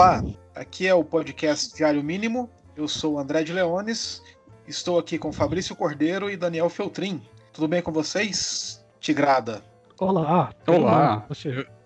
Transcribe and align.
Olá, 0.00 0.24
aqui 0.54 0.86
é 0.86 0.94
o 0.94 1.04
podcast 1.04 1.76
Diário 1.76 2.02
Mínimo. 2.02 2.48
Eu 2.74 2.88
sou 2.88 3.16
o 3.16 3.18
André 3.18 3.42
de 3.42 3.52
Leones. 3.52 4.22
Estou 4.66 4.98
aqui 4.98 5.18
com 5.18 5.30
Fabrício 5.30 5.76
Cordeiro 5.76 6.30
e 6.30 6.38
Daniel 6.38 6.70
Feltrin. 6.70 7.20
Tudo 7.52 7.68
bem 7.68 7.82
com 7.82 7.92
vocês? 7.92 8.82
Tigrada. 8.98 9.62
Olá. 9.98 10.54
Olá. 10.66 11.26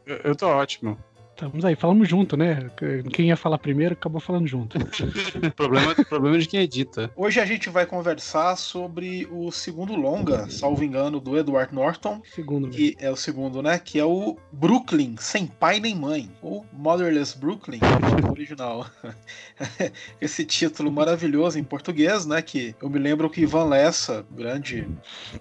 Eu, 0.06 0.16
eu 0.18 0.36
tô 0.36 0.46
ótimo. 0.46 0.96
Estamos 1.34 1.64
aí, 1.64 1.74
falamos 1.74 2.08
junto, 2.08 2.36
né? 2.36 2.70
Quem 3.12 3.26
ia 3.26 3.36
falar 3.36 3.58
primeiro 3.58 3.94
acabou 3.94 4.20
falando 4.20 4.46
junto. 4.46 4.78
problema, 5.56 5.92
problema 6.08 6.38
de 6.38 6.46
quem 6.46 6.60
edita. 6.60 7.10
Hoje 7.16 7.40
a 7.40 7.44
gente 7.44 7.68
vai 7.68 7.84
conversar 7.84 8.54
sobre 8.54 9.26
o 9.28 9.50
segundo 9.50 9.96
longa, 9.96 10.48
salvo 10.48 10.84
engano, 10.84 11.18
do 11.18 11.36
Edward 11.36 11.74
Norton. 11.74 12.22
Segundo. 12.32 12.70
Que 12.70 12.96
é 13.00 13.10
o 13.10 13.16
segundo, 13.16 13.60
né? 13.60 13.80
Que 13.80 13.98
é 13.98 14.04
o 14.04 14.38
Brooklyn, 14.52 15.16
sem 15.18 15.48
pai 15.48 15.80
nem 15.80 15.96
mãe. 15.96 16.30
Ou 16.40 16.64
Motherless 16.72 17.36
Brooklyn, 17.36 17.80
original. 18.30 18.86
Esse 20.20 20.44
título 20.44 20.92
maravilhoso 20.92 21.58
em 21.58 21.64
português, 21.64 22.24
né? 22.24 22.40
Que 22.42 22.76
eu 22.80 22.88
me 22.88 23.00
lembro 23.00 23.28
que 23.28 23.40
Ivan 23.40 23.64
Lessa, 23.64 24.24
grande 24.30 24.86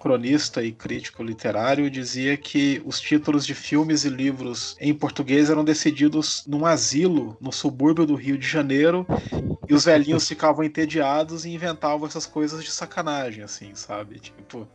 cronista 0.00 0.60
e 0.60 0.72
crítico 0.72 1.22
literário, 1.22 1.88
dizia 1.88 2.36
que 2.36 2.82
os 2.84 3.00
títulos 3.00 3.46
de 3.46 3.54
filmes 3.54 4.04
e 4.04 4.08
livros 4.08 4.76
em 4.80 4.92
português 4.92 5.50
eram 5.50 5.64
desse 5.64 5.83
decididos 5.84 6.44
num 6.46 6.64
asilo 6.64 7.36
no 7.38 7.52
subúrbio 7.52 8.06
do 8.06 8.14
Rio 8.14 8.38
de 8.38 8.46
Janeiro 8.46 9.06
e 9.68 9.74
os 9.74 9.84
velhinhos 9.84 10.26
ficavam 10.28 10.64
entediados 10.64 11.44
e 11.44 11.50
inventavam 11.50 12.06
essas 12.06 12.24
coisas 12.24 12.64
de 12.64 12.70
sacanagem, 12.70 13.44
assim, 13.44 13.74
sabe? 13.74 14.18
Tipo, 14.18 14.66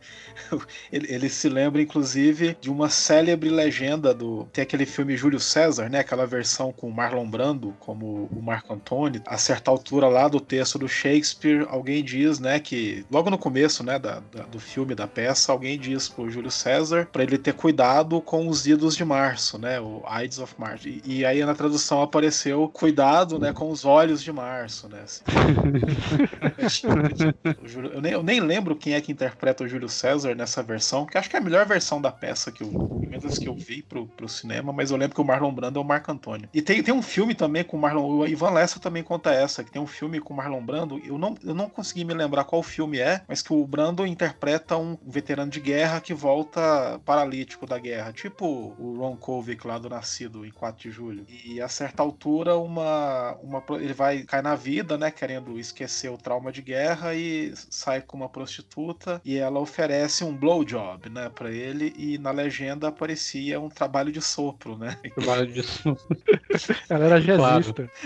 ele, 0.92 1.12
ele, 1.12 1.28
se 1.28 1.48
lembra, 1.48 1.82
inclusive, 1.82 2.56
de 2.60 2.70
uma 2.70 2.88
célebre 2.88 3.50
legenda 3.50 4.14
do. 4.14 4.44
Tem 4.52 4.62
aquele 4.62 4.86
filme 4.86 5.16
Júlio 5.16 5.40
César, 5.40 5.88
né? 5.88 6.00
Aquela 6.00 6.26
versão 6.26 6.72
com 6.72 6.90
Marlon 6.90 7.28
Brando 7.28 7.74
como 7.80 8.28
o 8.32 8.42
Marco 8.42 8.72
Antônio. 8.72 9.22
A 9.26 9.38
certa 9.38 9.70
altura 9.70 10.08
lá 10.08 10.28
do 10.28 10.40
texto 10.40 10.78
do 10.78 10.88
Shakespeare, 10.88 11.66
alguém 11.68 12.04
diz, 12.04 12.38
né, 12.38 12.60
que 12.60 13.04
logo 13.10 13.30
no 13.30 13.38
começo, 13.38 13.82
né, 13.82 13.98
da, 13.98 14.20
da, 14.32 14.44
do 14.44 14.60
filme, 14.60 14.94
da 14.94 15.06
peça, 15.06 15.52
alguém 15.52 15.78
diz 15.78 16.08
pro 16.08 16.30
Júlio 16.30 16.50
César 16.50 17.08
para 17.10 17.22
ele 17.22 17.38
ter 17.38 17.54
cuidado 17.54 18.20
com 18.20 18.48
os 18.48 18.66
idos 18.66 18.96
de 18.96 19.04
março, 19.04 19.58
né? 19.58 19.80
O 19.80 20.02
Ides 20.22 20.38
of 20.38 20.54
March. 20.58 20.86
E, 20.86 20.99
e 21.04 21.24
aí 21.24 21.44
na 21.44 21.54
tradução 21.54 22.02
apareceu 22.02 22.68
cuidado, 22.68 23.38
né, 23.38 23.52
com 23.52 23.70
os 23.70 23.84
olhos 23.84 24.22
de 24.22 24.32
março, 24.32 24.88
né? 24.88 25.00
Assim. 25.04 25.22
eu, 27.92 28.00
nem, 28.00 28.12
eu, 28.12 28.22
nem, 28.22 28.40
lembro 28.40 28.76
quem 28.76 28.94
é 28.94 29.00
que 29.00 29.12
interpreta 29.12 29.64
o 29.64 29.68
Júlio 29.68 29.88
César 29.88 30.34
nessa 30.34 30.62
versão, 30.62 31.06
que 31.06 31.18
acho 31.18 31.28
que 31.28 31.36
é 31.36 31.38
a 31.38 31.42
melhor 31.42 31.66
versão 31.66 32.00
da 32.00 32.10
peça 32.10 32.50
que 32.50 32.62
eu, 32.62 32.70
menos 33.08 33.38
que 33.38 33.48
eu 33.48 33.54
vi 33.54 33.82
pro, 33.82 34.06
pro 34.06 34.28
cinema, 34.28 34.72
mas 34.72 34.90
eu 34.90 34.96
lembro 34.96 35.14
que 35.14 35.20
o 35.20 35.24
Marlon 35.24 35.52
Brando 35.52 35.78
é 35.78 35.82
o 35.82 35.84
Marco 35.84 36.10
Antônio. 36.10 36.48
E 36.52 36.62
tem, 36.62 36.82
tem 36.82 36.94
um 36.94 37.02
filme 37.02 37.34
também 37.34 37.64
com 37.64 37.76
o 37.76 37.80
Marlon, 37.80 38.18
o 38.18 38.26
Ivan 38.26 38.50
Lessa 38.50 38.80
também 38.80 39.02
conta 39.02 39.32
essa, 39.32 39.64
que 39.64 39.70
tem 39.70 39.80
um 39.80 39.86
filme 39.86 40.20
com 40.20 40.34
o 40.34 40.36
Marlon 40.36 40.64
Brando, 40.64 41.00
eu 41.04 41.18
não, 41.18 41.34
eu 41.44 41.54
não 41.54 41.68
consegui 41.68 42.04
me 42.04 42.14
lembrar 42.14 42.44
qual 42.44 42.62
filme 42.62 42.98
é, 42.98 43.22
mas 43.28 43.42
que 43.42 43.52
o 43.52 43.66
Brando 43.66 44.06
interpreta 44.06 44.76
um 44.76 44.96
veterano 45.06 45.50
de 45.50 45.60
guerra 45.60 46.00
que 46.00 46.14
volta 46.14 47.00
paralítico 47.04 47.66
da 47.66 47.78
guerra, 47.78 48.12
tipo 48.12 48.74
o 48.78 48.96
Ron 48.98 49.16
Kovic 49.16 49.66
lá 49.66 49.78
do 49.78 49.88
Nascido 49.88 50.44
em 50.44 50.50
4 50.50 50.89
julho. 50.90 51.24
E 51.44 51.60
a 51.60 51.68
certa 51.68 52.02
altura, 52.02 52.56
uma, 52.56 53.36
uma 53.42 53.62
ele 53.76 53.92
vai 53.92 54.22
cair 54.22 54.42
na 54.42 54.54
vida, 54.54 54.96
né? 54.96 55.10
Querendo 55.10 55.58
esquecer 55.58 56.10
o 56.10 56.18
trauma 56.18 56.52
de 56.52 56.62
guerra 56.62 57.14
e 57.14 57.52
sai 57.54 58.00
com 58.00 58.16
uma 58.16 58.28
prostituta 58.28 59.20
e 59.24 59.36
ela 59.36 59.60
oferece 59.60 60.24
um 60.24 60.36
blowjob, 60.36 61.08
né, 61.08 61.28
para 61.28 61.50
ele. 61.50 61.94
E 61.96 62.18
na 62.18 62.30
legenda 62.30 62.88
aparecia 62.88 63.60
um 63.60 63.68
trabalho 63.68 64.12
de 64.12 64.20
sopro, 64.20 64.76
né? 64.76 64.96
Trabalho 65.14 65.52
de 65.52 65.62
sopro. 65.62 66.16
ela 66.88 67.04
era 67.06 67.20
jazzista. 67.20 67.90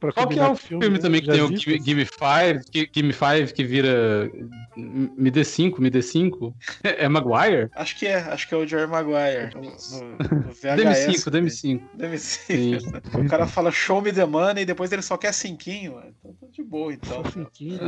Claro. 0.00 0.14
Qual 0.14 0.28
que 0.28 0.38
é 0.38 0.48
o 0.48 0.54
filme, 0.54 0.84
filme 0.84 0.98
também 1.00 1.20
que 1.20 1.28
tem 1.28 1.40
o 1.40 1.48
Give, 1.48 1.78
Give 1.78 1.94
Me 1.96 2.04
Five, 2.04 2.64
Give 2.72 3.06
Me 3.08 3.12
Five 3.12 3.52
que 3.52 3.64
vira 3.64 4.30
Me 4.78 5.30
dê 5.30 5.44
5, 5.44 5.82
Me 5.82 5.90
dê 5.90 6.00
5? 6.00 6.54
É 6.84 7.08
Maguire? 7.08 7.68
Acho 7.74 7.98
que 7.98 8.06
é, 8.06 8.16
acho 8.16 8.48
que 8.48 8.54
é 8.54 8.56
o 8.56 8.66
Jerry 8.66 8.86
Maguire. 8.86 9.50
No, 9.54 9.62
no, 9.62 10.46
no 10.46 10.52
VHS. 10.52 11.16
DM5, 11.16 11.30
DM5. 11.30 11.82
DM5. 11.98 13.26
O 13.26 13.28
cara 13.28 13.46
fala 13.46 13.72
show 13.72 14.00
me 14.00 14.12
the 14.12 14.24
money 14.24 14.62
e 14.62 14.66
depois 14.66 14.92
ele 14.92 15.02
só 15.02 15.16
quer 15.16 15.32
cinquinho. 15.32 16.00
Então 16.20 16.32
tá 16.34 16.46
de 16.50 16.62
boa, 16.62 16.92
então. 16.92 17.24
Só 17.24 17.30
cinquinho. 17.30 17.80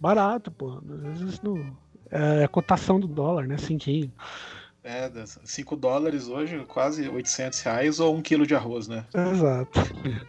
Barato, 0.00 0.50
pô. 0.50 0.82
Às 1.10 1.20
vezes 1.20 1.42
não. 1.42 1.76
É 2.10 2.44
a 2.44 2.48
cotação 2.48 2.98
do 2.98 3.06
dólar, 3.08 3.46
né? 3.46 3.56
Cinquinho. 3.58 4.10
É, 4.84 5.10
5 5.42 5.76
dólares 5.76 6.28
hoje, 6.28 6.62
quase 6.68 7.08
800 7.08 7.60
reais 7.62 8.00
ou 8.00 8.14
um 8.14 8.20
quilo 8.20 8.46
de 8.46 8.54
arroz, 8.54 8.86
né? 8.86 9.06
Exato. 9.32 9.80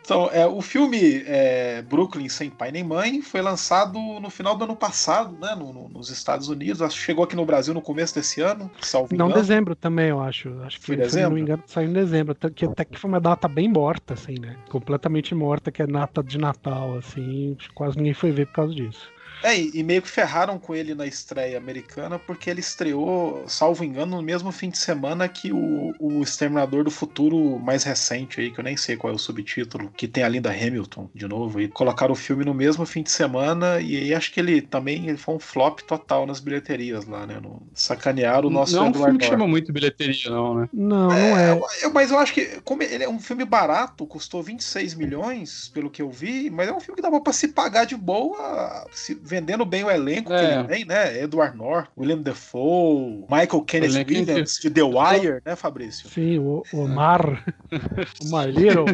Então, 0.01 0.29
é, 0.31 0.47
o 0.47 0.61
filme 0.61 1.23
é, 1.25 1.81
Brooklyn 1.81 2.29
Sem 2.29 2.49
Pai 2.49 2.71
Nem 2.71 2.83
Mãe 2.83 3.21
foi 3.21 3.41
lançado 3.41 3.99
no 3.99 4.29
final 4.29 4.55
do 4.55 4.63
ano 4.63 4.75
passado, 4.75 5.37
né? 5.41 5.53
No, 5.55 5.73
no, 5.73 5.89
nos 5.89 6.09
Estados 6.09 6.47
Unidos. 6.47 6.81
Acho 6.81 6.97
que 6.97 7.03
chegou 7.03 7.25
aqui 7.25 7.35
no 7.35 7.45
Brasil 7.45 7.73
no 7.73 7.81
começo 7.81 8.15
desse 8.15 8.39
ano, 8.39 8.71
salvo 8.79 9.13
Não, 9.15 9.25
engano. 9.25 9.41
dezembro 9.41 9.75
também, 9.75 10.07
eu 10.07 10.21
acho. 10.21 10.49
Acho 10.61 10.79
que, 10.79 10.85
foi 10.85 10.95
dezembro? 10.95 11.19
se 11.19 11.23
não 11.23 11.31
me 11.31 11.41
engano, 11.41 11.63
saiu 11.67 11.89
em 11.89 11.93
dezembro. 11.93 12.35
Que, 12.55 12.65
até 12.65 12.85
que 12.85 12.97
foi 12.97 13.09
uma 13.09 13.19
data 13.19 13.49
bem 13.49 13.67
morta, 13.67 14.13
assim, 14.13 14.39
né? 14.39 14.55
Completamente 14.69 15.35
morta, 15.35 15.69
que 15.69 15.81
é 15.81 15.87
nata 15.87 16.23
de 16.23 16.37
Natal, 16.37 16.97
assim. 16.97 17.57
Quase 17.73 17.97
ninguém 17.97 18.13
foi 18.13 18.31
ver 18.31 18.45
por 18.47 18.53
causa 18.53 18.73
disso. 18.73 19.14
É, 19.43 19.57
e 19.57 19.83
meio 19.83 20.01
que 20.01 20.09
ferraram 20.09 20.57
com 20.57 20.75
ele 20.75 20.95
na 20.95 21.05
estreia 21.05 21.57
americana, 21.57 22.17
porque 22.17 22.49
ele 22.49 22.59
estreou, 22.59 23.43
salvo 23.47 23.83
engano, 23.83 24.17
no 24.17 24.21
mesmo 24.21 24.51
fim 24.51 24.69
de 24.69 24.77
semana 24.77 25.27
que 25.27 25.51
o, 25.51 25.93
o 25.99 26.21
Exterminador 26.21 26.83
do 26.83 26.91
Futuro 26.91 27.59
mais 27.59 27.83
recente 27.83 28.41
aí, 28.41 28.51
que 28.51 28.59
eu 28.59 28.63
nem 28.63 28.77
sei 28.77 28.97
qual 28.97 29.13
é 29.13 29.15
o 29.15 29.19
subtítulo, 29.19 29.91
que 29.95 30.07
tem 30.07 30.23
a 30.23 30.29
Linda 30.29 30.51
Hamilton 30.51 31.09
de 31.13 31.27
novo, 31.27 31.59
e 31.61 31.67
colocaram 31.67 32.13
o 32.13 32.15
filme 32.15 32.43
no 32.43 32.53
mesmo 32.53 32.85
fim 32.85 33.03
de 33.03 33.11
semana, 33.11 33.79
e 33.79 33.97
aí 33.97 34.13
acho 34.13 34.31
que 34.31 34.39
ele 34.39 34.61
também 34.61 35.07
ele 35.07 35.17
foi 35.17 35.35
um 35.35 35.39
flop 35.39 35.81
total 35.81 36.25
nas 36.25 36.39
bilheterias 36.39 37.05
lá, 37.05 37.25
né? 37.25 37.39
No, 37.41 37.61
sacanearam 37.73 38.47
o 38.47 38.51
nosso 38.51 38.75
Não 38.75 38.87
é 38.87 38.89
um 38.89 38.93
filme 38.93 39.19
que 39.19 39.25
chama 39.25 39.47
muito 39.47 39.71
bilheteria, 39.71 40.29
não, 40.29 40.55
né? 40.55 40.69
Não, 40.73 41.11
é, 41.11 41.29
não 41.29 41.37
é. 41.37 41.61
Eu, 41.83 41.93
mas 41.93 42.11
eu 42.11 42.19
acho 42.19 42.33
que, 42.33 42.61
como 42.63 42.83
ele 42.83 43.03
é 43.03 43.09
um 43.09 43.19
filme 43.19 43.45
barato, 43.45 44.05
custou 44.05 44.41
26 44.41 44.95
milhões, 44.95 45.69
pelo 45.73 45.89
que 45.89 46.01
eu 46.01 46.09
vi, 46.09 46.49
mas 46.49 46.67
é 46.67 46.73
um 46.73 46.79
filme 46.79 46.95
que 46.95 47.01
dava 47.01 47.19
pra 47.21 47.33
se 47.33 47.49
pagar 47.49 47.85
de 47.85 47.95
boa, 47.95 48.87
se 48.91 49.15
vendendo 49.25 49.65
bem 49.65 49.83
o 49.83 49.89
elenco 49.89 50.31
é. 50.31 50.39
que 50.39 50.53
ele 50.53 50.63
tem, 50.65 50.85
né? 50.85 51.23
Edward 51.23 51.57
Norton, 51.57 51.89
William 51.97 52.21
Defoe, 52.21 53.25
Michael 53.29 53.61
Kenneth 53.65 54.05
Williams, 54.07 54.59
de 54.61 54.69
The 54.69 54.83
Wire, 54.83 55.41
né, 55.43 55.55
Fabrício? 55.55 56.07
Sim, 56.09 56.37
o 56.39 56.63
Omar. 56.71 57.43
o 58.23 58.29
Marlero. 58.29 58.85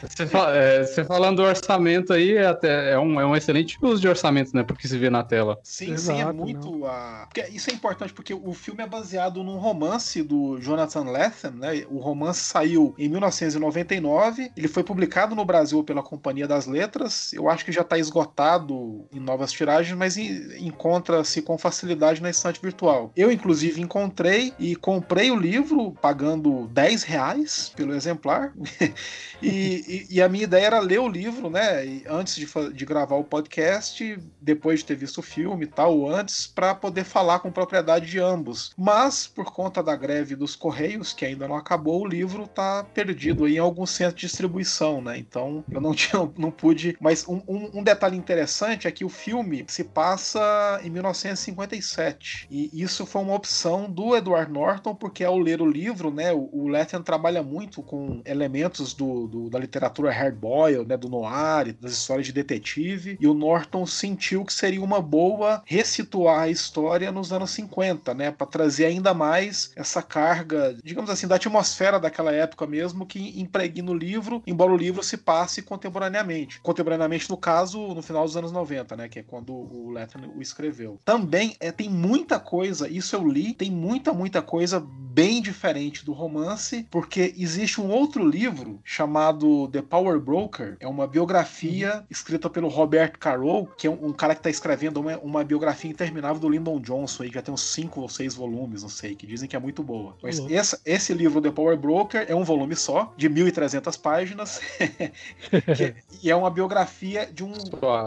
Você, 0.00 0.26
fala, 0.26 0.56
é, 0.56 0.84
você 0.84 1.04
falando 1.04 1.38
do 1.38 1.42
orçamento 1.42 2.12
aí, 2.12 2.36
é, 2.36 2.46
até, 2.46 2.92
é, 2.92 2.98
um, 2.98 3.20
é 3.20 3.26
um 3.26 3.34
excelente 3.34 3.76
uso 3.82 4.00
de 4.00 4.08
orçamento, 4.08 4.54
né? 4.54 4.62
Porque 4.62 4.86
se 4.86 4.96
vê 4.96 5.10
na 5.10 5.22
tela. 5.22 5.58
Sim, 5.62 5.92
Exato, 5.92 6.18
sim, 6.18 6.24
é 6.24 6.32
muito. 6.32 6.86
A... 6.86 7.26
Porque 7.28 7.48
isso 7.50 7.70
é 7.70 7.72
importante, 7.72 8.12
porque 8.12 8.32
o 8.32 8.52
filme 8.52 8.82
é 8.82 8.86
baseado 8.86 9.42
num 9.42 9.56
romance 9.56 10.22
do 10.22 10.60
Jonathan 10.60 11.10
Lethem, 11.10 11.50
né? 11.52 11.84
O 11.90 11.98
romance 11.98 12.40
saiu 12.40 12.94
em 12.96 13.08
1999, 13.08 14.52
ele 14.56 14.68
foi 14.68 14.84
publicado 14.84 15.34
no 15.34 15.44
Brasil 15.44 15.82
pela 15.82 16.02
Companhia 16.02 16.46
das 16.46 16.66
Letras. 16.66 17.32
Eu 17.32 17.48
acho 17.48 17.64
que 17.64 17.72
já 17.72 17.82
está 17.82 17.98
esgotado 17.98 19.06
em 19.12 19.20
novas 19.20 19.52
tiragens 19.64 19.96
mas 19.96 20.16
encontra-se 20.16 21.40
com 21.40 21.56
facilidade 21.56 22.20
na 22.20 22.28
estante 22.28 22.60
virtual. 22.60 23.10
Eu, 23.16 23.32
inclusive, 23.32 23.80
encontrei 23.80 24.52
e 24.58 24.76
comprei 24.76 25.30
o 25.30 25.36
livro 25.36 25.92
pagando 26.02 26.68
10 26.68 27.02
reais 27.04 27.72
pelo 27.74 27.94
exemplar. 27.94 28.52
e, 29.42 30.06
e, 30.10 30.16
e, 30.16 30.22
a 30.22 30.28
minha 30.28 30.44
ideia 30.44 30.66
era 30.66 30.80
ler 30.80 31.00
o 31.00 31.08
livro, 31.08 31.48
né? 31.48 32.02
antes 32.08 32.36
de, 32.36 32.46
de 32.72 32.84
gravar 32.84 33.16
o 33.16 33.24
podcast, 33.24 34.18
depois 34.40 34.80
de 34.80 34.86
ter 34.86 34.96
visto 34.96 35.18
o 35.18 35.22
filme 35.22 35.64
e 35.64 35.68
tal, 35.68 36.08
antes, 36.08 36.46
para 36.46 36.74
poder 36.74 37.04
falar 37.04 37.38
com 37.38 37.50
propriedade 37.50 38.06
de 38.06 38.18
ambos. 38.18 38.72
Mas, 38.76 39.26
por 39.26 39.46
conta 39.46 39.82
da 39.82 39.96
greve 39.96 40.36
dos 40.36 40.54
Correios, 40.54 41.12
que 41.12 41.24
ainda 41.24 41.48
não 41.48 41.56
acabou, 41.56 42.02
o 42.02 42.06
livro 42.06 42.46
tá 42.46 42.84
perdido 42.84 43.44
aí 43.44 43.56
em 43.56 43.58
algum 43.58 43.86
centro 43.86 44.16
de 44.16 44.26
distribuição, 44.26 45.00
né? 45.00 45.16
Então 45.16 45.64
eu 45.70 45.80
não 45.80 45.94
tinha, 45.94 46.30
não 46.36 46.50
pude. 46.50 46.96
Mas 47.00 47.26
um, 47.26 47.40
um, 47.48 47.78
um 47.78 47.82
detalhe 47.82 48.16
interessante 48.16 48.86
é 48.86 48.90
que 48.90 49.04
o 49.04 49.08
filme 49.08 49.53
se 49.68 49.84
passa 49.84 50.80
em 50.82 50.90
1957. 50.90 52.46
E 52.50 52.70
isso 52.72 53.04
foi 53.06 53.22
uma 53.22 53.34
opção 53.34 53.90
do 53.90 54.16
Edward 54.16 54.50
Norton, 54.50 54.94
porque 54.94 55.24
ao 55.24 55.38
ler 55.38 55.60
o 55.60 55.70
livro, 55.70 56.10
né, 56.10 56.32
o, 56.32 56.68
Lethem 56.68 57.02
trabalha 57.02 57.42
muito 57.42 57.82
com 57.82 58.20
elementos 58.24 58.94
do, 58.94 59.26
do, 59.26 59.50
da 59.50 59.58
literatura 59.58 60.10
hardboiled, 60.10 60.88
né, 60.88 60.96
do 60.96 61.08
noir, 61.08 61.74
das 61.80 61.92
histórias 61.92 62.26
de 62.26 62.32
detetive, 62.32 63.16
e 63.20 63.26
o 63.26 63.34
Norton 63.34 63.86
sentiu 63.86 64.44
que 64.44 64.52
seria 64.52 64.82
uma 64.82 65.00
boa 65.00 65.62
resituar 65.66 66.42
a 66.42 66.48
história 66.48 67.12
nos 67.12 67.32
anos 67.32 67.50
50, 67.50 68.14
né, 68.14 68.30
para 68.30 68.46
trazer 68.46 68.86
ainda 68.86 69.14
mais 69.14 69.72
essa 69.76 70.02
carga, 70.02 70.76
digamos 70.82 71.10
assim, 71.10 71.26
da 71.26 71.36
atmosfera 71.36 72.00
daquela 72.00 72.32
época 72.32 72.66
mesmo 72.66 73.06
que 73.06 73.40
impregna 73.40 73.90
o 73.90 73.94
livro, 73.94 74.42
embora 74.46 74.72
o 74.72 74.76
livro 74.76 75.02
se 75.02 75.16
passe 75.16 75.62
contemporaneamente. 75.62 76.60
Contemporaneamente, 76.60 77.28
no 77.28 77.36
caso, 77.36 77.94
no 77.94 78.02
final 78.02 78.24
dos 78.24 78.36
anos 78.36 78.52
90, 78.52 78.96
né, 78.96 79.08
que 79.08 79.18
é 79.18 79.22
quando 79.22 79.43
o 79.52 79.90
Letterman 79.90 80.30
o 80.34 80.42
escreveu. 80.42 81.00
Também 81.04 81.56
é, 81.60 81.70
tem 81.70 81.88
muita 81.88 82.38
coisa, 82.38 82.88
isso 82.88 83.14
eu 83.14 83.26
li, 83.26 83.52
tem 83.54 83.70
muita, 83.70 84.12
muita 84.12 84.40
coisa 84.42 84.80
bem 85.14 85.40
diferente 85.40 86.04
do 86.04 86.12
romance, 86.12 86.86
porque 86.90 87.32
existe 87.38 87.80
um 87.80 87.88
outro 87.88 88.28
livro 88.28 88.80
chamado 88.82 89.68
The 89.68 89.80
Power 89.82 90.18
Broker, 90.18 90.76
é 90.80 90.88
uma 90.88 91.06
biografia 91.06 91.98
uhum. 91.98 92.02
escrita 92.10 92.50
pelo 92.50 92.68
Robert 92.68 93.12
Carroll, 93.18 93.68
que 93.78 93.86
é 93.86 93.90
um, 93.90 94.06
um 94.06 94.12
cara 94.12 94.34
que 94.34 94.40
está 94.40 94.50
escrevendo 94.50 94.98
uma, 94.98 95.16
uma, 95.18 95.44
biografia 95.44 95.90
interminável 95.90 96.40
do 96.40 96.48
Lyndon 96.48 96.80
Johnson, 96.80 97.22
aí, 97.22 97.28
que 97.28 97.36
já 97.36 97.42
tem 97.42 97.54
uns 97.54 97.62
cinco 97.62 98.00
ou 98.00 98.08
seis 98.08 98.34
volumes, 98.34 98.82
não 98.82 98.88
sei, 98.88 99.14
que 99.14 99.24
dizem 99.24 99.48
que 99.48 99.54
é 99.54 99.58
muito 99.58 99.84
boa. 99.84 100.16
Mas 100.20 100.40
uhum. 100.40 100.48
esse, 100.50 100.76
esse 100.84 101.14
livro, 101.14 101.40
The 101.40 101.52
Power 101.52 101.76
Broker, 101.76 102.26
é 102.28 102.34
um 102.34 102.42
volume 102.42 102.74
só, 102.74 103.14
de 103.16 103.30
1.300 103.30 104.00
páginas, 104.00 104.60
que, 105.76 105.94
e 106.22 106.30
é 106.30 106.34
uma 106.34 106.50
biografia 106.50 107.26
de 107.32 107.44
um 107.44 107.52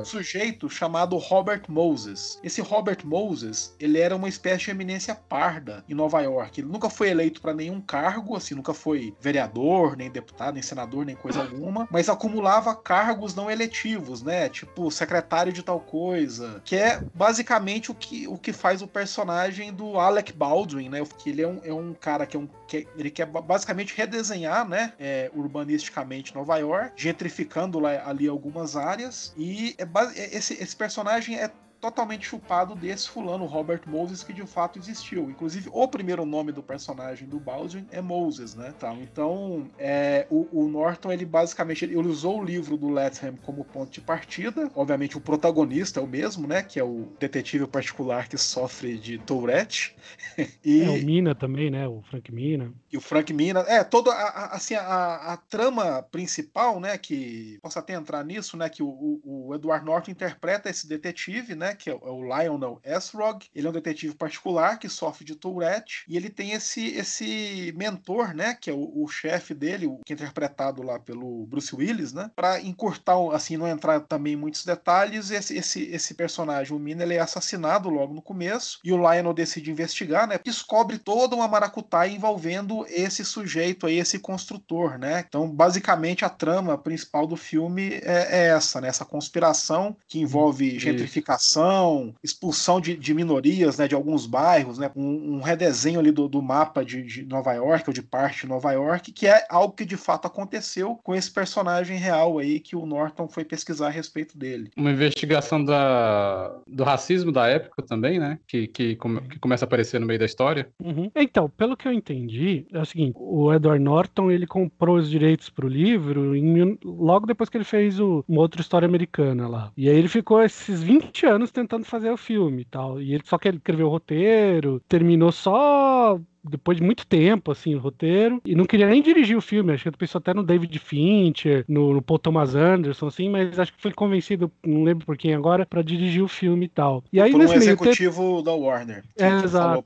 sujeito 0.04 0.70
chamado 0.70 1.16
Robert 1.28 1.64
Moses. 1.68 2.40
Esse 2.42 2.62
Robert 2.62 3.00
Moses, 3.04 3.76
ele 3.80 4.00
era 4.00 4.16
uma 4.16 4.30
espécie 4.30 4.66
de 4.66 4.72
eminência 4.72 5.14
parda 5.14 5.84
em 5.90 5.94
Nova 5.94 6.22
York. 6.22 6.62
Ele 6.62 6.70
nunca 6.70 6.90
foi 6.90 7.10
eleito 7.10 7.42
para 7.42 7.54
nenhum 7.54 7.82
cargo, 7.82 8.36
assim, 8.36 8.56
nunca 8.56 8.74
foi 8.74 9.14
vereador, 9.20 9.98
nem 9.98 10.10
deputado, 10.10 10.54
nem 10.54 10.64
senador, 10.64 11.06
nem 11.06 11.16
coisa 11.16 11.42
alguma, 11.44 11.88
mas 11.92 12.08
acumulava 12.08 12.74
cargos 12.74 13.36
não 13.36 13.52
eletivos, 13.52 14.22
né? 14.22 14.48
Tipo, 14.48 14.90
secretário 14.90 15.52
de 15.52 15.62
tal 15.62 15.82
coisa, 15.82 16.62
que 16.64 16.78
é 16.78 17.02
basicamente 17.14 17.92
o 17.92 17.94
que, 17.94 18.26
o 18.28 18.38
que 18.38 18.54
faz 18.54 18.82
o 18.82 18.88
personagem 18.88 19.74
do 19.74 20.00
Alec 20.00 20.32
Baldwin, 20.32 20.88
né? 20.88 21.04
Que 21.18 21.32
ele 21.32 21.42
é 21.42 21.48
um, 21.48 21.60
é 21.64 21.74
um 21.74 21.94
cara 21.94 22.26
que 22.26 22.38
é 22.38 22.40
um 22.40 22.48
que 22.68 22.88
ele 22.98 23.10
quer 23.10 23.26
basicamente 23.26 23.96
redesenhar, 23.96 24.68
né, 24.68 24.94
é, 25.00 25.32
urbanisticamente 25.34 26.36
Nova 26.36 26.58
York, 26.58 26.92
gentrificando 26.98 27.80
lá, 27.80 28.04
ali 28.06 28.28
algumas 28.28 28.76
áreas 28.76 29.34
e 29.38 29.76
é, 29.78 29.84
é 30.16 30.38
esse, 30.38 30.54
esse 30.56 30.76
personagem 30.76 31.17
é 31.18 31.52
totalmente 31.80 32.26
chupado 32.26 32.76
desse 32.76 33.10
fulano, 33.10 33.46
Robert 33.46 33.82
Moses, 33.88 34.24
que 34.24 34.34
de 34.34 34.46
fato 34.46 34.80
existiu. 34.80 35.30
Inclusive, 35.30 35.70
o 35.72 35.88
primeiro 35.88 36.26
nome 36.26 36.52
do 36.52 36.64
personagem 36.64 37.28
do 37.28 37.40
Baldwin 37.40 37.88
é 37.92 38.02
Moses, 38.02 38.56
né? 38.56 38.74
Então, 39.02 39.70
é, 39.78 40.28
o, 40.30 40.48
o, 40.52 40.68
Norton, 40.68 41.12
ele 41.12 41.26
basicamente 41.26 41.86
ele 41.86 41.96
usou 41.96 42.40
o 42.40 42.44
livro 42.44 42.78
do 42.78 42.90
Latham 42.90 43.36
como 43.44 43.64
ponto 43.64 43.92
de 43.92 44.02
partida. 44.02 44.72
Obviamente, 44.76 45.18
o 45.18 45.22
protagonista 45.22 46.00
é 46.00 46.04
o 46.04 46.08
mesmo, 46.08 46.48
né? 46.48 46.62
Que 46.64 46.80
é 46.80 46.84
o 46.84 47.08
detetive 47.20 47.68
particular 47.68 48.28
que 48.28 48.38
sofre 48.38 48.98
de 48.98 49.18
Tourette. 49.20 49.96
e... 50.64 50.84
É 50.84 50.90
o 50.90 51.06
Mina 51.06 51.36
também, 51.36 51.70
né? 51.70 51.88
O 51.88 52.02
Frank 52.02 52.32
Mina. 52.32 52.74
E 52.92 52.98
o 52.98 53.02
Frank 53.02 53.34
Mina. 53.34 53.60
É, 53.68 53.84
toda 53.84 54.12
a, 54.12 54.56
assim, 54.56 54.76
a, 54.76 55.34
a 55.34 55.38
trama 55.38 56.04
principal, 56.04 56.80
né? 56.80 56.98
Que 56.98 57.60
posso 57.62 57.80
até 57.80 57.94
entrar 57.94 58.24
nisso, 58.24 58.58
né? 58.58 58.70
Que 58.70 58.82
o, 58.82 58.88
o, 58.88 59.48
o 59.48 59.56
Edward 59.56 59.86
Norton 59.86 60.12
interpreta 60.12 60.70
esse 60.70 60.88
detetive, 60.88 61.56
né? 61.56 61.67
Né, 61.68 61.76
que 61.76 61.90
é, 61.90 61.94
é 61.94 62.10
o 62.10 62.22
Lionel 62.22 62.80
Esrog. 62.84 63.46
Ele 63.54 63.68
é 63.68 63.70
um 63.70 63.74
detetive 63.74 64.16
particular 64.16 64.80
que 64.80 64.88
sofre 64.88 65.26
de 65.26 65.36
Tourette 65.36 66.04
e 66.08 66.16
ele 66.16 66.30
tem 66.30 66.52
esse 66.52 66.88
esse 66.88 67.74
mentor, 67.76 68.34
né, 68.34 68.54
que 68.60 68.70
é 68.70 68.74
o, 68.74 69.04
o 69.04 69.08
chefe 69.08 69.54
dele, 69.54 69.88
o, 69.88 70.00
que 70.06 70.14
é 70.14 70.16
interpretado 70.16 70.82
lá 70.82 71.00
pelo 71.00 71.46
Bruce 71.46 71.76
Willis, 71.76 72.14
né, 72.14 72.32
para 72.36 72.62
encurtar, 72.62 73.18
assim, 73.34 73.58
não 73.58 73.68
entrar 73.68 74.00
também 74.02 74.34
em 74.34 74.38
muitos 74.38 74.66
detalhes, 74.66 75.32
esse, 75.32 75.58
esse, 75.58 75.84
esse 75.84 76.14
personagem, 76.14 76.76
o 76.76 76.80
Mina, 76.80 77.04
ele 77.04 77.16
é 77.16 77.20
assassinado 77.20 77.90
logo 77.90 78.14
no 78.14 78.22
começo 78.22 78.80
e 78.84 78.92
o 78.92 78.98
Lionel 78.98 79.34
decide 79.34 79.72
investigar, 79.72 80.28
né, 80.28 80.40
descobre 80.44 80.98
toda 80.98 81.36
uma 81.36 81.48
maracutaia 81.48 82.12
envolvendo 82.12 82.86
esse 82.88 83.26
sujeito 83.26 83.88
aí, 83.88 83.98
esse 83.98 84.20
construtor, 84.20 84.98
né. 84.98 85.24
Então, 85.28 85.50
basicamente, 85.50 86.24
a 86.24 86.30
trama 86.30 86.78
principal 86.78 87.28
do 87.28 87.36
filme 87.36 87.94
é, 88.04 88.28
é 88.30 88.48
essa, 88.50 88.80
né, 88.80 88.88
essa 88.88 89.06
conspiração 89.06 89.96
que 90.08 90.20
envolve 90.20 90.80
gentrificação 90.80 91.57
expulsão, 91.58 92.14
expulsão 92.24 92.82
de, 92.82 92.96
de 92.96 93.14
minorias, 93.14 93.78
né, 93.78 93.88
de 93.88 93.96
alguns 93.96 94.26
bairros, 94.26 94.78
né, 94.78 94.92
um, 94.96 95.38
um 95.38 95.42
redesenho 95.42 96.00
ali 96.00 96.12
do, 96.12 96.28
do 96.28 96.42
mapa 96.42 96.86
de, 96.86 97.04
de, 97.04 97.26
Nova 97.26 97.54
York 97.54 97.86
ou 97.88 97.94
de 97.94 98.02
parte 98.02 98.42
de 98.42 98.48
Nova 98.48 98.72
York, 98.72 99.12
que 99.12 99.28
é 99.28 99.46
algo 99.50 99.74
que 99.74 99.86
de 99.86 99.98
fato 99.98 100.28
aconteceu 100.28 101.00
com 101.04 101.16
esse 101.16 101.32
personagem 101.32 101.98
real 101.98 102.38
aí 102.38 102.60
que 102.60 102.76
o 102.76 102.86
Norton 102.86 103.28
foi 103.28 103.44
pesquisar 103.44 103.88
a 103.88 103.92
respeito 103.92 104.38
dele. 104.38 104.70
Uma 104.78 104.92
investigação 104.92 105.64
da, 105.64 106.56
do 106.68 106.84
racismo 106.84 107.32
da 107.32 107.48
época 107.48 107.82
também, 107.82 108.20
né, 108.20 108.40
que, 108.48 108.68
que, 108.68 108.96
come, 108.96 109.22
que 109.22 109.40
começa 109.40 109.66
a 109.66 109.68
aparecer 109.68 110.00
no 110.00 110.06
meio 110.06 110.20
da 110.20 110.26
história. 110.26 110.70
Uhum. 110.84 111.10
Então, 111.16 111.50
pelo 111.50 111.76
que 111.76 111.88
eu 111.88 111.92
entendi, 111.92 112.66
é 112.72 112.80
o 112.80 112.86
seguinte, 112.86 113.16
o 113.18 113.54
Edward 113.54 113.84
Norton 113.84 114.32
ele 114.32 114.46
comprou 114.46 114.98
os 114.98 115.10
direitos 115.10 115.50
para 115.50 115.66
o 115.66 115.70
livro 115.70 116.36
em, 116.36 116.78
logo 116.84 117.26
depois 117.26 117.50
que 117.50 117.58
ele 117.58 117.64
fez 117.64 118.00
o, 118.00 118.24
uma 118.28 118.42
outra 118.42 118.62
história 118.62 118.86
americana 118.86 119.48
lá. 119.48 119.72
E 119.76 119.90
aí 119.90 119.98
ele 119.98 120.08
ficou 120.08 120.44
esses 120.44 120.84
20 120.84 121.26
anos 121.26 121.47
anos 121.48 121.52
tentando 121.52 121.86
fazer 121.86 122.12
o 122.12 122.18
filme 122.18 122.62
e 122.62 122.66
tal. 122.66 123.02
E 123.02 123.14
ele 123.14 123.24
só 123.26 123.38
que 123.38 123.48
ele 123.48 123.58
escreveu 123.58 123.88
o 123.88 123.92
roteiro, 123.92 124.82
terminou 124.88 125.32
só 125.32 126.20
depois 126.50 126.78
de 126.78 126.84
muito 126.84 127.06
tempo, 127.06 127.52
assim, 127.52 127.76
o 127.76 127.80
roteiro, 127.80 128.42
e 128.46 128.56
não 128.56 128.64
queria 128.66 128.88
nem 128.88 129.02
dirigir 129.02 129.36
o 129.36 129.42
filme, 129.42 129.74
acho 129.74 129.84
que 129.84 129.90
ele 129.90 129.98
pensou 129.98 130.20
até 130.20 130.34
no 130.34 130.44
David 130.44 130.80
Fincher, 130.80 131.66
no, 131.68 131.94
no, 131.94 132.02
Paul 132.02 132.20
Thomas 132.20 132.56
Anderson, 132.56 133.08
assim, 133.08 133.30
mas 133.30 133.60
acho 133.60 133.74
que 133.74 133.82
foi 133.82 133.92
convencido, 133.92 134.50
não 134.66 134.84
lembro 134.84 135.06
por 135.06 135.18
quem 135.18 135.34
agora, 135.34 135.66
para 135.66 135.82
dirigir 135.82 136.24
o 136.24 136.28
filme 136.28 136.66
e 136.66 136.70
tal. 136.70 137.04
E 137.12 137.20
aí, 137.20 137.32
por 137.32 137.42
um 137.42 137.54
executivo 137.54 138.42
da 138.42 138.54
Warner, 138.54 139.04
é, 139.18 139.28
exato. 139.44 139.84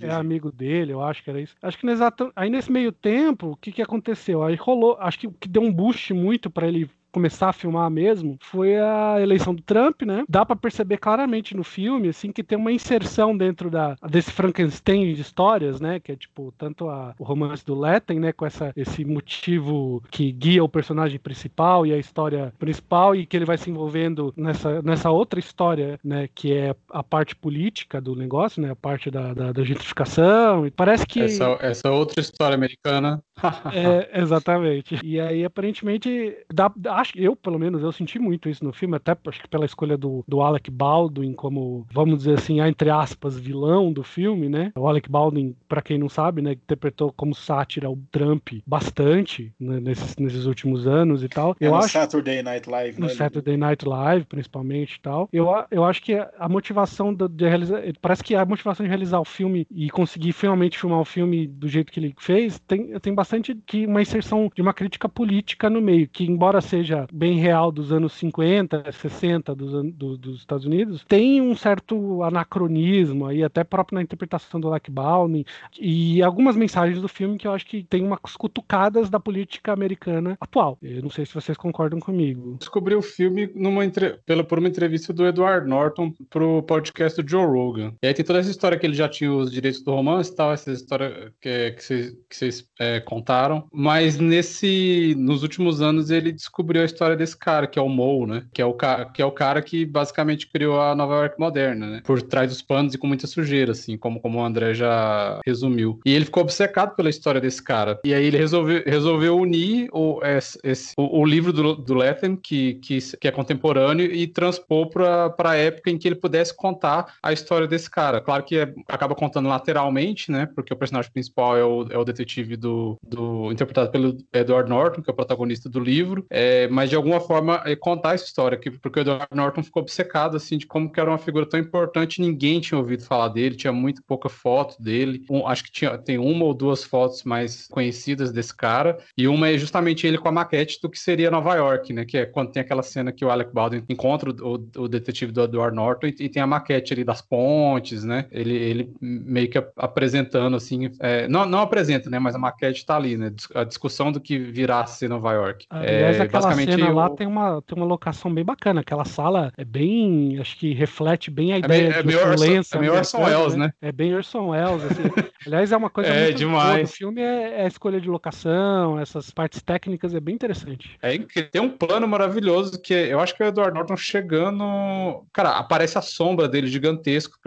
É 0.00 0.10
amigo 0.10 0.50
dele, 0.50 0.94
eu 0.94 1.02
acho 1.02 1.22
que 1.22 1.28
era 1.28 1.38
isso. 1.38 1.54
Acho 1.60 1.78
que 1.78 1.84
no 1.84 1.92
exato... 1.92 2.32
aí 2.34 2.48
nesse 2.48 2.72
meio 2.72 2.92
tempo, 2.92 3.48
o 3.48 3.56
que 3.56 3.70
que 3.70 3.82
aconteceu? 3.82 4.42
Aí 4.42 4.54
rolou, 4.54 4.96
acho 5.00 5.18
que 5.18 5.26
o 5.26 5.32
que 5.32 5.48
deu 5.48 5.60
um 5.60 5.70
boost 5.70 6.14
muito 6.14 6.48
para 6.48 6.66
ele 6.66 6.88
começar 7.10 7.50
a 7.50 7.52
filmar 7.52 7.90
mesmo 7.90 8.38
foi 8.40 8.78
a 8.78 9.20
eleição 9.20 9.54
do 9.54 9.62
Trump, 9.62 10.02
né? 10.02 10.24
Dá 10.28 10.44
para 10.44 10.56
perceber 10.56 10.98
claramente 10.98 11.56
no 11.56 11.64
filme, 11.64 12.08
assim, 12.08 12.32
que 12.32 12.42
tem 12.42 12.58
uma 12.58 12.72
inserção 12.72 13.36
dentro 13.36 13.70
da, 13.70 13.96
desse 14.08 14.30
Frankenstein 14.30 15.14
de 15.14 15.20
histórias, 15.20 15.80
né? 15.80 16.00
Que 16.00 16.12
é 16.12 16.16
tipo, 16.16 16.52
tanto 16.56 16.88
a, 16.88 17.14
o 17.18 17.24
romance 17.24 17.64
do 17.64 17.78
Letten, 17.78 18.20
né? 18.20 18.32
Com 18.32 18.46
essa, 18.46 18.72
esse 18.76 19.04
motivo 19.04 20.02
que 20.10 20.30
guia 20.32 20.62
o 20.62 20.68
personagem 20.68 21.18
principal 21.18 21.86
e 21.86 21.92
a 21.92 21.98
história 21.98 22.52
principal 22.58 23.14
e 23.14 23.26
que 23.26 23.36
ele 23.36 23.44
vai 23.44 23.58
se 23.58 23.70
envolvendo 23.70 24.32
nessa, 24.36 24.82
nessa 24.82 25.10
outra 25.10 25.38
história, 25.40 25.98
né? 26.02 26.28
Que 26.34 26.52
é 26.52 26.74
a 26.90 27.02
parte 27.02 27.34
política 27.34 28.00
do 28.00 28.14
negócio, 28.14 28.62
né? 28.62 28.70
A 28.70 28.76
parte 28.76 29.10
da, 29.10 29.34
da, 29.34 29.52
da 29.52 29.64
gentrificação. 29.64 30.66
E 30.66 30.70
parece 30.70 31.06
que... 31.06 31.20
Essa, 31.20 31.58
essa 31.60 31.90
outra 31.90 32.20
história 32.20 32.54
americana. 32.54 33.22
é, 33.72 34.20
exatamente. 34.20 34.98
E 35.04 35.20
aí, 35.20 35.44
aparentemente, 35.44 36.36
dá 36.52 36.70
acho 36.88 37.18
eu, 37.18 37.34
pelo 37.34 37.58
menos, 37.58 37.82
eu 37.82 37.92
senti 37.92 38.18
muito 38.18 38.48
isso 38.48 38.64
no 38.64 38.72
filme, 38.72 38.96
até 38.96 39.16
acho 39.26 39.40
que 39.40 39.48
pela 39.48 39.64
escolha 39.64 39.96
do, 39.96 40.24
do 40.26 40.40
Alec 40.40 40.70
Baldwin 40.70 41.32
como, 41.32 41.86
vamos 41.92 42.18
dizer 42.18 42.38
assim, 42.38 42.60
entre 42.60 42.90
aspas, 42.90 43.38
vilão 43.38 43.92
do 43.92 44.02
filme, 44.02 44.48
né? 44.48 44.72
O 44.76 44.86
Alec 44.86 45.08
Baldwin, 45.08 45.56
para 45.68 45.82
quem 45.82 45.98
não 45.98 46.08
sabe, 46.08 46.42
né, 46.42 46.52
interpretou 46.52 47.12
como 47.12 47.34
sátira 47.34 47.90
o 47.90 47.98
Trump 48.10 48.50
bastante 48.66 49.52
né, 49.58 49.80
nesses, 49.80 50.16
nesses 50.16 50.46
últimos 50.46 50.86
anos 50.86 51.22
e 51.22 51.28
tal. 51.28 51.56
É 51.60 51.66
eu 51.66 51.72
no 51.72 51.78
acho, 51.78 51.90
Saturday 51.90 52.42
Night 52.42 52.68
Live, 52.68 53.00
No 53.00 53.06
né? 53.06 53.12
Saturday 53.14 53.56
Night 53.56 53.86
Live, 53.86 54.26
principalmente 54.26 54.96
e 54.96 55.00
tal. 55.00 55.28
Eu, 55.32 55.48
eu 55.70 55.84
acho 55.84 56.02
que 56.02 56.14
a 56.14 56.48
motivação 56.48 57.14
de, 57.14 57.28
de 57.28 57.48
realizar. 57.48 57.80
Parece 58.00 58.22
que 58.22 58.34
a 58.34 58.44
motivação 58.44 58.84
de 58.84 58.88
realizar 58.88 59.20
o 59.20 59.24
filme 59.24 59.66
e 59.70 59.90
conseguir 59.90 60.32
finalmente 60.32 60.78
filmar 60.78 61.00
o 61.00 61.04
filme 61.04 61.46
do 61.46 61.68
jeito 61.68 61.92
que 61.92 62.00
ele 62.00 62.14
fez 62.18 62.58
tem, 62.60 62.98
tem 63.00 63.14
bastante 63.14 63.29
que 63.66 63.86
uma 63.86 64.02
inserção 64.02 64.50
de 64.54 64.62
uma 64.62 64.74
crítica 64.74 65.08
política 65.08 65.70
no 65.70 65.80
meio, 65.80 66.08
que 66.08 66.24
embora 66.24 66.60
seja 66.60 67.06
bem 67.12 67.38
real 67.38 67.70
dos 67.70 67.92
anos 67.92 68.12
50, 68.14 68.90
60 68.90 69.54
dos, 69.54 69.92
do, 69.92 70.16
dos 70.16 70.38
Estados 70.40 70.66
Unidos, 70.66 71.04
tem 71.08 71.40
um 71.40 71.54
certo 71.54 72.22
anacronismo 72.22 73.26
aí, 73.26 73.42
até 73.42 73.62
próprio 73.62 73.96
na 73.96 74.02
interpretação 74.02 74.60
do 74.60 74.68
Alec 74.68 74.90
Baldwin, 74.90 75.44
e 75.78 76.22
algumas 76.22 76.56
mensagens 76.56 77.00
do 77.00 77.08
filme 77.08 77.38
que 77.38 77.46
eu 77.46 77.52
acho 77.52 77.66
que 77.66 77.82
tem 77.84 78.04
umas 78.04 78.20
cutucadas 78.36 79.08
da 79.08 79.20
política 79.20 79.72
americana 79.72 80.36
atual. 80.40 80.78
Eu 80.82 81.02
não 81.02 81.10
sei 81.10 81.24
se 81.24 81.34
vocês 81.34 81.56
concordam 81.56 82.00
comigo. 82.00 82.56
Descobri 82.58 82.94
o 82.94 83.02
filme 83.02 83.50
numa 83.54 83.84
entre... 83.84 84.18
pela, 84.26 84.42
por 84.42 84.58
uma 84.58 84.68
entrevista 84.68 85.12
do 85.12 85.26
Edward 85.26 85.68
Norton 85.68 86.12
pro 86.28 86.62
podcast 86.62 87.22
do 87.22 87.28
Joe 87.28 87.46
Rogan. 87.46 87.94
E 88.02 88.06
aí 88.06 88.14
tem 88.14 88.24
toda 88.24 88.38
essa 88.38 88.50
história 88.50 88.78
que 88.78 88.86
ele 88.86 88.94
já 88.94 89.08
tinha 89.08 89.32
os 89.32 89.50
direitos 89.50 89.82
do 89.82 89.92
romance 89.92 90.32
e 90.32 90.34
tal, 90.34 90.52
essa 90.52 90.72
história 90.72 91.32
que, 91.40 91.72
que 91.72 91.84
vocês, 91.84 92.10
que 92.28 92.36
vocês 92.36 92.64
é, 92.78 93.00
contaram. 93.20 93.64
Mas 93.72 94.18
nesse, 94.18 95.14
nos 95.18 95.42
últimos 95.42 95.82
anos 95.82 96.10
ele 96.10 96.32
descobriu 96.32 96.82
a 96.82 96.86
história 96.86 97.16
desse 97.16 97.36
cara, 97.36 97.66
que 97.66 97.78
é 97.78 97.82
o 97.82 97.88
Mo, 97.88 98.26
né? 98.26 98.44
Que 98.52 98.62
é 98.62 98.66
o, 98.66 98.74
que 99.12 99.20
é 99.20 99.24
o 99.24 99.30
cara 99.30 99.60
que 99.60 99.84
basicamente 99.84 100.48
criou 100.48 100.80
a 100.80 100.94
Nova 100.94 101.14
York 101.16 101.38
moderna, 101.38 101.86
né? 101.86 102.02
Por 102.04 102.22
trás 102.22 102.50
dos 102.50 102.62
panos 102.62 102.94
e 102.94 102.98
com 102.98 103.06
muita 103.06 103.26
sujeira, 103.26 103.72
assim, 103.72 103.96
como, 103.96 104.20
como 104.20 104.38
o 104.38 104.44
André 104.44 104.72
já 104.74 105.38
resumiu. 105.46 106.00
E 106.04 106.14
ele 106.14 106.24
ficou 106.24 106.42
obcecado 106.42 106.96
pela 106.96 107.10
história 107.10 107.40
desse 107.40 107.62
cara. 107.62 108.00
E 108.04 108.14
aí 108.14 108.24
ele 108.24 108.38
resolveu, 108.38 108.82
resolveu 108.86 109.36
unir 109.36 109.88
o, 109.92 110.20
esse, 110.62 110.94
o, 110.96 111.20
o, 111.20 111.24
livro 111.24 111.52
do, 111.52 111.74
do 111.74 111.94
Latham, 111.94 112.36
que, 112.36 112.74
que, 112.74 112.98
que 113.18 113.28
é 113.28 113.30
contemporâneo, 113.30 114.06
e 114.06 114.26
transpor 114.26 114.88
para 114.88 115.50
a 115.50 115.56
época 115.56 115.90
em 115.90 115.98
que 115.98 116.08
ele 116.08 116.14
pudesse 116.14 116.56
contar 116.56 117.14
a 117.22 117.32
história 117.32 117.66
desse 117.66 117.90
cara. 117.90 118.20
Claro 118.20 118.42
que 118.42 118.56
é, 118.56 118.74
acaba 118.88 119.14
contando 119.14 119.48
lateralmente, 119.48 120.30
né? 120.30 120.46
Porque 120.46 120.72
o 120.72 120.76
personagem 120.76 121.10
principal 121.12 121.56
é 121.56 121.64
o, 121.64 121.86
é 121.90 121.98
o 121.98 122.04
detetive 122.04 122.56
do, 122.56 122.96
do 123.02 123.50
interpretado 123.50 123.90
pelo 123.90 124.16
Edward 124.32 124.68
Norton, 124.68 125.02
que 125.02 125.10
é 125.10 125.12
o 125.12 125.16
protagonista 125.16 125.68
do 125.68 125.80
livro, 125.80 126.26
é, 126.30 126.68
mas 126.68 126.90
de 126.90 126.96
alguma 126.96 127.20
forma 127.20 127.62
é, 127.64 127.74
contar 127.74 128.14
essa 128.14 128.24
história, 128.24 128.58
que, 128.58 128.70
porque 128.70 129.00
o 129.00 129.02
Edward 129.02 129.26
Norton 129.32 129.62
ficou 129.62 129.82
obcecado 129.82 130.36
assim 130.36 130.58
de 130.58 130.66
como 130.66 130.90
que 130.90 131.00
era 131.00 131.10
uma 131.10 131.18
figura 131.18 131.46
tão 131.46 131.58
importante, 131.58 132.20
ninguém 132.20 132.60
tinha 132.60 132.78
ouvido 132.78 133.04
falar 133.04 133.28
dele, 133.28 133.56
tinha 133.56 133.72
muito 133.72 134.02
pouca 134.02 134.28
foto 134.28 134.80
dele. 134.82 135.24
Um, 135.30 135.46
acho 135.46 135.64
que 135.64 135.72
tinha, 135.72 135.96
tem 135.98 136.18
uma 136.18 136.44
ou 136.44 136.54
duas 136.54 136.84
fotos 136.84 137.24
mais 137.24 137.66
conhecidas 137.68 138.32
desse 138.32 138.54
cara, 138.54 138.98
e 139.16 139.26
uma 139.26 139.48
é 139.48 139.58
justamente 139.58 140.06
ele 140.06 140.18
com 140.18 140.28
a 140.28 140.32
maquete 140.32 140.78
do 140.82 140.88
que 140.88 140.98
seria 140.98 141.30
Nova 141.30 141.54
York, 141.54 141.92
né? 141.92 142.04
Que 142.04 142.18
é 142.18 142.26
quando 142.26 142.52
tem 142.52 142.60
aquela 142.60 142.82
cena 142.82 143.12
que 143.12 143.24
o 143.24 143.30
Alec 143.30 143.52
Baldwin 143.52 143.84
encontra 143.88 144.30
o, 144.30 144.54
o 144.76 144.88
detetive 144.88 145.32
do 145.32 145.42
Edward 145.42 145.74
Norton 145.74 146.08
e, 146.08 146.14
e, 146.20 146.28
tem 146.28 146.42
a 146.42 146.46
maquete 146.46 146.92
ali 146.92 147.04
das 147.04 147.22
pontes, 147.22 148.04
né? 148.04 148.26
Ele, 148.30 148.54
ele 148.54 148.92
meio 149.00 149.48
que 149.48 149.58
apresentando 149.76 150.56
assim, 150.56 150.90
é, 151.00 151.26
não, 151.28 151.46
não 151.46 151.60
apresenta, 151.60 152.10
né? 152.10 152.18
Mas 152.18 152.34
a 152.34 152.38
maquete 152.38 152.80
tá 152.90 152.96
ali, 152.96 153.16
né? 153.16 153.32
A 153.54 153.62
discussão 153.62 154.10
do 154.10 154.20
que 154.20 154.36
virá 154.38 154.84
ser 154.86 155.08
Nova 155.08 155.32
York. 155.32 155.66
Aliás, 155.70 156.18
é, 156.18 156.22
aquela 156.22 156.52
cena 156.52 156.86
eu... 156.88 156.94
lá 156.94 157.08
tem 157.08 157.26
uma, 157.26 157.62
tem 157.62 157.76
uma 157.76 157.86
locação 157.86 158.32
bem 158.32 158.44
bacana. 158.44 158.80
Aquela 158.80 159.04
sala 159.04 159.52
é 159.56 159.64
bem, 159.64 160.38
acho 160.40 160.56
que 160.58 160.74
reflete 160.74 161.30
bem 161.30 161.52
a 161.52 161.56
é 161.56 161.58
ideia 161.58 161.88
é, 161.88 161.98
é 162.00 162.02
de 162.02 162.16
opulência. 162.16 162.76
É 162.76 162.80
meio 162.80 162.94
Orson 162.94 163.22
Welles, 163.22 163.54
né? 163.54 163.72
É 163.80 163.92
bem 163.92 164.14
Orson 164.14 164.48
Welles, 164.48 164.84
assim. 164.84 165.02
Aliás, 165.46 165.72
é 165.72 165.76
uma 165.76 165.88
coisa 165.88 166.10
é, 166.10 166.24
muito 166.24 166.36
demais. 166.36 166.66
boa 166.66 166.82
do 166.82 166.88
filme 166.88 167.22
é, 167.22 167.60
é, 167.60 167.64
a 167.64 167.66
escolha 167.66 168.00
de 168.00 168.08
locação, 168.08 168.98
essas 168.98 169.30
partes 169.30 169.62
técnicas 169.62 170.14
é 170.14 170.20
bem 170.20 170.34
interessante. 170.34 170.98
É 171.02 171.16
tem 171.50 171.62
um 171.62 171.70
plano 171.70 172.06
maravilhoso 172.06 172.80
que 172.80 172.92
eu 172.92 173.20
acho 173.20 173.34
que 173.34 173.42
é 173.42 173.46
o 173.46 173.48
Edward 173.48 173.72
Norton 173.72 173.96
chegando, 173.96 175.24
cara, 175.32 175.50
aparece 175.50 175.96
a 175.96 176.02
sombra 176.02 176.48
dele 176.48 176.66
gigantesco, 176.66 177.38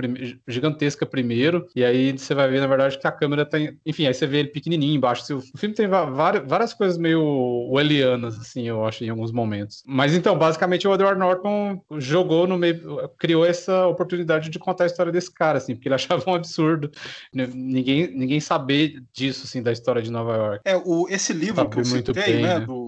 gigantesca 0.47 1.05
primeiro, 1.05 1.67
e 1.75 1.83
aí 1.83 2.11
você 2.13 2.33
vai 2.33 2.49
ver 2.49 2.61
na 2.61 2.67
verdade 2.67 2.97
que 2.97 3.07
a 3.07 3.11
câmera 3.11 3.45
tem, 3.45 3.77
enfim, 3.85 4.07
aí 4.07 4.13
você 4.13 4.25
vê 4.25 4.39
ele 4.39 4.49
pequenininho 4.49 4.95
embaixo. 4.95 5.23
O 5.37 5.57
filme 5.57 5.75
tem 5.75 5.87
várias, 5.87 6.47
várias 6.47 6.73
coisas 6.73 6.97
meio 6.97 7.21
Wellianas, 7.71 8.39
assim, 8.39 8.67
eu 8.67 8.85
acho 8.85 9.03
em 9.03 9.09
alguns 9.09 9.31
momentos. 9.31 9.83
Mas 9.85 10.13
então, 10.13 10.37
basicamente 10.37 10.87
o 10.87 10.93
Edward 10.93 11.19
Norton 11.19 11.81
jogou 11.97 12.47
no 12.47 12.57
meio, 12.57 13.09
criou 13.17 13.45
essa 13.45 13.87
oportunidade 13.87 14.49
de 14.49 14.59
contar 14.59 14.85
a 14.85 14.87
história 14.87 15.11
desse 15.11 15.33
cara, 15.33 15.57
assim, 15.57 15.75
porque 15.75 15.87
ele 15.87 15.95
achava 16.03 16.23
um 16.29 16.35
absurdo 16.35 16.91
ninguém, 17.33 18.07
ninguém 18.15 18.39
saber 18.39 19.03
disso, 19.13 19.45
assim, 19.45 19.61
da 19.61 19.71
história 19.71 20.01
de 20.01 20.11
Nova 20.11 20.35
York. 20.35 20.61
É, 20.65 20.75
o, 20.75 21.07
esse 21.09 21.33
livro 21.33 21.55
Sabe 21.55 21.69
que 21.69 21.79
eu 21.79 21.85
citei, 21.85 22.13
bem, 22.13 22.41
né, 22.41 22.59
né, 22.59 22.65
do 22.65 22.82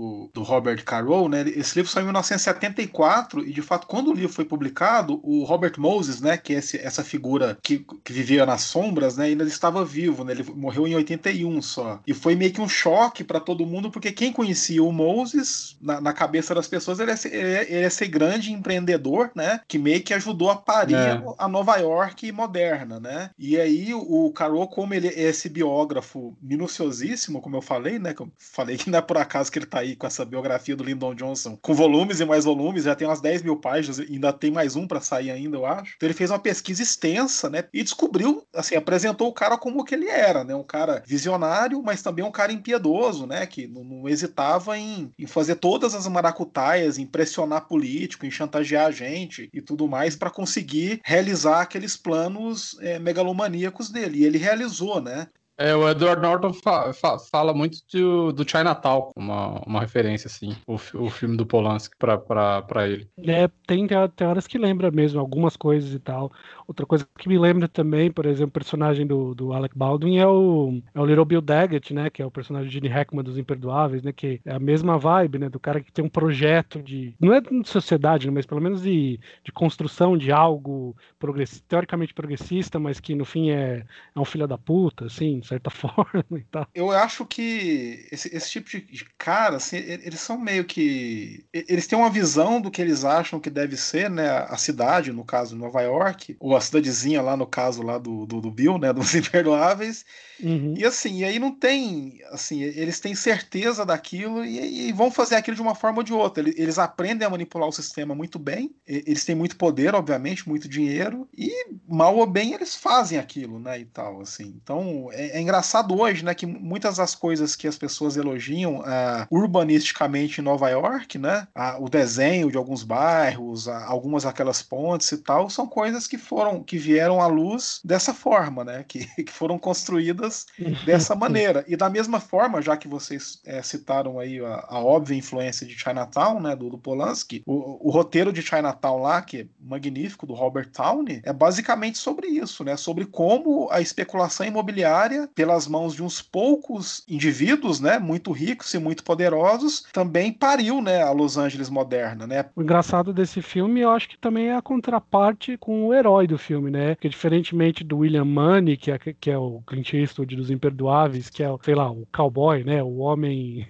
Robert 0.45 0.83
Carroll, 0.85 1.27
né, 1.27 1.41
esse 1.47 1.75
livro 1.75 1.91
saiu 1.91 2.03
em 2.03 2.07
1974 2.07 3.45
e, 3.45 3.51
de 3.51 3.61
fato, 3.61 3.87
quando 3.87 4.11
o 4.11 4.13
livro 4.13 4.31
foi 4.31 4.45
publicado, 4.45 5.19
o 5.23 5.43
Robert 5.43 5.73
Moses, 5.77 6.21
né, 6.21 6.37
que 6.37 6.53
é 6.53 6.57
esse, 6.59 6.77
essa 6.77 7.03
figura 7.03 7.57
que, 7.61 7.85
que 8.03 8.13
vivia 8.13 8.45
nas 8.45 8.61
sombras, 8.61 9.17
né, 9.17 9.25
ainda 9.25 9.43
estava 9.43 9.83
vivo, 9.83 10.23
né, 10.23 10.33
ele 10.33 10.43
morreu 10.55 10.87
em 10.87 10.95
81 10.95 11.61
só. 11.61 11.99
E 12.05 12.13
foi 12.13 12.35
meio 12.35 12.53
que 12.53 12.61
um 12.61 12.69
choque 12.69 13.23
para 13.23 13.39
todo 13.39 13.65
mundo, 13.65 13.91
porque 13.91 14.11
quem 14.11 14.31
conhecia 14.31 14.83
o 14.83 14.91
Moses, 14.91 15.77
na, 15.81 15.99
na 15.99 16.13
cabeça 16.13 16.53
das 16.53 16.67
pessoas, 16.67 16.99
ele 16.99 17.11
é, 17.11 17.15
ele 17.25 17.83
é 17.83 17.87
esse 17.87 18.07
grande 18.07 18.51
empreendedor, 18.51 19.31
né, 19.35 19.59
que 19.67 19.77
meio 19.77 20.03
que 20.03 20.13
ajudou 20.13 20.49
a 20.49 20.55
parir 20.55 20.95
é. 20.95 21.21
a 21.37 21.47
Nova 21.47 21.75
York 21.77 22.31
moderna, 22.31 22.99
né. 22.99 23.31
E 23.37 23.59
aí 23.59 23.93
o 23.93 24.31
Carroll, 24.31 24.67
como 24.67 24.93
ele 24.93 25.07
é 25.07 25.23
esse 25.23 25.49
biógrafo 25.49 26.35
minuciosíssimo, 26.41 27.41
como 27.41 27.55
eu 27.55 27.61
falei, 27.61 27.99
né, 27.99 28.13
que 28.13 28.21
eu 28.21 28.31
falei 28.37 28.77
que 28.77 28.89
não 28.89 28.99
é 28.99 29.01
por 29.01 29.17
acaso 29.17 29.51
que 29.51 29.59
ele 29.59 29.65
tá 29.65 29.79
aí 29.79 29.95
com 29.95 30.07
essa 30.07 30.25
biografia 30.35 30.75
do 30.75 30.83
Lyndon 30.83 31.15
Johnson, 31.15 31.57
com 31.61 31.73
volumes 31.73 32.19
e 32.19 32.25
mais 32.25 32.43
volumes, 32.43 32.83
já 32.83 32.95
tem 32.95 33.07
umas 33.07 33.21
10 33.21 33.41
mil 33.43 33.57
páginas, 33.57 33.99
ainda 33.99 34.33
tem 34.33 34.51
mais 34.51 34.75
um 34.75 34.85
para 34.85 34.99
sair 34.99 35.31
ainda, 35.31 35.57
eu 35.57 35.65
acho. 35.65 35.93
Então 35.95 36.07
ele 36.07 36.13
fez 36.13 36.29
uma 36.29 36.39
pesquisa 36.39 36.83
extensa, 36.83 37.49
né, 37.49 37.63
e 37.73 37.83
descobriu, 37.83 38.45
assim, 38.53 38.75
apresentou 38.75 39.27
o 39.27 39.33
cara 39.33 39.57
como 39.57 39.83
que 39.83 39.95
ele 39.95 40.09
era, 40.09 40.43
né, 40.43 40.53
um 40.53 40.63
cara 40.63 41.01
visionário, 41.05 41.81
mas 41.81 42.01
também 42.01 42.25
um 42.25 42.31
cara 42.31 42.51
impiedoso, 42.51 43.25
né, 43.25 43.45
que 43.45 43.67
não, 43.67 43.83
não 43.83 44.09
hesitava 44.09 44.77
em, 44.77 45.11
em, 45.17 45.25
fazer 45.25 45.55
todas 45.55 45.95
as 45.95 46.07
maracutaias, 46.07 46.97
em 46.97 47.05
pressionar 47.05 47.67
político, 47.67 48.25
em 48.25 48.31
chantagear 48.31 48.87
a 48.87 48.91
gente 48.91 49.49
e 49.53 49.61
tudo 49.61 49.87
mais 49.87 50.15
para 50.15 50.29
conseguir 50.29 50.99
realizar 51.03 51.61
aqueles 51.61 51.95
planos 51.95 52.77
é, 52.81 52.99
megalomaníacos 52.99 53.89
dele. 53.89 54.19
E 54.19 54.25
ele 54.25 54.37
realizou, 54.37 54.99
né? 55.01 55.27
É, 55.57 55.73
o 55.73 55.89
Edward 55.89 56.21
Norton 56.21 56.51
fa 56.51 56.91
fa 56.93 57.17
fala 57.17 57.53
muito 57.53 57.77
do, 57.93 58.33
do 58.33 58.49
Chinatown, 58.49 59.11
uma, 59.15 59.61
uma 59.65 59.79
referência, 59.79 60.27
assim, 60.27 60.55
o, 60.67 60.73
o 60.73 61.09
filme 61.09 61.37
do 61.37 61.45
Polanski 61.45 61.95
pra, 61.97 62.17
pra, 62.17 62.61
pra 62.63 62.87
ele. 62.87 63.09
É, 63.19 63.47
tem, 63.65 63.87
tem 64.15 64.27
horas 64.27 64.47
que 64.47 64.57
lembra 64.57 64.91
mesmo 64.91 65.19
algumas 65.19 65.55
coisas 65.55 65.93
e 65.93 65.99
tal. 65.99 66.31
Outra 66.67 66.85
coisa 66.85 67.07
que 67.17 67.29
me 67.29 67.37
lembra 67.37 67.67
também, 67.67 68.11
por 68.11 68.25
exemplo, 68.25 68.49
o 68.49 68.51
personagem 68.51 69.05
do, 69.05 69.35
do 69.35 69.53
Alec 69.53 69.77
Baldwin 69.77 70.17
é 70.17 70.27
o, 70.27 70.81
é 70.93 70.99
o 70.99 71.05
Little 71.05 71.25
Bill 71.25 71.41
Daggett, 71.41 71.93
né, 71.93 72.09
que 72.09 72.21
é 72.21 72.25
o 72.25 72.31
personagem 72.31 72.67
de 72.69 72.73
Gene 72.73 72.87
Hackman 72.87 73.23
dos 73.23 73.37
Imperdoáveis, 73.37 74.03
né, 74.03 74.11
que 74.11 74.41
é 74.45 74.53
a 74.53 74.59
mesma 74.59 74.97
vibe, 74.97 75.39
né, 75.39 75.49
do 75.49 75.59
cara 75.59 75.81
que 75.81 75.91
tem 75.91 76.03
um 76.03 76.09
projeto 76.09 76.81
de, 76.81 77.13
não 77.19 77.33
é 77.33 77.41
de 77.41 77.69
sociedade, 77.69 78.27
né, 78.27 78.33
mas 78.33 78.45
pelo 78.45 78.61
menos 78.61 78.81
de, 78.81 79.19
de 79.43 79.51
construção 79.51 80.17
de 80.17 80.31
algo 80.31 80.95
progress, 81.19 81.61
teoricamente 81.67 82.13
progressista, 82.13 82.79
mas 82.79 82.99
que 82.99 83.13
no 83.13 83.25
fim 83.25 83.51
é, 83.51 83.85
é 84.15 84.19
um 84.19 84.25
filho 84.25 84.47
da 84.47 84.57
puta, 84.57 85.05
assim, 85.05 85.39
de 85.39 85.47
certa 85.47 85.69
forma 85.71 86.25
e 86.31 86.43
tal. 86.43 86.67
Eu 86.73 86.91
acho 86.91 87.25
que 87.25 88.07
esse, 88.11 88.35
esse 88.35 88.49
tipo 88.49 88.69
de 88.69 89.05
cara, 89.17 89.57
assim, 89.57 89.77
eles 89.77 90.19
são 90.19 90.37
meio 90.37 90.65
que. 90.65 91.45
Eles 91.53 91.87
têm 91.87 91.97
uma 91.97 92.09
visão 92.09 92.59
do 92.59 92.71
que 92.71 92.81
eles 92.81 93.03
acham 93.03 93.39
que 93.39 93.49
deve 93.49 93.77
ser, 93.77 94.09
né? 94.09 94.29
A 94.29 94.57
cidade, 94.57 95.11
no 95.11 95.23
caso, 95.23 95.55
Nova 95.55 95.81
York, 95.81 96.35
ou 96.39 96.54
a 96.55 96.61
cidadezinha 96.61 97.21
lá, 97.21 97.35
no 97.35 97.45
caso 97.45 97.81
lá 97.81 97.97
do, 97.97 98.25
do, 98.25 98.41
do 98.41 98.51
Bill, 98.51 98.77
né? 98.77 98.91
Dos 98.93 99.13
Imperdoáveis. 99.13 100.05
Uhum. 100.41 100.73
E 100.77 100.85
assim, 100.85 101.19
e 101.19 101.25
aí 101.25 101.39
não 101.39 101.51
tem. 101.51 102.19
Assim, 102.31 102.61
eles 102.61 102.99
têm 102.99 103.15
certeza 103.15 103.85
daquilo 103.85 104.43
e, 104.43 104.89
e, 104.89 104.91
vão 104.91 105.09
fazer 105.09 105.35
aquilo 105.35 105.55
de 105.55 105.61
uma 105.61 105.75
forma 105.75 105.99
ou 105.99 106.03
de 106.03 106.13
outra. 106.13 106.43
Eles, 106.47 106.77
aprendem 106.77 107.25
a 107.25 107.29
manipular 107.29 107.69
o 107.69 107.71
sistema 107.71 108.13
muito 108.13 108.37
bem, 108.37 108.75
eles 108.85 109.23
têm 109.23 109.35
muito 109.35 109.55
poder, 109.55 109.95
obviamente, 109.95 110.47
muito 110.47 110.67
dinheiro, 110.67 111.27
e 111.37 111.67
mal 111.87 112.17
ou 112.17 112.25
bem 112.25 112.53
eles 112.53 112.75
fazem 112.75 113.17
aquilo, 113.17 113.59
né? 113.59 113.79
E 113.79 113.85
tal, 113.85 114.21
assim. 114.21 114.53
Então, 114.61 115.09
é, 115.11 115.37
é 115.37 115.41
engraçado 115.41 115.97
hoje, 115.97 116.23
né, 116.23 116.33
que 116.33 116.45
muitas 116.45 116.97
das 116.97 117.15
coisas 117.15 117.55
que 117.55 117.67
as 117.67 117.77
pessoas 117.77 118.17
elogiam 118.17 118.79
uh, 118.79 119.25
urbanisticamente 119.31 120.41
em 120.41 120.43
Nova 120.43 120.69
York, 120.69 121.17
né, 121.17 121.47
uh, 121.55 121.83
o 121.83 121.89
desenho 121.89 122.51
de 122.51 122.57
alguns 122.57 122.83
bairros, 122.83 123.67
uh, 123.67 123.71
algumas 123.85 124.23
daquelas 124.23 124.61
pontes 124.61 125.11
e 125.11 125.17
tal, 125.17 125.49
são 125.49 125.67
coisas 125.67 126.07
que 126.07 126.17
foram, 126.17 126.44
que 126.63 126.77
vieram 126.77 127.21
à 127.21 127.27
luz 127.27 127.79
dessa 127.83 128.13
forma, 128.13 128.63
né, 128.63 128.85
que, 128.87 129.05
que 129.23 129.31
foram 129.31 129.57
construídas 129.57 130.45
dessa 130.85 131.15
maneira. 131.15 131.63
E 131.67 131.75
da 131.75 131.89
mesma 131.89 132.19
forma, 132.19 132.61
já 132.61 132.77
que 132.77 132.87
vocês 132.87 133.41
é, 133.45 133.61
citaram 133.61 134.19
aí 134.19 134.39
a, 134.39 134.65
a, 134.69 134.79
óbvia 134.79 135.17
influência 135.17 135.65
de 135.65 135.77
Chinatown, 135.77 136.39
né, 136.39 136.55
do, 136.55 136.69
do 136.69 136.77
Polanski, 136.77 137.43
o, 137.45 137.87
o, 137.87 137.91
roteiro 137.91 138.31
de 138.31 138.41
Chinatown 138.41 139.01
lá, 139.01 139.21
que 139.21 139.41
é 139.41 139.47
magnífico, 139.59 140.25
do 140.25 140.33
Robert 140.33 140.69
Towney, 140.71 141.21
é 141.23 141.33
basicamente 141.33 141.97
sobre 141.97 142.27
isso, 142.27 142.63
né, 142.63 142.77
sobre 142.77 143.05
como 143.05 143.69
a 143.71 143.81
especulação 143.81 144.45
imobiliária 144.45 145.29
pelas 145.33 145.67
mãos 145.67 145.93
de 145.93 146.03
uns 146.03 146.21
poucos 146.21 147.03
indivíduos, 147.07 147.79
né, 147.79 147.99
muito 147.99 148.31
ricos 148.31 148.73
e 148.73 148.79
muito 148.79 149.03
poderosos, 149.03 149.85
também 149.93 150.31
pariu, 150.31 150.81
né, 150.81 151.01
a 151.01 151.11
Los 151.11 151.37
Angeles 151.37 151.69
moderna, 151.69 152.27
né? 152.27 152.45
O 152.55 152.61
engraçado 152.61 153.13
desse 153.13 153.41
filme, 153.41 153.81
eu 153.81 153.91
acho 153.91 154.09
que 154.09 154.17
também 154.17 154.47
é 154.47 154.55
a 154.55 154.61
contraparte 154.61 155.57
com 155.57 155.87
o 155.87 155.93
herói 155.93 156.27
do 156.27 156.34
filme, 156.37 156.71
né? 156.71 156.95
Que 156.95 157.09
diferentemente 157.09 157.83
do 157.83 157.99
William 157.99 158.25
Money, 158.25 158.77
que 158.77 158.91
é, 158.91 158.97
que 158.97 159.31
é 159.31 159.37
o 159.37 159.61
Clint 159.65 159.93
Eastwood 159.93 160.35
dos 160.35 160.49
Imperdoáveis, 160.49 161.29
que 161.29 161.43
é, 161.43 161.47
sei 161.61 161.75
lá, 161.75 161.89
o 161.91 162.05
cowboy, 162.13 162.63
né, 162.63 162.81
o 162.83 162.97
homem 162.97 163.65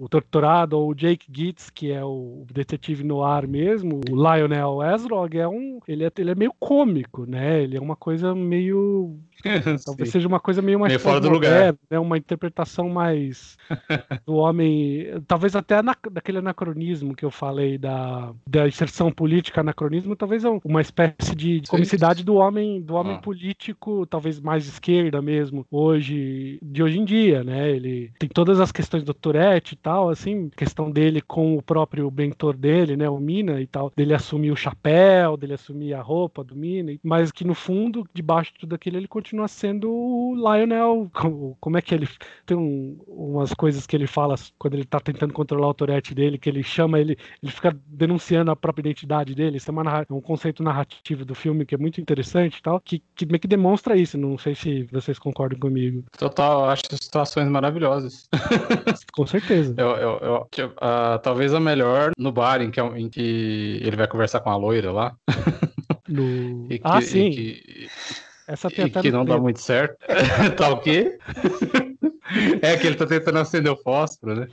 o 0.00 0.08
torturado, 0.08 0.78
ou 0.78 0.90
o 0.90 0.94
Jake 0.94 1.26
Gitz, 1.30 1.68
que 1.68 1.92
é 1.92 2.02
o 2.02 2.46
detetive 2.50 3.04
no 3.04 3.22
ar 3.22 3.46
mesmo, 3.46 4.00
o 4.10 4.14
Lionel 4.14 4.82
Ezrog 4.82 5.36
é 5.36 5.46
um, 5.46 5.78
ele 5.86 6.04
é, 6.04 6.10
ele 6.16 6.30
é 6.30 6.34
meio 6.34 6.54
cômico, 6.58 7.26
né? 7.26 7.62
Ele 7.62 7.76
é 7.76 7.80
uma 7.80 7.94
coisa 7.94 8.34
meio 8.34 9.20
Talvez 9.84 10.10
seja 10.10 10.26
uma 10.26 10.40
coisa 10.40 10.62
meio 10.62 10.80
mais 10.80 10.92
meio 10.92 11.00
fora 11.00 11.20
do 11.20 11.28
lugar, 11.28 11.74
né? 11.90 11.98
Uma 11.98 12.16
interpretação 12.16 12.88
mais 12.88 13.58
do 14.26 14.34
homem, 14.36 15.06
talvez 15.26 15.54
até 15.54 15.82
na, 15.82 15.94
daquele 16.10 16.38
anacronismo 16.38 17.14
que 17.14 17.24
eu 17.24 17.30
falei 17.30 17.76
da, 17.76 18.32
da 18.46 18.66
inserção 18.66 19.12
política, 19.12 19.60
anacronismo, 19.60 20.16
talvez 20.16 20.44
é 20.44 20.48
uma 20.64 20.80
espécie 20.80 21.34
de 21.34 21.62
comicidade 21.68 22.24
do 22.24 22.36
homem, 22.36 22.80
do 22.80 22.94
homem 22.94 23.16
ah. 23.16 23.18
político, 23.18 24.06
talvez 24.06 24.40
mais 24.40 24.66
esquerda 24.66 25.20
mesmo, 25.20 25.66
hoje, 25.70 26.58
de 26.62 26.82
hoje 26.82 26.98
em 26.98 27.04
dia, 27.04 27.44
né? 27.44 27.70
Ele 27.70 28.12
tem 28.18 28.28
todas 28.28 28.60
as 28.60 28.72
questões 28.72 29.04
do 29.04 29.12
Tourette 29.12 29.74
e 29.74 29.76
tal 29.76 29.89
tal, 29.90 30.08
assim, 30.08 30.48
questão 30.50 30.88
dele 30.88 31.20
com 31.20 31.56
o 31.56 31.62
próprio 31.62 32.08
mentor 32.16 32.56
dele, 32.56 32.96
né, 32.96 33.10
o 33.10 33.18
Mina 33.18 33.60
e 33.60 33.66
tal, 33.66 33.92
dele 33.96 34.14
assumir 34.14 34.52
o 34.52 34.56
chapéu, 34.56 35.36
dele 35.36 35.54
assumir 35.54 35.94
a 35.94 36.00
roupa 36.00 36.44
do 36.44 36.54
Mina, 36.54 36.92
mas 37.02 37.32
que 37.32 37.44
no 37.44 37.54
fundo, 37.54 38.04
debaixo 38.14 38.52
de 38.52 38.60
tudo 38.60 38.74
aquilo, 38.76 38.96
ele 38.96 39.08
continua 39.08 39.48
sendo 39.48 39.90
o 39.90 40.34
Lionel. 40.36 41.10
Como, 41.12 41.56
como 41.60 41.76
é 41.76 41.82
que 41.82 41.92
ele 41.92 42.08
tem 42.46 42.56
um, 42.56 43.00
umas 43.04 43.52
coisas 43.52 43.84
que 43.84 43.96
ele 43.96 44.06
fala 44.06 44.36
quando 44.58 44.74
ele 44.74 44.84
tá 44.84 45.00
tentando 45.00 45.34
controlar 45.34 45.68
o 45.68 45.74
Tourette 45.74 46.14
dele, 46.14 46.38
que 46.38 46.48
ele 46.48 46.62
chama 46.62 47.00
ele, 47.00 47.18
ele 47.42 47.50
fica 47.50 47.76
denunciando 47.86 48.52
a 48.52 48.56
própria 48.56 48.82
identidade 48.82 49.34
dele. 49.34 49.56
Isso 49.56 49.70
é, 49.70 49.72
uma, 49.72 50.06
um 50.08 50.20
conceito 50.20 50.62
narrativo 50.62 51.24
do 51.24 51.34
filme 51.34 51.66
que 51.66 51.74
é 51.74 51.78
muito 51.78 52.00
interessante 52.00 52.58
e 52.58 52.62
tal, 52.62 52.80
que, 52.80 53.02
que 53.16 53.26
meio 53.26 53.40
que 53.40 53.48
demonstra 53.48 53.96
isso. 53.96 54.16
Não 54.16 54.38
sei 54.38 54.54
se 54.54 54.84
vocês 54.84 55.18
concordam 55.18 55.58
comigo. 55.58 56.04
Total, 56.16 56.70
acho 56.70 56.82
situações 56.92 57.48
maravilhosas. 57.48 58.28
Com 59.12 59.26
certeza. 59.26 59.79
Eu, 59.80 59.96
eu, 59.96 60.48
eu 60.58 60.66
uh, 60.66 61.18
talvez 61.22 61.54
a 61.54 61.58
melhor 61.58 62.12
no 62.18 62.30
bar 62.30 62.60
em 62.60 62.70
que, 62.70 62.80
em 62.80 63.08
que 63.08 63.80
ele 63.82 63.96
vai 63.96 64.06
conversar 64.06 64.40
com 64.40 64.50
a 64.50 64.56
loira 64.56 64.92
lá. 64.92 65.14
No... 66.10 66.66
Que, 66.66 66.80
ah, 66.82 67.00
sim. 67.00 67.30
Que, 67.30 67.88
Essa 68.48 68.66
e 68.66 68.90
que 68.90 69.12
não 69.12 69.24
dá 69.24 69.38
muito 69.38 69.60
certo. 69.60 69.96
tá 70.58 70.70
o 70.70 70.80
quê? 70.80 71.16
É 72.62 72.76
que 72.76 72.86
ele 72.86 72.96
tá 72.96 73.06
tentando 73.06 73.38
acender 73.38 73.72
o 73.72 73.76
fósforo, 73.76 74.34
né? 74.34 74.48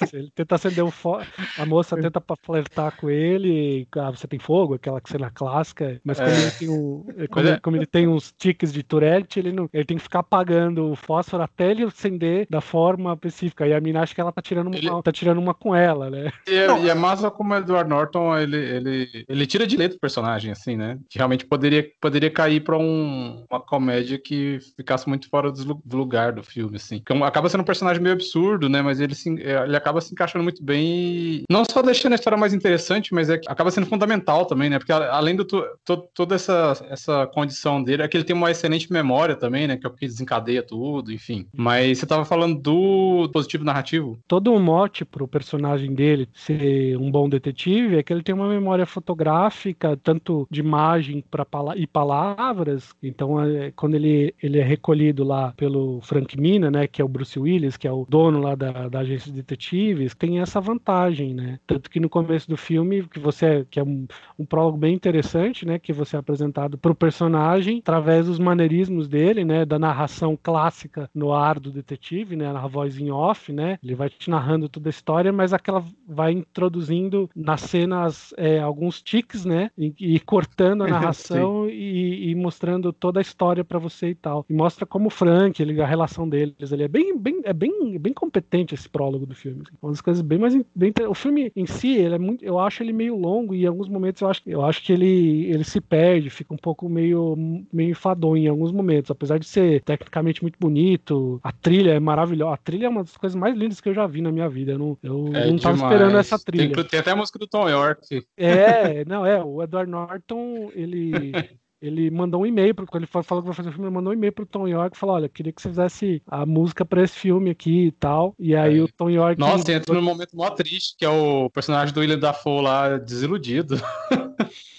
Isso, 0.00 0.16
ele 0.16 0.30
tenta 0.34 0.54
acender 0.54 0.84
o 0.84 0.90
fósforo. 0.90 1.48
A 1.58 1.66
moça 1.66 1.96
tenta 1.96 2.22
flertar 2.42 2.96
com 2.96 3.10
ele. 3.10 3.86
Ah, 3.96 4.10
você 4.10 4.26
tem 4.26 4.38
fogo, 4.38 4.74
aquela 4.74 5.00
cena 5.06 5.30
clássica. 5.30 6.00
Mas 6.04 6.18
como, 6.18 6.30
é. 6.30 6.42
ele, 6.42 6.50
tem 6.52 6.68
um, 6.68 7.06
como, 7.30 7.48
é. 7.48 7.60
como, 7.60 7.76
ele 7.76 7.86
tem 7.86 8.08
uns 8.08 8.32
tiques 8.36 8.72
de 8.72 8.82
Tourette, 8.82 9.38
ele, 9.38 9.52
não, 9.52 9.68
ele 9.72 9.84
tem 9.84 9.96
que 9.96 10.02
ficar 10.02 10.20
apagando 10.20 10.90
o 10.90 10.96
fósforo 10.96 11.42
até 11.42 11.70
ele 11.70 11.84
acender 11.84 12.46
da 12.50 12.60
forma 12.60 13.12
específica. 13.14 13.66
E 13.66 13.72
a 13.72 13.80
mina 13.80 14.02
acha 14.02 14.14
que 14.14 14.20
ela 14.20 14.32
tá 14.32 14.42
tirando 14.42 14.68
uma, 14.68 14.76
ele... 14.76 15.02
tá 15.02 15.12
tirando 15.12 15.38
uma 15.38 15.54
com 15.54 15.74
ela, 15.74 16.10
né? 16.10 16.32
E 16.48 16.54
é, 16.54 16.80
e 16.82 16.90
é 16.90 16.94
massa 16.94 17.30
como 17.30 17.54
o 17.54 17.56
Edward 17.56 17.88
Norton, 17.88 18.36
ele, 18.36 18.56
ele, 18.56 19.24
ele 19.28 19.46
tira 19.46 19.66
de 19.66 19.76
letra 19.76 19.96
o 19.96 20.00
personagem, 20.00 20.52
assim, 20.52 20.76
né? 20.76 20.98
Que 21.08 21.18
realmente 21.18 21.44
poderia, 21.44 21.86
poderia 22.00 22.30
cair 22.30 22.60
pra 22.60 22.76
um, 22.76 23.44
uma 23.50 23.60
comédia 23.60 24.18
que 24.18 24.58
ficasse 24.76 25.08
muito 25.08 25.28
fora 25.28 25.50
do 25.52 25.96
lugar 25.96 26.32
do 26.32 26.42
filme, 26.42 26.76
assim. 26.76 27.00
Que 27.06 27.12
acaba 27.22 27.48
sendo 27.48 27.60
um 27.60 27.64
personagem 27.64 28.02
meio 28.02 28.16
absurdo, 28.16 28.68
né? 28.68 28.82
Mas 28.82 29.00
ele, 29.00 29.14
se, 29.14 29.30
é, 29.40 29.62
ele 29.62 29.76
acaba 29.76 30.00
se 30.00 30.12
encaixando 30.12 30.42
muito 30.42 30.60
bem 30.62 30.84
e 30.84 31.44
não 31.48 31.62
só 31.64 31.80
deixando 31.80 32.12
a 32.12 32.16
história 32.16 32.36
mais 32.36 32.52
interessante, 32.52 33.14
mas 33.14 33.30
é, 33.30 33.40
acaba 33.46 33.70
sendo 33.70 33.86
fundamental 33.86 34.44
também, 34.44 34.68
né? 34.68 34.78
Porque 34.78 34.92
além 34.92 35.36
de 35.36 35.44
to, 35.44 35.64
toda 36.12 36.34
essa, 36.34 36.84
essa 36.90 37.24
condição 37.28 37.80
dele, 37.80 38.02
é 38.02 38.08
que 38.08 38.16
ele 38.16 38.24
tem 38.24 38.34
uma 38.34 38.50
excelente 38.50 38.92
memória 38.92 39.36
também, 39.36 39.68
né? 39.68 39.76
Que 39.76 39.86
é 39.86 39.88
o 39.88 39.92
que 39.92 40.04
desencadeia 40.04 40.64
tudo, 40.64 41.12
enfim. 41.12 41.46
Mas 41.54 41.98
você 41.98 42.06
tava 42.06 42.24
falando 42.24 42.60
do 42.60 43.30
positivo 43.32 43.62
narrativo. 43.62 44.18
Todo 44.26 44.52
o 44.52 44.58
mote 44.58 45.04
pro 45.04 45.28
personagem 45.28 45.94
dele 45.94 46.28
ser 46.34 46.96
um 46.96 47.08
bom 47.08 47.28
detetive 47.28 47.98
é 47.98 48.02
que 48.02 48.12
ele 48.12 48.24
tem 48.24 48.34
uma 48.34 48.48
memória 48.48 48.84
fotográfica, 48.84 49.96
tanto 49.96 50.44
de 50.50 50.58
imagem 50.58 51.22
pra, 51.30 51.46
e 51.76 51.86
palavras. 51.86 52.94
Então, 53.00 53.40
é, 53.40 53.70
quando 53.76 53.94
ele, 53.94 54.34
ele 54.42 54.58
é 54.58 54.64
recolhido 54.64 55.22
lá 55.22 55.52
pelo 55.56 56.00
Frank 56.00 56.36
Mina, 56.36 56.68
né? 56.68 56.88
Que 56.96 57.02
é 57.02 57.04
o 57.04 57.08
Bruce 57.08 57.38
Willis, 57.38 57.76
que 57.76 57.86
é 57.86 57.92
o 57.92 58.06
dono 58.08 58.40
lá 58.40 58.54
da, 58.54 58.88
da 58.88 59.00
agência 59.00 59.30
de 59.30 59.36
detetives, 59.36 60.14
tem 60.14 60.40
essa 60.40 60.62
vantagem, 60.62 61.34
né? 61.34 61.60
Tanto 61.66 61.90
que 61.90 62.00
no 62.00 62.08
começo 62.08 62.48
do 62.48 62.56
filme, 62.56 63.06
que 63.06 63.18
você 63.20 63.66
que 63.70 63.78
é 63.78 63.82
um, 63.82 64.06
um 64.38 64.46
prólogo 64.46 64.78
bem 64.78 64.94
interessante, 64.94 65.66
né? 65.66 65.78
Que 65.78 65.92
você 65.92 66.16
é 66.16 66.18
apresentado 66.18 66.78
para 66.78 66.90
o 66.90 66.94
personagem 66.94 67.80
através 67.80 68.24
dos 68.24 68.38
maneirismos 68.38 69.08
dele, 69.08 69.44
né? 69.44 69.66
Da 69.66 69.78
narração 69.78 70.38
clássica 70.42 71.10
no 71.14 71.34
ar 71.34 71.60
do 71.60 71.70
detetive, 71.70 72.34
né? 72.34 72.50
Na 72.50 72.66
voz 72.66 72.98
em 72.98 73.10
off, 73.10 73.52
né? 73.52 73.78
Ele 73.84 73.94
vai 73.94 74.08
te 74.08 74.30
narrando 74.30 74.66
toda 74.66 74.88
a 74.88 74.90
história, 74.90 75.30
mas 75.30 75.52
aquela 75.52 75.84
vai 76.08 76.32
introduzindo 76.32 77.28
nas 77.36 77.60
cenas 77.60 78.32
é, 78.38 78.58
alguns 78.58 79.02
tiques, 79.02 79.44
né? 79.44 79.70
E, 79.76 79.92
e 80.00 80.20
cortando 80.20 80.82
a 80.82 80.88
narração 80.88 81.68
e, 81.68 82.30
e, 82.30 82.34
mostrando 82.34 82.90
toda 82.90 83.20
a 83.20 83.22
história 83.22 83.62
para 83.62 83.78
você 83.78 84.08
e 84.08 84.14
tal. 84.14 84.46
E 84.48 84.54
mostra 84.54 84.86
como 84.86 85.08
o 85.08 85.10
Frank, 85.10 85.60
ele, 85.60 85.78
a 85.78 85.86
relação 85.86 86.26
deles 86.26 86.72
ele 86.72 86.85
é 86.86 86.88
bem, 86.88 87.18
bem, 87.18 87.40
é 87.44 87.52
bem, 87.52 87.98
bem 87.98 88.12
competente 88.12 88.74
esse 88.74 88.88
prólogo 88.88 89.26
do 89.26 89.34
filme. 89.34 89.62
Assim. 89.62 89.76
Uma 89.82 89.92
das 89.92 90.00
coisas 90.00 90.22
bem 90.22 90.38
mais. 90.38 90.54
Bem, 90.74 90.92
o 91.08 91.14
filme 91.14 91.52
em 91.54 91.66
si, 91.66 91.96
ele 91.96 92.14
é 92.14 92.18
muito, 92.18 92.44
eu 92.44 92.58
acho 92.58 92.82
ele 92.82 92.92
meio 92.92 93.16
longo 93.16 93.54
e 93.54 93.64
em 93.64 93.66
alguns 93.66 93.88
momentos 93.88 94.22
eu 94.22 94.28
acho, 94.28 94.42
eu 94.46 94.64
acho 94.64 94.82
que 94.82 94.92
ele, 94.92 95.46
ele 95.46 95.64
se 95.64 95.80
perde, 95.80 96.30
fica 96.30 96.54
um 96.54 96.56
pouco 96.56 96.88
meio, 96.88 97.36
meio 97.72 97.90
enfadonho 97.90 98.44
em 98.44 98.48
alguns 98.48 98.72
momentos. 98.72 99.10
Apesar 99.10 99.38
de 99.38 99.46
ser 99.46 99.82
tecnicamente 99.82 100.42
muito 100.42 100.58
bonito, 100.60 101.40
a 101.42 101.52
trilha 101.52 101.92
é 101.92 102.00
maravilhosa. 102.00 102.54
A 102.54 102.58
trilha 102.58 102.86
é 102.86 102.88
uma 102.88 103.02
das 103.02 103.16
coisas 103.16 103.36
mais 103.36 103.56
lindas 103.56 103.80
que 103.80 103.88
eu 103.88 103.94
já 103.94 104.06
vi 104.06 104.20
na 104.20 104.30
minha 104.30 104.48
vida. 104.48 104.72
Eu 104.72 104.78
não, 104.78 104.98
eu 105.02 105.30
é 105.34 105.50
não 105.50 105.58
tava 105.58 105.76
esperando 105.76 106.16
essa 106.16 106.38
trilha. 106.38 106.72
Tem, 106.72 106.84
tem 106.84 107.00
até 107.00 107.10
a 107.10 107.16
música 107.16 107.38
do 107.38 107.48
Tom 107.48 107.68
York. 107.68 108.24
É, 108.36 109.04
não, 109.04 109.26
é. 109.26 109.42
O 109.42 109.62
Edward 109.62 109.90
Norton, 109.90 110.70
ele. 110.74 111.32
ele 111.80 112.10
mandou 112.10 112.42
um 112.42 112.46
e-mail, 112.46 112.74
quando 112.74 113.04
ele 113.04 113.06
falou 113.06 113.42
que 113.42 113.48
vai 113.48 113.54
fazer 113.54 113.68
o 113.68 113.72
filme, 113.72 113.86
ele 113.86 113.94
mandou 113.94 114.12
um 114.12 114.16
e-mail 114.16 114.32
pro 114.32 114.46
Tom 114.46 114.66
York 114.66 114.96
e 114.96 114.98
falou: 114.98 115.16
Olha, 115.16 115.28
queria 115.28 115.52
que 115.52 115.60
você 115.60 115.68
fizesse 115.68 116.22
a 116.26 116.46
música 116.46 116.84
para 116.84 117.02
esse 117.02 117.14
filme 117.14 117.50
aqui 117.50 117.86
e 117.86 117.92
tal. 117.92 118.34
E 118.38 118.54
aí 118.54 118.78
é. 118.78 118.82
o 118.82 118.88
Tom 118.88 119.10
York. 119.10 119.38
Nossa, 119.38 119.72
entra 119.72 119.94
num 119.94 120.02
momento 120.02 120.36
mó 120.36 120.50
triste, 120.50 120.96
que 120.98 121.04
é 121.04 121.08
o 121.08 121.50
personagem 121.50 121.94
do 121.94 122.00
William 122.00 122.18
Dafoe 122.18 122.62
lá, 122.62 122.96
desiludido. 122.98 123.80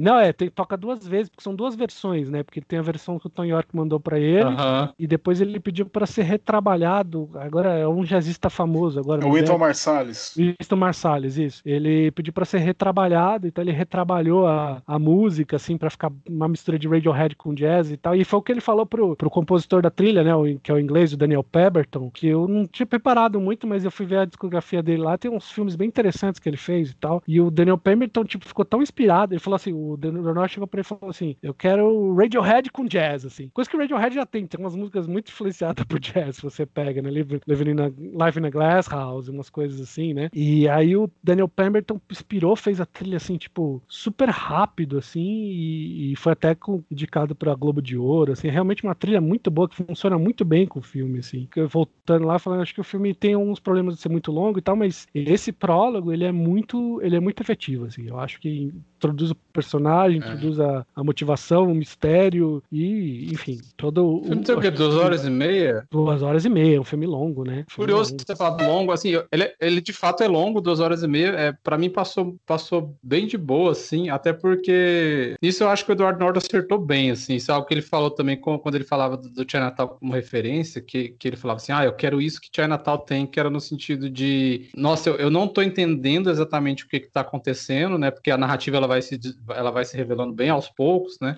Não, 0.00 0.18
é, 0.18 0.32
tem, 0.32 0.48
toca 0.48 0.76
duas 0.76 1.06
vezes, 1.06 1.28
porque 1.28 1.42
são 1.42 1.54
duas 1.54 1.74
versões, 1.74 2.28
né? 2.28 2.42
Porque 2.42 2.60
tem 2.60 2.78
a 2.78 2.82
versão 2.82 3.18
que 3.18 3.26
o 3.26 3.30
Tom 3.30 3.44
York 3.44 3.68
mandou 3.74 3.98
para 3.98 4.18
ele, 4.18 4.50
e 4.98 5.06
depois 5.06 5.40
ele 5.40 5.58
pediu 5.60 5.86
para 5.86 6.06
ser 6.06 6.22
retrabalhado. 6.22 7.30
Agora 7.34 7.72
é 7.72 7.86
um 7.86 8.04
jazzista 8.04 8.50
famoso. 8.50 9.00
Agora, 9.00 9.22
é 9.22 9.26
o 9.26 9.32
Winston 9.32 9.58
Marsalis. 9.58 10.34
Winston 10.36 10.76
Marsalis, 10.76 11.38
isso. 11.38 11.62
Ele 11.64 12.10
pediu 12.10 12.32
para 12.32 12.44
ser 12.44 12.58
retrabalhado, 12.58 13.46
então 13.46 13.62
ele 13.62 13.72
retrabalhou 13.72 14.46
a, 14.46 14.82
a 14.86 14.98
música, 14.98 15.56
assim, 15.56 15.76
para 15.76 15.90
ficar 15.90 16.12
uma 16.28 16.48
mistura 16.48 16.78
de 16.78 16.88
Radiohead 16.88 17.36
com 17.36 17.54
jazz 17.54 17.90
e 17.90 17.96
tal. 17.96 18.14
E 18.14 18.24
foi 18.24 18.38
o 18.38 18.42
que 18.42 18.52
ele 18.52 18.60
falou 18.60 18.86
pro, 18.86 19.16
pro 19.16 19.30
compositor 19.30 19.82
da 19.82 19.90
trilha, 19.90 20.22
né? 20.22 20.34
O, 20.34 20.58
que 20.58 20.70
é 20.70 20.74
o 20.74 20.80
inglês, 20.80 21.12
o 21.12 21.16
Daniel 21.16 21.42
Pemberton, 21.44 22.10
que 22.10 22.26
eu 22.26 22.46
não 22.48 22.66
tinha 22.66 22.86
preparado 22.86 23.40
muito, 23.40 23.66
mas 23.66 23.84
eu 23.84 23.90
fui 23.90 24.06
ver 24.06 24.18
a 24.18 24.24
discografia 24.24 24.82
dele 24.82 25.02
lá. 25.02 25.18
Tem 25.18 25.30
uns 25.30 25.50
filmes 25.50 25.76
bem 25.76 25.88
interessantes 25.88 26.40
que 26.40 26.48
ele 26.48 26.56
fez 26.56 26.90
e 26.90 26.94
tal. 26.94 27.22
E 27.26 27.40
o 27.40 27.50
Daniel 27.50 27.78
Pemberton, 27.78 28.24
tipo, 28.24 28.46
ficou 28.46 28.64
tão 28.64 28.82
inspirado. 28.82 29.32
Ele 29.34 29.40
falou 29.40 29.56
assim: 29.56 29.72
o 29.92 29.96
Daniel 29.96 30.48
chegou 30.48 30.66
pra 30.66 30.80
ele 30.80 30.86
e 30.86 30.88
falou 30.88 31.10
assim: 31.10 31.36
Eu 31.42 31.54
quero 31.54 32.14
Radiohead 32.14 32.70
com 32.70 32.84
jazz, 32.84 33.24
assim. 33.24 33.48
Coisa 33.52 33.68
que 33.68 33.76
o 33.76 33.80
Radiohead 33.80 34.14
já 34.14 34.26
tem, 34.26 34.46
tem 34.46 34.60
umas 34.60 34.76
músicas 34.76 35.06
muito 35.06 35.30
influenciadas 35.30 35.84
por 35.86 35.98
jazz, 35.98 36.40
você 36.40 36.66
pega, 36.66 37.02
né? 37.02 37.10
Living 37.10 37.70
in 37.70 37.80
a, 37.80 37.92
Live 38.24 38.40
in 38.40 38.46
a 38.46 38.50
Glass 38.50 38.88
House, 38.88 39.28
umas 39.28 39.50
coisas 39.50 39.80
assim, 39.80 40.14
né? 40.14 40.28
E 40.32 40.68
aí 40.68 40.96
o 40.96 41.10
Daniel 41.22 41.48
Pemberton 41.48 42.00
inspirou, 42.10 42.56
fez 42.56 42.80
a 42.80 42.86
trilha 42.86 43.16
assim, 43.16 43.36
tipo, 43.36 43.82
super 43.88 44.28
rápido, 44.28 44.98
assim, 44.98 45.20
e, 45.20 46.12
e 46.12 46.16
foi 46.16 46.32
até 46.32 46.54
com, 46.54 46.82
indicado 46.90 47.34
pra 47.34 47.54
Globo 47.54 47.80
de 47.80 47.96
Ouro, 47.96 48.32
assim, 48.32 48.48
é 48.48 48.50
realmente 48.50 48.84
uma 48.84 48.94
trilha 48.94 49.20
muito 49.20 49.50
boa, 49.50 49.68
que 49.68 49.76
funciona 49.76 50.18
muito 50.18 50.44
bem 50.44 50.66
com 50.66 50.78
o 50.78 50.82
filme, 50.82 51.18
assim. 51.18 51.48
Voltando 51.68 52.26
lá, 52.26 52.38
falando, 52.38 52.62
acho 52.62 52.74
que 52.74 52.80
o 52.80 52.84
filme 52.84 53.14
tem 53.14 53.34
alguns 53.34 53.60
problemas 53.60 53.96
de 53.96 54.00
ser 54.00 54.08
muito 54.08 54.30
longo 54.30 54.58
e 54.58 54.62
tal, 54.62 54.76
mas 54.76 55.06
esse 55.14 55.52
prólogo, 55.52 56.12
ele 56.12 56.24
é 56.24 56.32
muito, 56.32 57.00
ele 57.02 57.16
é 57.16 57.20
muito 57.20 57.42
efetivo, 57.42 57.84
assim. 57.86 58.06
Eu 58.08 58.18
acho 58.18 58.40
que 58.40 58.72
introduz 58.96 59.30
o 59.30 59.36
personagem, 59.52 60.20
é. 60.20 60.24
introduz 60.24 60.60
a, 60.60 60.84
a, 60.94 61.04
motivação, 61.04 61.70
o 61.70 61.74
mistério 61.74 62.62
e, 62.70 63.28
enfim, 63.32 63.60
todo 63.76 64.18
o. 64.18 64.24
filme 64.24 64.42
tem 64.42 64.54
o 64.54 64.60
quê? 64.60 64.70
Duas 64.70 64.94
horas 64.94 65.24
e 65.24 65.30
meia? 65.30 65.86
Duas 65.90 66.22
horas 66.22 66.44
e 66.44 66.48
meia, 66.48 66.76
é 66.76 66.80
um 66.80 66.84
filme 66.84 67.06
longo, 67.06 67.44
né? 67.44 67.64
Filme 67.68 67.90
Curioso 67.90 68.12
longo. 68.12 68.24
ter 68.24 68.36
falado 68.36 68.66
longo, 68.66 68.92
assim, 68.92 69.12
ele, 69.30 69.54
ele 69.60 69.80
de 69.80 69.92
fato 69.92 70.22
é 70.22 70.28
longo, 70.28 70.60
duas 70.60 70.80
horas 70.80 71.02
e 71.02 71.08
meia. 71.08 71.28
É, 71.28 71.52
pra 71.52 71.78
mim 71.78 71.90
passou, 71.90 72.36
passou 72.46 72.96
bem 73.02 73.26
de 73.26 73.38
boa, 73.38 73.72
assim, 73.72 74.08
até 74.08 74.32
porque 74.32 75.36
isso 75.40 75.62
eu 75.62 75.68
acho 75.68 75.84
que 75.84 75.92
o 75.92 75.94
Eduardo 75.94 76.20
Norton 76.20 76.38
acertou 76.38 76.78
bem, 76.78 77.10
assim. 77.10 77.36
Isso 77.36 77.50
é 77.50 77.54
algo 77.54 77.66
que 77.66 77.74
ele 77.74 77.82
falou 77.82 78.10
também 78.10 78.36
quando 78.36 78.74
ele 78.74 78.84
falava 78.84 79.16
do, 79.16 79.28
do 79.30 79.46
Natal 79.54 79.88
como 79.88 80.12
referência, 80.12 80.80
que, 80.80 81.14
que 81.18 81.28
ele 81.28 81.36
falava 81.36 81.58
assim: 81.58 81.72
ah, 81.72 81.84
eu 81.84 81.92
quero 81.92 82.20
isso 82.20 82.40
que 82.40 82.66
Natal 82.66 82.98
tem, 82.98 83.26
que 83.26 83.38
era 83.38 83.50
no 83.50 83.60
sentido 83.60 84.08
de, 84.08 84.68
nossa, 84.74 85.10
eu, 85.10 85.16
eu 85.16 85.30
não 85.30 85.46
tô 85.46 85.62
entendendo 85.62 86.30
exatamente 86.30 86.84
o 86.84 86.88
que, 86.88 87.00
que 87.00 87.10
tá 87.10 87.20
acontecendo, 87.20 87.98
né? 87.98 88.10
Porque 88.10 88.30
a 88.30 88.38
narrativa 88.38 88.76
ela 88.76 88.85
vai 88.86 89.02
se, 89.02 89.18
ela 89.50 89.70
vai 89.70 89.84
se 89.84 89.96
revelando 89.96 90.32
bem 90.32 90.50
aos 90.50 90.68
poucos, 90.68 91.18
né? 91.20 91.36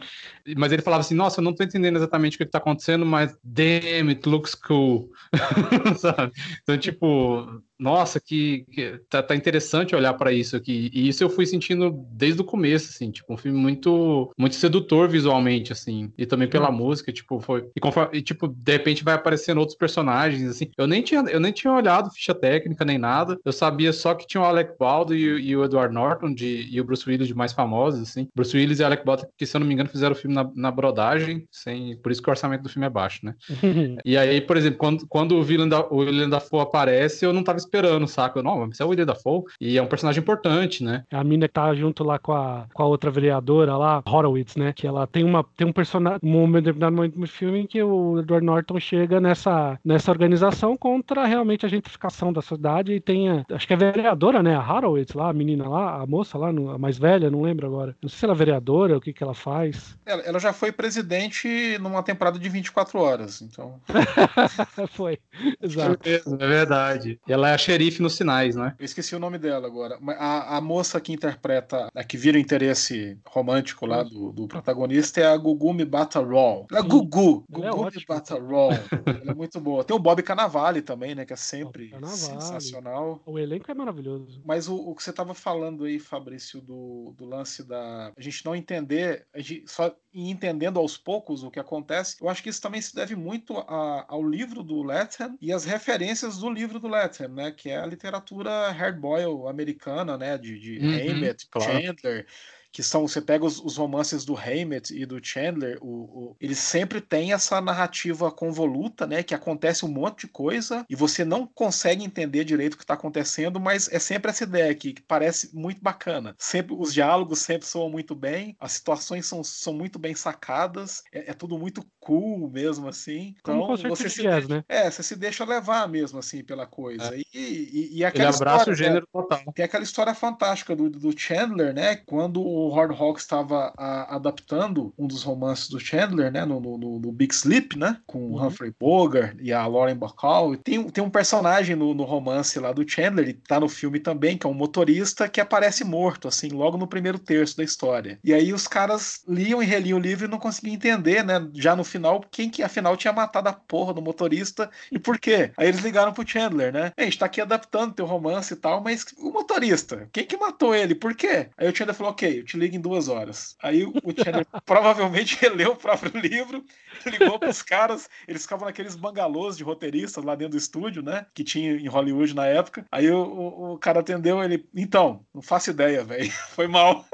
Mas 0.57 0.73
ele 0.73 0.83
falava 0.83 1.01
assim: 1.01 1.15
Nossa, 1.15 1.41
eu 1.41 1.45
não 1.45 1.55
tô 1.55 1.63
entendendo 1.63 1.97
exatamente 1.97 2.35
o 2.35 2.39
que, 2.39 2.45
está 2.45 2.59
acontecendo, 2.59 3.05
mas 3.05 3.37
damn, 3.43 4.11
it 4.11 4.29
looks 4.29 4.55
cool. 4.55 5.11
Sabe? 5.99 6.33
Então, 6.63 6.79
tipo, 6.79 7.63
nossa, 7.79 8.21
que, 8.21 8.65
que 8.71 9.01
tá, 9.09 9.23
tá, 9.23 9.37
interessante 9.37 9.95
olhar 9.95 10.13
para 10.15 10.33
isso 10.33 10.57
aqui. 10.57 10.91
E 10.93 11.09
isso 11.09 11.23
eu 11.23 11.31
fui 11.31 11.47
sentindo 11.47 12.05
desde 12.11 12.41
o 12.41 12.45
começo, 12.45 12.91
assim, 12.91 13.11
tipo, 13.11 13.33
um 13.33 13.37
filme 13.37 13.59
muito, 13.59 14.33
muito 14.37 14.57
sedutor 14.57 15.09
visualmente, 15.09 15.73
assim, 15.73 16.13
e 16.19 16.27
também 16.27 16.49
pela 16.49 16.71
uhum. 16.71 16.77
música, 16.77 17.13
tipo, 17.13 17.39
foi. 17.41 17.69
E, 17.77 17.81
conforme, 17.81 18.19
e, 18.19 18.23
tipo, 18.23 18.49
de 18.49 18.73
repente 18.73 19.05
vai 19.05 19.15
aparecendo 19.15 19.59
outros 19.59 19.77
personagens, 19.77 20.49
assim. 20.49 20.71
Eu 20.77 20.87
nem 20.87 21.03
tinha, 21.03 21.21
eu 21.29 21.39
nem 21.39 21.53
tinha 21.53 21.73
olhado 21.73 22.11
ficha 22.11 22.35
técnica 22.35 22.85
nem 22.85 22.99
nada. 22.99 23.39
Eu 23.45 23.53
sabia 23.53 23.93
só 23.93 24.15
que 24.15 24.27
tinha 24.27 24.41
o 24.41 24.45
Alec 24.45 24.73
Baldwin 24.79 25.17
e, 25.17 25.51
e 25.51 25.57
o 25.57 25.65
Edward 25.65 25.95
Norton 25.95 26.35
de, 26.35 26.69
e 26.71 26.81
o 26.81 26.85
Bruce 26.85 27.09
Willis 27.09 27.29
de 27.29 27.35
mais 27.35 27.53
famosos, 27.53 28.03
assim. 28.03 28.29
Bruce 28.35 28.57
Willis 28.57 28.81
e 28.81 28.85
Alec 28.85 29.05
Baldwin, 29.05 29.29
que 29.37 29.47
se 29.47 29.57
eu 29.57 29.61
não 29.61 29.67
me 29.67 29.75
engano, 29.75 29.89
fizeram 29.89 30.13
o 30.13 30.19
filme 30.19 30.35
na, 30.35 30.51
na 30.55 30.71
brodagem, 30.71 31.47
sem, 31.51 31.97
por 31.99 32.11
isso 32.11 32.23
que 32.23 32.29
o 32.29 32.33
orçamento 32.33 32.63
do 32.63 32.69
filme 32.69 32.87
é 32.87 32.91
baixo, 32.91 33.21
né? 33.23 33.35
e 34.05 34.17
aí, 34.17 34.41
por 34.41 34.57
exemplo, 34.57 34.79
quando, 34.79 35.07
quando 35.07 35.37
o 35.37 35.41
Willem 35.41 35.69
da, 35.69 35.81
o 35.81 36.29
Dafoe 36.29 36.61
aparece, 36.61 37.25
eu 37.25 37.33
não 37.33 37.45
tava 37.45 37.59
esperando, 37.69 38.07
saca? 38.07 38.43
Não, 38.43 38.67
mas 38.67 38.81
é 38.81 38.85
o 38.85 38.89
William 38.89 39.07
Dafoe 39.07 39.45
e 39.61 39.79
é 39.79 39.83
um 39.83 39.87
personagem 39.87 40.21
importante, 40.21 40.83
né? 40.83 41.05
A 41.13 41.23
mina 41.23 41.47
que 41.47 41.55
tá 41.55 41.75
junto 41.75 42.03
lá 42.03 42.19
com 42.19 42.33
a, 42.33 42.67
com 42.73 42.83
a 42.83 42.87
outra 42.87 43.11
vereadora 43.11 43.77
lá, 43.77 44.03
Horowitz, 44.05 44.57
né? 44.57 44.73
Que 44.73 44.87
ela 44.87 45.07
tem 45.07 45.25
uma 45.25 45.45
tem 45.57 45.67
um 45.67 45.73
personagem, 45.73 46.21
um 46.23 46.51
determinado 46.51 46.97
momento 46.97 47.19
no 47.19 47.27
filme 47.27 47.61
em 47.61 47.67
que 47.67 47.83
o 47.83 48.21
Edward 48.21 48.45
Norton 48.45 48.81
chega 48.81 49.21
nessa, 49.21 49.79
nessa 49.85 50.11
organização 50.11 50.77
contra 50.77 51.27
realmente 51.27 51.67
a 51.67 51.69
gentrificação 51.69 52.33
da 52.33 52.43
cidade 52.43 52.93
e 52.93 53.01
tem, 53.01 53.29
a, 53.29 53.45
acho 53.53 53.67
que 53.67 53.73
é 53.73 53.77
a 53.77 53.79
vereadora, 53.79 54.43
né? 54.43 54.55
A 54.55 54.75
Horowitz 54.75 55.15
lá, 55.15 55.29
a 55.31 55.33
menina 55.33 55.69
lá, 55.69 56.03
a 56.03 56.07
moça 56.07 56.39
lá, 56.39 56.49
a 56.49 56.79
mais 56.79 56.99
velha, 56.99 57.31
não 57.31 57.43
lembro 57.43 57.67
agora. 57.67 57.97
Não 58.03 58.09
sei 58.09 58.19
se 58.19 58.25
ela 58.25 58.35
é 58.35 58.37
vereadora, 58.37 58.97
o 58.97 59.01
que 59.01 59.13
que 59.13 59.23
ela 59.23 59.35
faz. 59.35 59.99
Ela, 60.07 60.23
ela 60.23 60.39
já 60.39 60.53
foi 60.53 60.73
presidente 60.73 61.79
numa 61.81 62.03
temporada 62.03 62.39
de 62.39 62.49
24 62.49 62.99
horas, 62.99 63.43
então. 63.43 63.81
foi, 64.91 65.19
exato. 65.63 65.99
É 66.09 66.47
verdade. 66.47 67.19
Ela 67.29 67.51
é 67.51 67.55
a 67.59 67.61
xerife 67.61 68.01
nos 68.01 68.15
sinais, 68.15 68.55
né? 68.55 68.75
Eu 68.79 68.85
esqueci 68.85 69.17
o 69.17 69.19
nome 69.19 69.37
dela 69.37 69.67
agora. 69.67 69.99
A, 70.17 70.57
a 70.57 70.61
moça 70.61 71.01
que 71.01 71.13
interpreta, 71.13 71.89
a 71.93 72.05
que 72.05 72.17
vira 72.17 72.39
o 72.39 72.41
interesse 72.41 73.19
romântico 73.27 73.85
lá 73.85 74.05
do, 74.05 74.31
do 74.33 74.47
protagonista 74.47 75.21
é 75.21 75.27
a 75.27 75.37
Gugumi 75.37 75.85
Bata 75.85 76.21
Raw. 76.21 76.67
É 76.73 76.81
Gugu. 76.81 77.45
É 77.51 77.53
Gugumi 77.53 77.91
é 77.97 78.07
Bata 78.07 78.35
Raw. 78.35 78.71
ela 78.71 79.33
é 79.33 79.35
muito 79.35 79.61
boa. 79.61 79.83
Tem 79.83 79.97
o 79.97 79.99
Bob 79.99 80.23
Canavale 80.23 80.81
também, 80.81 81.17
né? 81.17 81.25
Que 81.25 81.33
é 81.33 81.37
sempre 81.37 81.93
sensacional. 82.15 83.21
O 83.27 83.39
elenco 83.39 83.71
é 83.71 83.75
maravilhoso. 83.75 84.41
Mas 84.45 84.69
o, 84.69 84.77
o 84.77 84.95
que 84.95 85.03
você 85.03 85.11
estava 85.11 85.35
falando 85.35 85.85
aí, 85.85 85.99
Fabrício, 85.99 86.61
do, 86.61 87.13
do 87.17 87.25
lance 87.25 87.67
da 87.67 88.13
a 88.17 88.21
gente 88.21 88.45
não 88.45 88.55
entender, 88.55 89.27
a 89.35 89.41
gente 89.41 89.65
só 89.67 89.95
ir 90.13 90.31
entendendo 90.31 90.79
aos 90.79 90.97
poucos 90.97 91.43
o 91.43 91.51
que 91.51 91.59
acontece, 91.59 92.17
eu 92.21 92.29
acho 92.29 92.43
que 92.43 92.49
isso 92.49 92.63
também 92.63 92.81
se 92.81 92.95
deve 92.95 93.17
muito 93.17 93.57
a, 93.59 94.05
ao 94.09 94.23
livro 94.23 94.63
do 94.63 94.83
Latham 94.83 95.37
e 95.41 95.53
as 95.53 95.65
referências 95.65 96.39
do 96.39 96.49
livro 96.49 96.79
do 96.79 96.89
Latham, 96.89 97.29
né? 97.29 97.48
Que 97.51 97.71
é 97.71 97.77
a 97.77 97.87
literatura 97.87 98.71
hardboiled 98.71 99.49
americana, 99.49 100.17
né? 100.17 100.37
De, 100.39 100.59
de 100.59 100.79
uhum, 100.79 100.95
Hammett, 100.95 101.47
claro. 101.51 101.73
Chandler 101.73 102.27
que 102.73 102.83
são, 102.83 103.07
você 103.07 103.21
pega 103.21 103.45
os, 103.45 103.59
os 103.59 103.77
romances 103.77 104.25
do 104.25 104.37
Hammett 104.37 104.95
e 104.95 105.05
do 105.07 105.25
Chandler, 105.25 105.79
o, 105.81 105.87
o, 105.89 106.37
eles 106.41 106.59
sempre 106.59 107.01
têm 107.01 107.33
essa 107.33 107.61
narrativa 107.61 108.31
convoluta, 108.31 109.07
né, 109.07 109.23
que 109.23 109.35
acontece 109.35 109.85
um 109.85 109.89
monte 109.89 110.27
de 110.27 110.29
coisa 110.29 110.85
e 110.89 110.95
você 110.95 111.25
não 111.25 111.47
consegue 111.47 112.05
entender 112.05 112.45
direito 112.45 112.75
o 112.75 112.77
que 112.77 112.85
está 112.85 112.95
acontecendo, 112.95 113.59
mas 113.59 113.89
é 113.93 113.99
sempre 113.99 114.31
essa 114.31 114.45
ideia 114.45 114.71
aqui, 114.71 114.93
que 114.93 115.03
parece 115.03 115.55
muito 115.55 115.83
bacana. 115.83 116.35
Sempre 116.39 116.75
os 116.79 116.93
diálogos 116.93 117.41
sempre 117.41 117.67
soam 117.67 117.91
muito 117.91 118.15
bem, 118.15 118.57
as 118.61 118.73
situações 118.73 119.27
são, 119.27 119.43
são 119.43 119.73
muito 119.73 119.99
bem 119.99 120.15
sacadas, 120.15 121.03
é, 121.13 121.31
é 121.31 121.35
tudo 121.35 121.59
muito 121.59 121.85
cool 122.01 122.51
mesmo 122.51 122.89
assim. 122.89 123.35
Então 123.41 123.77
você 123.77 124.09
se 124.09 124.23
jazz, 124.23 124.47
deixa, 124.47 124.55
né? 124.55 124.65
é, 124.69 124.91
você 124.91 125.03
se 125.03 125.17
deixa 125.17 125.45
levar 125.45 125.89
mesmo 125.89 126.19
assim 126.19 126.43
pela 126.45 126.67
coisa. 126.67 127.15
É. 127.15 127.19
E, 127.19 127.29
e, 127.35 127.99
e 127.99 128.05
aquela 128.05 128.31
Ele 128.31 128.37
abraça 128.37 128.57
história, 128.57 128.73
o 128.73 128.77
gênero 128.77 129.01
né, 129.01 129.13
total. 129.13 129.53
Tem 129.53 129.65
aquela 129.65 129.85
história 129.85 130.15
fantástica 130.15 130.75
do, 130.75 130.89
do 130.89 131.19
Chandler, 131.19 131.75
né, 131.75 131.97
quando 131.97 132.43
o 132.67 132.71
Howard 132.71 132.95
Hawks 133.01 133.23
estava 133.23 133.73
adaptando 134.09 134.93
um 134.99 135.07
dos 135.07 135.23
romances 135.23 135.69
do 135.69 135.79
Chandler, 135.79 136.33
né, 136.33 136.45
no, 136.45 136.61
no, 136.61 136.99
no 136.99 137.13
Big 137.13 137.35
Sleep, 137.35 137.79
né, 137.79 137.99
com 138.07 138.19
uhum. 138.19 138.33
o 138.33 138.47
Humphrey 138.47 138.73
Bogart 138.79 139.37
e 139.41 139.53
a 139.53 139.67
Lauren 139.67 139.97
Bacall. 139.97 140.55
E 140.55 140.57
tem, 140.57 140.83
tem 140.91 141.05
um 141.05 141.11
personagem 141.11 141.77
no, 141.77 141.95
no 141.95 142.05
romance 142.05 142.59
lá 142.59 142.73
do 142.73 142.89
Chandler, 142.89 143.29
e 143.29 143.33
tá 143.33 143.61
no 143.61 143.69
filme 143.69 144.01
também, 144.01 144.37
que 144.37 144.47
é 144.47 144.51
um 144.51 144.55
motorista 144.55 145.29
que 145.29 145.41
aparece 145.41 145.85
morto, 145.85 146.29
assim, 146.29 146.49
logo 146.49 146.77
no 146.77 146.87
primeiro 146.87 147.19
terço 147.19 147.57
da 147.57 147.65
história. 147.65 148.19
E 148.23 148.35
aí 148.35 148.53
os 148.53 148.67
caras 148.67 149.23
liam 149.29 149.63
e 149.63 149.67
reliam 149.67 149.99
o 149.99 150.01
livro 150.01 150.27
e 150.27 150.31
não 150.31 150.39
conseguiam 150.39 150.75
entender, 150.75 151.25
né, 151.25 151.49
já 151.55 151.77
no 151.77 151.85
final, 151.85 152.25
quem 152.31 152.51
que 152.51 152.63
afinal 152.63 152.97
tinha 152.97 153.13
matado 153.13 153.49
a 153.49 153.53
porra 153.53 153.95
do 153.95 154.03
motorista 154.03 154.71
e 154.91 154.99
por 154.99 155.19
quê. 155.19 155.53
Aí 155.57 155.69
eles 155.69 155.81
ligaram 155.81 156.13
pro 156.13 156.27
Chandler, 156.27 156.73
né, 156.73 156.93
a 156.97 157.03
gente 157.03 157.19
tá 157.19 157.27
aqui 157.27 157.41
adaptando 157.41 157.95
teu 157.95 158.07
romance 158.07 158.53
e 158.53 158.57
tal, 158.57 158.83
mas 158.83 159.07
o 159.19 159.31
motorista, 159.31 160.09
quem 160.13 160.25
que 160.25 160.37
matou 160.37 160.75
ele? 160.75 160.95
Por 160.95 161.15
quê? 161.15 161.49
Aí 161.57 161.69
o 161.69 161.75
Chandler 161.75 161.95
falou, 161.95 162.13
ok, 162.13 162.43
te 162.49 162.57
ligo 162.57 162.75
em 162.75 162.81
duas 162.81 163.09
horas. 163.09 163.57
Aí 163.63 163.85
o 163.85 163.93
Chandler 163.93 164.47
provavelmente 164.65 165.39
releu 165.41 165.73
o 165.73 165.77
próprio 165.77 166.19
livro, 166.21 166.65
ligou 167.07 167.39
para 167.39 167.51
os 167.51 167.63
caras, 167.63 168.09
eles 168.27 168.43
ficavam 168.43 168.67
naqueles 168.67 168.97
bangalôs 168.97 169.57
de 169.57 169.65
roteiristas 169.65 170.25
lá 170.25 170.35
dentro 170.35 170.53
do 170.53 170.59
estúdio, 170.59 171.03
né? 171.03 171.27
Que 171.35 171.45
tinha 171.45 171.73
em 171.73 171.87
Hollywood 171.87 172.35
na 172.35 172.47
época. 172.47 172.87
Aí 172.91 173.11
o, 173.11 173.23
o, 173.23 173.73
o 173.75 173.79
cara 173.79 174.01
atendeu 174.01 174.43
ele, 174.43 174.69
então, 174.75 175.25
não 175.35 175.43
faço 175.43 175.71
ideia, 175.71 176.03
velho. 176.05 176.31
Foi 176.51 176.67
mal. 176.67 177.05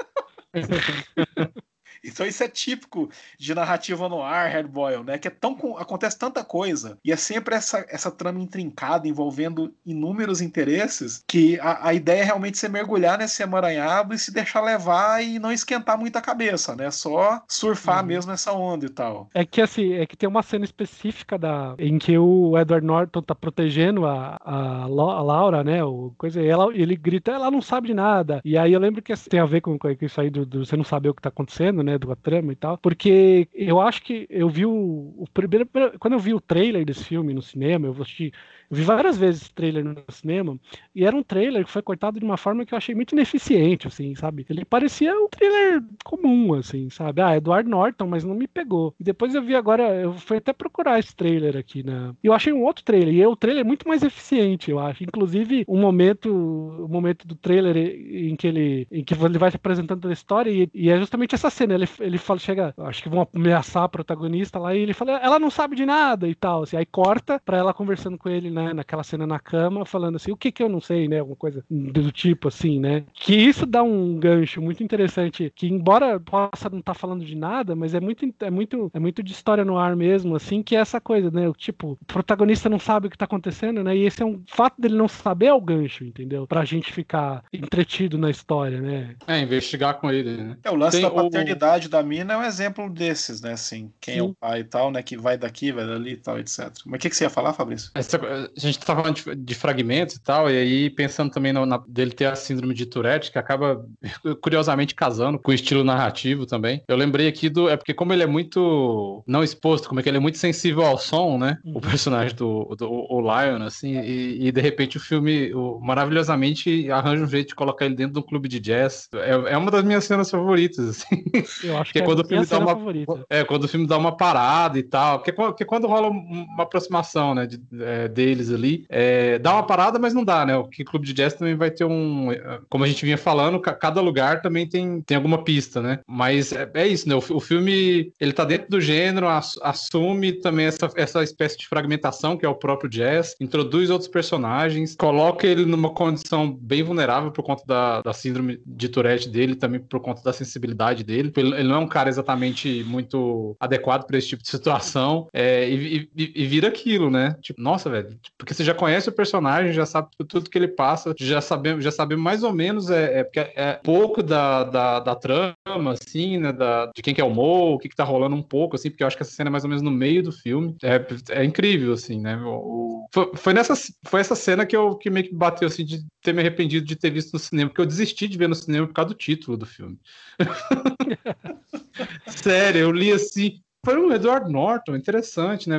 Então 2.05 2.25
isso 2.25 2.43
é 2.43 2.47
típico 2.47 3.09
de 3.37 3.53
narrativa 3.53 4.07
no 4.07 4.21
ar, 4.21 4.51
Hardboil, 4.51 5.03
né? 5.03 5.17
Que 5.17 5.27
é 5.27 5.31
tão 5.31 5.55
acontece 5.77 6.17
tanta 6.17 6.43
coisa 6.43 6.97
e 7.03 7.11
é 7.11 7.15
sempre 7.15 7.55
essa, 7.55 7.85
essa 7.89 8.11
trama 8.11 8.39
intrincada 8.39 9.07
envolvendo 9.07 9.73
inúmeros 9.85 10.41
interesses 10.41 11.23
que 11.27 11.59
a, 11.59 11.89
a 11.89 11.93
ideia 11.93 12.21
é 12.21 12.23
realmente 12.23 12.57
ser 12.57 12.69
mergulhar 12.69 13.17
nesse 13.17 13.41
emaranhado 13.41 14.13
e 14.13 14.19
se 14.19 14.31
deixar 14.31 14.61
levar 14.61 15.23
e 15.23 15.39
não 15.39 15.51
esquentar 15.51 15.97
muito 15.97 16.17
a 16.17 16.21
cabeça, 16.21 16.75
né? 16.75 16.91
Só 16.91 17.41
surfar 17.47 18.01
uhum. 18.01 18.07
mesmo 18.07 18.31
essa 18.31 18.51
onda 18.53 18.85
e 18.85 18.89
tal. 18.89 19.29
É 19.33 19.45
que 19.45 19.61
assim, 19.61 19.93
é 19.93 20.05
que 20.05 20.17
tem 20.17 20.27
uma 20.27 20.43
cena 20.43 20.65
específica 20.65 21.37
da 21.37 21.75
em 21.77 21.97
que 21.97 22.17
o 22.17 22.57
Edward 22.57 22.85
Norton 22.85 23.21
tá 23.21 23.35
protegendo 23.35 24.05
a, 24.05 24.39
a, 24.43 24.83
a 24.83 24.87
Laura, 24.87 25.63
né? 25.63 25.83
O 25.83 26.13
coisa, 26.17 26.41
e 26.41 26.47
ela, 26.47 26.73
ele 26.73 26.95
grita, 26.95 27.31
ela 27.31 27.51
não 27.51 27.61
sabe 27.61 27.87
de 27.87 27.93
nada. 27.93 28.41
E 28.43 28.57
aí 28.57 28.73
eu 28.73 28.79
lembro 28.79 29.01
que 29.01 29.13
assim, 29.13 29.29
tem 29.29 29.39
a 29.39 29.45
ver 29.45 29.61
com, 29.61 29.77
com 29.77 29.87
isso 30.01 30.21
aí 30.21 30.29
do, 30.29 30.45
do, 30.45 30.65
você 30.65 30.75
não 30.75 30.83
saber 30.83 31.09
o 31.09 31.13
que 31.13 31.21
tá 31.21 31.29
acontecendo, 31.29 31.83
né? 31.83 31.94
Do 31.97 32.11
a 32.11 32.15
trama 32.15 32.51
e 32.53 32.55
tal. 32.55 32.77
Porque 32.77 33.47
eu 33.53 33.79
acho 33.81 34.01
que 34.03 34.27
eu 34.29 34.49
vi 34.49 34.65
o, 34.65 35.13
o 35.17 35.25
primeiro. 35.33 35.67
Quando 35.99 36.13
eu 36.13 36.19
vi 36.19 36.33
o 36.33 36.41
trailer 36.41 36.85
desse 36.85 37.03
filme 37.03 37.33
no 37.33 37.41
cinema, 37.41 37.87
eu 37.87 37.93
assisti 37.93 38.31
vi 38.69 38.83
várias 38.83 39.17
vezes 39.17 39.49
trailer 39.49 39.83
no 39.83 39.95
cinema 40.09 40.57
e 40.93 41.05
era 41.05 41.15
um 41.15 41.23
trailer 41.23 41.65
que 41.65 41.71
foi 41.71 41.81
cortado 41.81 42.19
de 42.19 42.25
uma 42.25 42.37
forma 42.37 42.65
que 42.65 42.73
eu 42.73 42.77
achei 42.77 42.95
muito 42.95 43.13
ineficiente, 43.13 43.87
assim, 43.87 44.15
sabe? 44.15 44.45
Ele 44.49 44.65
parecia 44.65 45.13
um 45.13 45.27
trailer 45.27 45.83
comum, 46.03 46.53
assim, 46.53 46.89
sabe? 46.89 47.21
Ah, 47.21 47.37
Edward 47.37 47.69
Norton, 47.69 48.07
mas 48.07 48.23
não 48.23 48.35
me 48.35 48.47
pegou. 48.47 48.93
E 48.99 49.03
depois 49.03 49.33
eu 49.35 49.43
vi 49.43 49.55
agora, 49.55 49.83
eu 49.95 50.13
fui 50.13 50.37
até 50.37 50.53
procurar 50.53 50.99
esse 50.99 51.15
trailer 51.15 51.57
aqui, 51.57 51.83
né? 51.83 52.13
E 52.23 52.27
eu 52.27 52.33
achei 52.33 52.53
um 52.53 52.63
outro 52.63 52.83
trailer, 52.83 53.13
e 53.13 53.25
o 53.25 53.35
trailer 53.35 53.61
é 53.61 53.67
muito 53.67 53.87
mais 53.87 54.03
eficiente, 54.03 54.71
eu 54.71 54.79
acho. 54.79 55.03
Inclusive, 55.03 55.65
um 55.67 55.79
momento, 55.79 56.29
o 56.29 56.85
um 56.85 56.87
momento 56.87 57.27
do 57.27 57.35
trailer 57.35 57.75
em 57.77 58.35
que 58.35 58.47
ele, 58.47 58.87
em 58.91 59.03
que 59.03 59.13
ele 59.13 59.37
vai 59.37 59.51
se 59.51 59.57
apresentando 59.57 60.07
a 60.07 60.13
história 60.13 60.49
e, 60.49 60.69
e, 60.73 60.89
é 60.89 60.97
justamente 60.97 61.35
essa 61.35 61.49
cena. 61.49 61.73
Ele, 61.73 61.87
ele 61.99 62.17
fala, 62.17 62.39
chega, 62.39 62.73
acho 62.77 63.03
que 63.03 63.09
vão 63.09 63.27
ameaçar 63.33 63.83
a 63.83 63.89
protagonista 63.89 64.59
lá 64.59 64.75
e 64.75 64.79
ele 64.79 64.93
fala, 64.93 65.13
ela 65.19 65.39
não 65.39 65.49
sabe 65.49 65.75
de 65.75 65.85
nada 65.85 66.27
e 66.27 66.35
tal. 66.35 66.63
Assim, 66.63 66.77
aí 66.77 66.85
corta 66.85 67.41
pra 67.43 67.57
ela 67.57 67.73
conversando 67.73 68.17
com 68.17 68.29
ele 68.29 68.49
né, 68.55 68.73
naquela 68.73 69.03
cena 69.03 69.27
na 69.27 69.39
cama, 69.39 69.85
falando 69.85 70.15
assim, 70.15 70.31
o 70.31 70.37
que 70.37 70.51
que 70.51 70.63
eu 70.63 70.69
não 70.69 70.79
sei, 70.79 71.07
né, 71.07 71.19
alguma 71.19 71.35
coisa 71.35 71.63
do 71.69 72.11
tipo 72.11 72.47
assim, 72.47 72.79
né? 72.79 73.03
Que 73.13 73.35
isso 73.35 73.65
dá 73.65 73.83
um 73.83 74.17
gancho 74.17 74.61
muito 74.61 74.81
interessante, 74.83 75.51
que 75.53 75.67
embora 75.67 76.19
possa 76.19 76.69
não 76.69 76.79
estar 76.79 76.93
tá 76.93 76.99
falando 76.99 77.25
de 77.25 77.35
nada, 77.35 77.75
mas 77.75 77.93
é 77.93 77.99
muito 77.99 78.25
é 78.39 78.49
muito 78.49 78.89
é 78.93 78.99
muito 78.99 79.21
de 79.21 79.31
história 79.33 79.65
no 79.65 79.77
ar 79.77 79.95
mesmo, 79.95 80.35
assim, 80.35 80.63
que 80.63 80.75
é 80.75 80.79
essa 80.79 81.01
coisa, 81.01 81.29
né? 81.29 81.47
O 81.49 81.53
tipo, 81.53 81.97
o 82.01 82.05
protagonista 82.05 82.69
não 82.69 82.79
sabe 82.79 83.07
o 83.07 83.09
que 83.09 83.17
tá 83.17 83.25
acontecendo, 83.25 83.83
né? 83.83 83.95
E 83.95 84.05
esse 84.05 84.21
é 84.21 84.25
um 84.25 84.41
fato 84.47 84.81
dele 84.81 84.95
não 84.95 85.07
saber 85.07 85.47
é 85.47 85.53
o 85.53 85.61
gancho, 85.61 86.03
entendeu? 86.03 86.47
Pra 86.47 86.63
gente 86.63 86.91
ficar 86.91 87.43
entretido 87.51 88.17
na 88.17 88.29
história, 88.29 88.79
né? 88.79 89.15
É, 89.27 89.39
investigar 89.39 89.95
com 89.95 90.09
ele, 90.09 90.37
né? 90.37 90.57
É, 90.63 90.71
o 90.71 90.75
lance 90.75 90.97
Tem 90.97 91.05
da 91.05 91.11
paternidade 91.11 91.87
o... 91.87 91.89
da 91.89 92.01
mina 92.01 92.33
é 92.33 92.37
um 92.37 92.43
exemplo 92.43 92.89
desses, 92.89 93.41
né? 93.41 93.53
Assim, 93.53 93.91
quem 93.99 94.15
Sim. 94.15 94.19
é 94.19 94.23
o 94.23 94.33
pai 94.33 94.59
e 94.61 94.63
tal, 94.63 94.91
né? 94.91 95.03
Que 95.03 95.17
vai 95.17 95.37
daqui, 95.37 95.71
vai 95.71 95.85
dali 95.85 96.13
e 96.13 96.17
tal, 96.17 96.39
etc. 96.39 96.71
Mas 96.85 96.97
o 96.97 97.01
que, 97.01 97.09
que 97.09 97.15
você 97.15 97.25
ia 97.25 97.29
falar, 97.29 97.53
Fabrício? 97.53 97.91
Essa, 97.93 98.19
a 98.55 98.59
gente 98.59 98.79
tá 98.79 98.95
falando 98.95 99.15
de, 99.15 99.35
de, 99.35 99.55
fragmentos 99.55 100.15
e 100.15 100.21
tal, 100.21 100.49
e 100.49 100.57
aí 100.57 100.89
pensando 100.89 101.31
também 101.31 101.53
no, 101.53 101.65
na, 101.65 101.81
dele 101.87 102.11
ter 102.11 102.25
a 102.25 102.35
síndrome 102.35 102.73
de 102.73 102.85
Tourette, 102.85 103.31
que 103.31 103.37
acaba 103.37 103.85
curiosamente 104.41 104.95
casando 104.95 105.39
com 105.39 105.51
o 105.51 105.53
estilo 105.53 105.83
narrativo 105.83 106.45
também. 106.45 106.83
Eu 106.87 106.97
lembrei 106.97 107.27
aqui 107.27 107.49
do. 107.49 107.69
É 107.69 107.77
porque, 107.77 107.93
como 107.93 108.13
ele 108.13 108.23
é 108.23 108.27
muito 108.27 109.23
não 109.27 109.43
exposto, 109.43 109.87
como 109.87 109.99
é 109.99 110.03
que 110.03 110.09
ele 110.09 110.17
é 110.17 110.21
muito 110.21 110.37
sensível 110.37 110.83
ao 110.85 110.97
som, 110.97 111.37
né? 111.37 111.57
Uhum. 111.63 111.77
O 111.77 111.81
personagem 111.81 112.35
do, 112.35 112.75
do 112.75 112.89
o 112.89 113.21
Lion, 113.21 113.63
assim, 113.63 113.99
e, 113.99 114.47
e, 114.47 114.51
de 114.51 114.61
repente 114.61 114.97
o 114.97 114.99
filme 114.99 115.53
o, 115.53 115.79
maravilhosamente 115.79 116.89
arranja 116.91 117.23
um 117.23 117.27
jeito 117.27 117.49
de 117.49 117.55
colocar 117.55 117.85
ele 117.85 117.95
dentro 117.95 118.13
de 118.13 118.19
um 118.19 118.23
clube 118.23 118.47
de 118.47 118.59
jazz. 118.59 119.07
É, 119.13 119.53
é 119.53 119.57
uma 119.57 119.71
das 119.71 119.83
minhas 119.83 120.03
cenas 120.03 120.29
favoritas, 120.29 120.89
assim. 120.89 121.23
Eu 121.63 121.77
acho 121.77 121.91
que, 121.93 121.99
é, 121.99 122.01
é 122.01 122.05
quando 122.05 122.19
o 122.19 122.27
filme 122.27 122.45
dá 122.45 122.59
uma. 122.59 122.75
Favorita. 122.75 123.25
É, 123.29 123.43
quando 123.43 123.63
o 123.63 123.67
filme 123.67 123.87
dá 123.87 123.97
uma 123.97 124.15
parada 124.15 124.77
e 124.77 124.83
tal. 124.83 125.19
Porque, 125.19 125.31
porque 125.31 125.65
quando 125.65 125.87
rola 125.87 126.09
uma 126.09 126.63
aproximação, 126.63 127.35
né, 127.35 127.45
de, 127.45 127.61
é, 127.81 128.07
deles 128.35 128.51
ali, 128.51 128.85
é, 128.89 129.39
dá 129.39 129.53
uma 129.53 129.63
parada, 129.63 129.97
mas 129.97 130.13
não 130.13 130.23
dá, 130.23 130.45
né? 130.45 130.55
O 130.57 130.65
que 130.65 130.83
Clube 130.83 131.07
de 131.07 131.13
Jazz 131.13 131.33
também 131.33 131.55
vai 131.55 131.71
ter 131.71 131.85
um. 131.85 132.29
Como 132.69 132.83
a 132.83 132.87
gente 132.87 133.05
vinha 133.05 133.17
falando, 133.17 133.59
cada 133.59 134.01
lugar 134.01 134.41
também 134.41 134.67
tem, 134.67 135.01
tem 135.01 135.15
alguma 135.15 135.43
pista, 135.43 135.81
né? 135.81 135.99
Mas 136.07 136.51
é, 136.51 136.69
é 136.73 136.87
isso, 136.87 137.07
né? 137.07 137.15
O, 137.15 137.19
o, 137.19 137.39
filme 137.39 138.11
ele 138.19 138.33
tá 138.33 138.43
dentro 138.43 138.69
do 138.69 138.81
gênero, 138.81 139.27
assume 139.27 140.33
também 140.33 140.65
essa, 140.65 140.89
essa 140.95 141.23
espécie 141.23 141.57
de 141.57 141.67
fragmentação 141.67 142.37
que 142.37 142.45
é 142.45 142.49
o 142.49 142.55
próprio 142.55 142.89
jazz, 142.89 143.35
introduz 143.39 143.89
outros 143.89 144.09
personagens, 144.09 144.95
coloca 144.95 145.47
ele 145.47 145.65
numa 145.65 145.89
condição 145.89 146.51
bem 146.51 146.83
vulnerável 146.83 147.31
por 147.31 147.43
conta 147.43 147.63
da, 147.65 148.01
da 148.01 148.13
síndrome 148.13 148.59
de 148.65 148.89
Tourette 148.89 149.29
dele, 149.29 149.55
também 149.55 149.79
por 149.79 149.99
conta 149.99 150.21
da 150.23 150.33
sensibilidade 150.33 151.03
dele. 151.03 151.31
Ele, 151.35 151.55
ele 151.55 151.67
não 151.67 151.75
é 151.75 151.79
um 151.79 151.87
cara 151.87 152.09
exatamente 152.09 152.83
muito 152.83 153.55
adequado 153.59 154.05
para 154.05 154.17
esse 154.17 154.27
tipo 154.27 154.43
de 154.43 154.49
situação. 154.49 155.27
É, 155.33 155.69
e, 155.69 156.09
e, 156.15 156.31
e, 156.35 156.45
vira 156.45 156.67
aquilo, 156.67 157.09
né? 157.09 157.35
Tipo, 157.41 157.61
nossa, 157.61 157.89
velho, 157.89 158.17
porque 158.37 158.53
você 158.53 158.63
já 158.63 158.73
conhece 158.73 159.09
o 159.09 159.15
personagem, 159.15 159.73
já 159.73 159.85
sabe 159.85 160.09
tudo 160.27 160.49
que 160.49 160.57
ele 160.57 160.67
passa, 160.67 161.13
já 161.17 161.41
sabemos, 161.41 161.83
já 161.83 161.91
sabemos 161.91 162.23
mais 162.23 162.43
ou 162.43 162.53
menos 162.53 162.89
é, 162.89 163.21
é 163.21 163.55
é 163.55 163.73
pouco 163.83 164.21
da, 164.21 164.63
da, 164.63 164.99
da 164.99 165.15
trama, 165.15 165.91
assim, 165.91 166.37
né? 166.37 166.51
Da, 166.51 166.87
de 166.87 167.01
quem 167.01 167.13
que 167.13 167.21
é 167.21 167.23
o 167.23 167.29
Mo, 167.29 167.73
o 167.73 167.79
que, 167.79 167.89
que 167.89 167.95
tá 167.95 168.03
rolando 168.03 168.35
um 168.35 168.41
pouco, 168.41 168.75
assim, 168.75 168.89
porque 168.89 169.03
eu 169.03 169.07
acho 169.07 169.15
que 169.15 169.23
essa 169.23 169.31
cena 169.31 169.49
é 169.49 169.51
mais 169.51 169.63
ou 169.63 169.69
menos 169.69 169.83
no 169.83 169.91
meio 169.91 170.23
do 170.23 170.31
filme. 170.31 170.75
É, 170.83 171.05
é 171.29 171.43
incrível, 171.43 171.93
assim, 171.93 172.19
né? 172.19 172.37
O, 172.45 173.07
foi, 173.13 173.31
foi, 173.35 173.53
nessa, 173.53 173.73
foi 174.05 174.21
essa 174.21 174.35
cena 174.35 174.65
que 174.65 174.75
eu 174.75 174.95
que 174.95 175.09
meio 175.09 175.27
que 175.27 175.33
bateu 175.33 175.67
assim 175.67 175.85
de 175.85 176.05
ter 176.21 176.33
me 176.33 176.41
arrependido 176.41 176.85
de 176.85 176.95
ter 176.95 177.09
visto 177.09 177.33
no 177.33 177.39
cinema, 177.39 177.69
porque 177.69 177.81
eu 177.81 177.85
desisti 177.85 178.27
de 178.27 178.37
ver 178.37 178.49
no 178.49 178.55
cinema 178.55 178.87
por 178.87 178.93
causa 178.93 179.09
do 179.09 179.15
título 179.15 179.57
do 179.57 179.65
filme. 179.65 179.97
Sério, 182.27 182.81
eu 182.81 182.91
li 182.91 183.11
assim, 183.11 183.61
foi 183.85 183.97
o 183.97 184.11
Edward 184.11 184.51
Norton, 184.51 184.95
interessante, 184.95 185.69
né? 185.69 185.77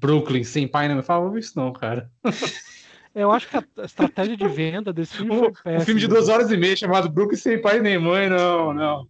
Brooklyn 0.00 0.44
sem 0.44 0.68
pai, 0.68 0.88
não 0.88 0.96
me 0.96 1.02
falava 1.02 1.38
isso 1.38 1.52
não, 1.56 1.72
cara. 1.72 2.10
Eu 3.14 3.30
acho 3.30 3.46
que 3.46 3.56
a 3.56 3.84
estratégia 3.84 4.36
de 4.36 4.48
venda 4.48 4.90
desse 4.90 5.16
filme 5.16 5.38
foi 5.38 5.52
péssima. 5.52 5.82
Um 5.82 5.84
filme 5.84 6.00
de 6.00 6.08
duas 6.08 6.28
horas 6.30 6.50
e 6.50 6.56
meia 6.56 6.74
chamado 6.74 7.10
Brooklyn 7.10 7.36
sem 7.36 7.60
pai 7.60 7.78
nem 7.78 7.98
mãe, 7.98 8.28
não, 8.28 8.72
não. 8.72 9.06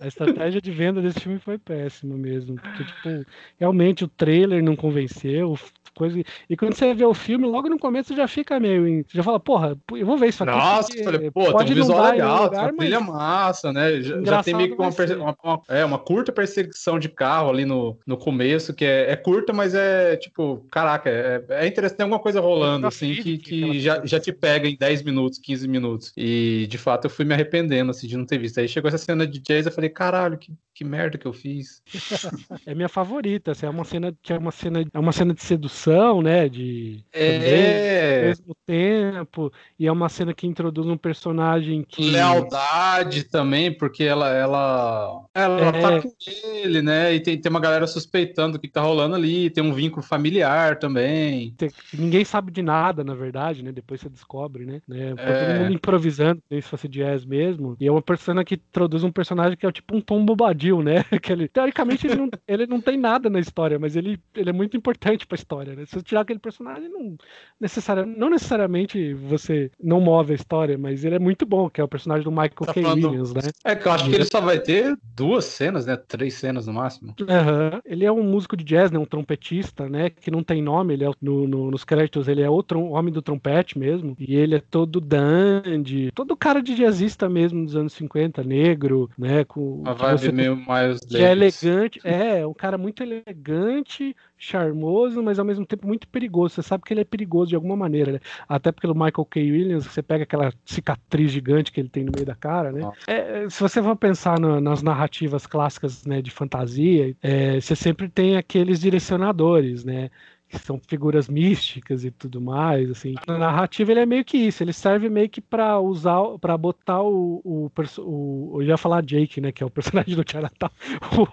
A 0.00 0.06
estratégia 0.06 0.60
de 0.60 0.70
venda 0.70 1.02
desse 1.02 1.20
filme 1.20 1.38
foi 1.38 1.58
péssima 1.58 2.16
mesmo. 2.16 2.56
Porque, 2.56 2.84
tipo, 2.84 3.26
realmente 3.58 4.04
o 4.04 4.08
trailer 4.08 4.62
não 4.62 4.74
convenceu, 4.74 5.58
coisa. 5.94 6.22
E 6.48 6.56
quando 6.56 6.74
você 6.74 6.92
vê 6.94 7.04
o 7.04 7.14
filme, 7.14 7.46
logo 7.46 7.68
no 7.68 7.78
começo 7.78 8.08
você 8.08 8.16
já 8.16 8.28
fica 8.28 8.58
meio. 8.60 8.86
Em... 8.86 9.02
Você 9.02 9.16
já 9.16 9.22
fala, 9.22 9.40
porra, 9.40 9.76
eu 9.92 10.06
vou 10.06 10.18
ver 10.18 10.28
isso 10.28 10.42
aqui. 10.42 10.52
Nossa, 10.52 11.04
falei, 11.04 11.30
pô, 11.30 11.52
pode 11.52 11.72
tem 11.72 11.72
um 11.72 11.86
visual 11.86 12.10
legal, 12.10 12.44
lugar, 12.44 12.64
uma 12.70 12.78
trilha 12.78 13.00
massa, 13.00 13.72
né? 13.72 14.00
Já, 14.00 14.22
já 14.22 14.42
tem 14.42 14.54
meio 14.54 14.74
que 14.74 14.80
uma, 14.80 14.88
uma, 14.88 15.36
uma, 15.42 15.62
é, 15.68 15.84
uma 15.84 15.98
curta 15.98 16.32
perseguição 16.32 16.98
de 16.98 17.08
carro 17.08 17.50
ali 17.50 17.64
no, 17.64 17.98
no 18.06 18.16
começo, 18.16 18.74
que 18.74 18.84
é, 18.84 19.10
é 19.10 19.16
curta, 19.16 19.52
mas 19.52 19.74
é 19.74 20.16
tipo, 20.16 20.66
caraca, 20.70 21.08
é, 21.08 21.44
é 21.48 21.66
interessante, 21.66 21.98
tem 21.98 22.04
alguma 22.04 22.20
coisa 22.20 22.40
rolando, 22.40 22.86
assim, 22.86 23.14
que, 23.14 23.38
que 23.38 23.80
já, 23.80 24.04
já 24.04 24.18
te 24.18 24.32
pega 24.32 24.68
em 24.68 24.76
10 24.76 25.02
minutos, 25.02 25.38
15 25.38 25.68
minutos. 25.68 26.12
E 26.16 26.66
de 26.68 26.78
fato 26.78 27.06
eu 27.06 27.10
fui 27.10 27.24
me 27.24 27.34
arrependendo, 27.34 27.90
assim, 27.90 28.06
de 28.06 28.16
não 28.16 28.26
ter 28.26 28.38
visto. 28.38 28.58
Aí 28.58 28.68
chegou 28.68 28.88
essa 28.88 28.98
cena 28.98 29.26
de 29.26 29.38
jazz, 29.40 29.66
eu 29.66 29.72
falei, 29.72 29.90
caralho, 29.90 30.38
que, 30.38 30.52
que 30.74 30.84
merda 30.84 31.18
que 31.18 31.26
eu 31.26 31.32
fiz. 31.32 31.82
é 32.66 32.74
minha 32.74 32.88
favorita, 32.88 33.52
assim, 33.52 33.66
é 33.66 33.70
uma 33.70 33.84
cena 33.84 34.14
que 34.22 34.32
é 34.32 34.38
uma 34.38 34.50
cena, 34.50 34.84
é 34.92 34.98
uma 34.98 35.12
cena 35.12 35.34
de 35.34 35.42
sedução, 35.42 35.83
né? 36.22 36.48
De 36.48 37.04
é... 37.12 38.20
ao 38.20 38.26
mesmo 38.26 38.56
tempo. 38.66 39.52
E 39.78 39.86
é 39.86 39.92
uma 39.92 40.08
cena 40.08 40.34
que 40.34 40.46
introduz 40.46 40.86
um 40.86 40.96
personagem 40.96 41.84
que. 41.86 42.10
Lealdade 42.10 43.24
também, 43.24 43.72
porque 43.72 44.04
ela 44.04 44.28
ela, 44.28 45.24
ela 45.34 45.68
é... 45.68 45.80
tá 45.80 46.02
com 46.02 46.12
ele, 46.54 46.82
né? 46.82 47.14
E 47.14 47.20
tem, 47.20 47.38
tem 47.38 47.50
uma 47.50 47.60
galera 47.60 47.86
suspeitando 47.86 48.56
o 48.56 48.60
que 48.60 48.68
tá 48.68 48.80
rolando 48.80 49.14
ali, 49.14 49.50
tem 49.50 49.62
um 49.62 49.72
vínculo 49.72 50.02
familiar 50.02 50.78
também. 50.78 51.54
Ninguém 51.92 52.24
sabe 52.24 52.50
de 52.50 52.62
nada, 52.62 53.02
na 53.02 53.14
verdade, 53.14 53.62
né? 53.62 53.72
Depois 53.72 54.00
você 54.00 54.08
descobre, 54.08 54.64
né? 54.64 54.80
né? 54.86 55.14
É... 55.16 55.46
Todo 55.46 55.60
mundo 55.60 55.74
improvisando, 55.74 56.42
se 56.48 56.62
fosse 56.62 56.88
jazz 56.88 57.24
mesmo. 57.24 57.76
E 57.80 57.86
é 57.86 57.90
uma 57.90 58.02
persona 58.02 58.44
que 58.44 58.54
introduz 58.54 59.04
um 59.04 59.12
personagem 59.12 59.56
que 59.56 59.66
é 59.66 59.72
tipo 59.72 59.96
um 59.96 60.00
Tom 60.00 60.24
Bobadil, 60.24 60.82
né? 60.82 61.04
Que 61.24 61.32
ele, 61.32 61.48
teoricamente 61.48 62.06
ele 62.06 62.16
não, 62.16 62.28
ele 62.46 62.66
não 62.66 62.80
tem 62.80 62.98
nada 62.98 63.30
na 63.30 63.40
história, 63.40 63.78
mas 63.78 63.96
ele, 63.96 64.20
ele 64.34 64.50
é 64.50 64.52
muito 64.52 64.76
importante 64.76 65.26
pra 65.26 65.36
história, 65.36 65.73
né? 65.74 65.84
Se 65.86 65.92
você 65.92 66.02
tirar 66.02 66.22
aquele 66.22 66.38
personagem, 66.38 66.88
não, 66.88 67.16
necessariamente, 67.60 68.18
não 68.18 68.30
necessariamente 68.30 69.14
você 69.14 69.70
não 69.82 70.00
move 70.00 70.32
a 70.32 70.36
história, 70.36 70.78
mas 70.78 71.04
ele 71.04 71.16
é 71.16 71.18
muito 71.18 71.44
bom, 71.44 71.68
que 71.68 71.80
é 71.80 71.84
o 71.84 71.88
personagem 71.88 72.24
do 72.24 72.30
Michael 72.30 72.50
tá 72.50 72.74
K. 72.74 72.80
Williams, 72.80 73.34
né? 73.34 73.42
É 73.64 73.74
que 73.74 73.86
eu 73.86 73.92
acho 73.92 74.08
que 74.08 74.14
ele 74.14 74.24
só 74.24 74.40
vai 74.40 74.58
ter 74.58 74.96
duas 75.14 75.44
cenas, 75.44 75.86
né? 75.86 75.96
Três 75.96 76.34
cenas 76.34 76.66
no 76.66 76.72
máximo. 76.72 77.14
Uhum. 77.20 77.80
Ele 77.84 78.04
é 78.04 78.12
um 78.12 78.22
músico 78.22 78.56
de 78.56 78.64
jazz, 78.64 78.90
né? 78.90 78.98
Um 78.98 79.04
trompetista, 79.04 79.88
né? 79.88 80.10
Que 80.10 80.30
não 80.30 80.42
tem 80.42 80.62
nome, 80.62 80.94
ele 80.94 81.04
é 81.04 81.10
no, 81.20 81.46
no 81.46 81.70
nos 81.70 81.84
créditos, 81.84 82.28
ele 82.28 82.42
é 82.42 82.48
o 82.48 82.64
homem 82.90 83.12
do 83.12 83.22
trompete 83.22 83.78
mesmo, 83.78 84.16
e 84.18 84.36
ele 84.36 84.54
é 84.54 84.60
todo 84.60 85.00
dandy, 85.00 86.10
todo 86.14 86.36
cara 86.36 86.62
de 86.62 86.74
jazzista 86.74 87.28
mesmo 87.28 87.64
dos 87.64 87.76
anos 87.76 87.92
50, 87.94 88.42
negro, 88.42 89.10
né? 89.18 89.44
Com, 89.44 89.82
a 89.84 89.92
vibe 89.92 90.32
meio 90.32 90.56
mais 90.56 91.00
que 91.00 91.16
é 91.16 91.32
elegante, 91.32 92.00
é, 92.04 92.46
um 92.46 92.54
cara 92.54 92.78
muito 92.78 93.02
elegante, 93.02 94.16
charmoso, 94.36 95.22
mas 95.22 95.38
ao 95.38 95.44
mesmo 95.44 95.64
tempo 95.64 95.86
muito 95.86 96.06
perigoso. 96.08 96.54
Você 96.54 96.62
sabe 96.62 96.84
que 96.84 96.92
ele 96.92 97.00
é 97.00 97.04
perigoso 97.04 97.50
de 97.50 97.54
alguma 97.54 97.76
maneira, 97.76 98.12
né? 98.12 98.20
Até 98.48 98.72
pelo 98.72 98.94
Michael 98.94 99.24
K. 99.24 99.40
Williams, 99.40 99.86
você 99.86 100.02
pega 100.02 100.24
aquela 100.24 100.52
cicatriz 100.64 101.30
gigante 101.30 101.72
que 101.72 101.80
ele 101.80 101.88
tem 101.88 102.04
no 102.04 102.12
meio 102.14 102.26
da 102.26 102.34
cara, 102.34 102.72
né? 102.72 102.90
É, 103.06 103.48
se 103.48 103.60
você 103.60 103.82
for 103.82 103.96
pensar 103.96 104.38
no, 104.38 104.60
nas 104.60 104.82
narrativas 104.82 105.46
clássicas 105.46 106.04
né, 106.04 106.20
de 106.20 106.30
fantasia, 106.30 107.14
é, 107.22 107.60
você 107.60 107.74
sempre 107.74 108.08
tem 108.08 108.36
aqueles 108.36 108.80
direcionadores, 108.80 109.84
né? 109.84 110.10
Que 110.48 110.58
são 110.58 110.80
figuras 110.86 111.28
místicas 111.28 112.04
e 112.04 112.10
tudo 112.10 112.40
mais, 112.40 112.90
assim. 112.90 113.14
Na 113.26 113.38
narrativa 113.38 113.92
ele 113.92 114.00
é 114.00 114.06
meio 114.06 114.24
que 114.24 114.36
isso, 114.36 114.62
ele 114.62 114.72
serve 114.72 115.08
meio 115.08 115.28
que 115.28 115.40
para 115.40 115.78
usar, 115.80 116.20
para 116.40 116.56
botar 116.56 117.02
o, 117.02 117.40
o, 117.44 117.70
o, 117.98 118.62
eu 118.62 118.62
ia 118.62 118.76
falar 118.76 119.02
Jake, 119.02 119.40
né, 119.40 119.52
que 119.52 119.62
é 119.62 119.66
o 119.66 119.70
personagem 119.70 120.14
do 120.14 120.24
Chinatown, 120.28 120.70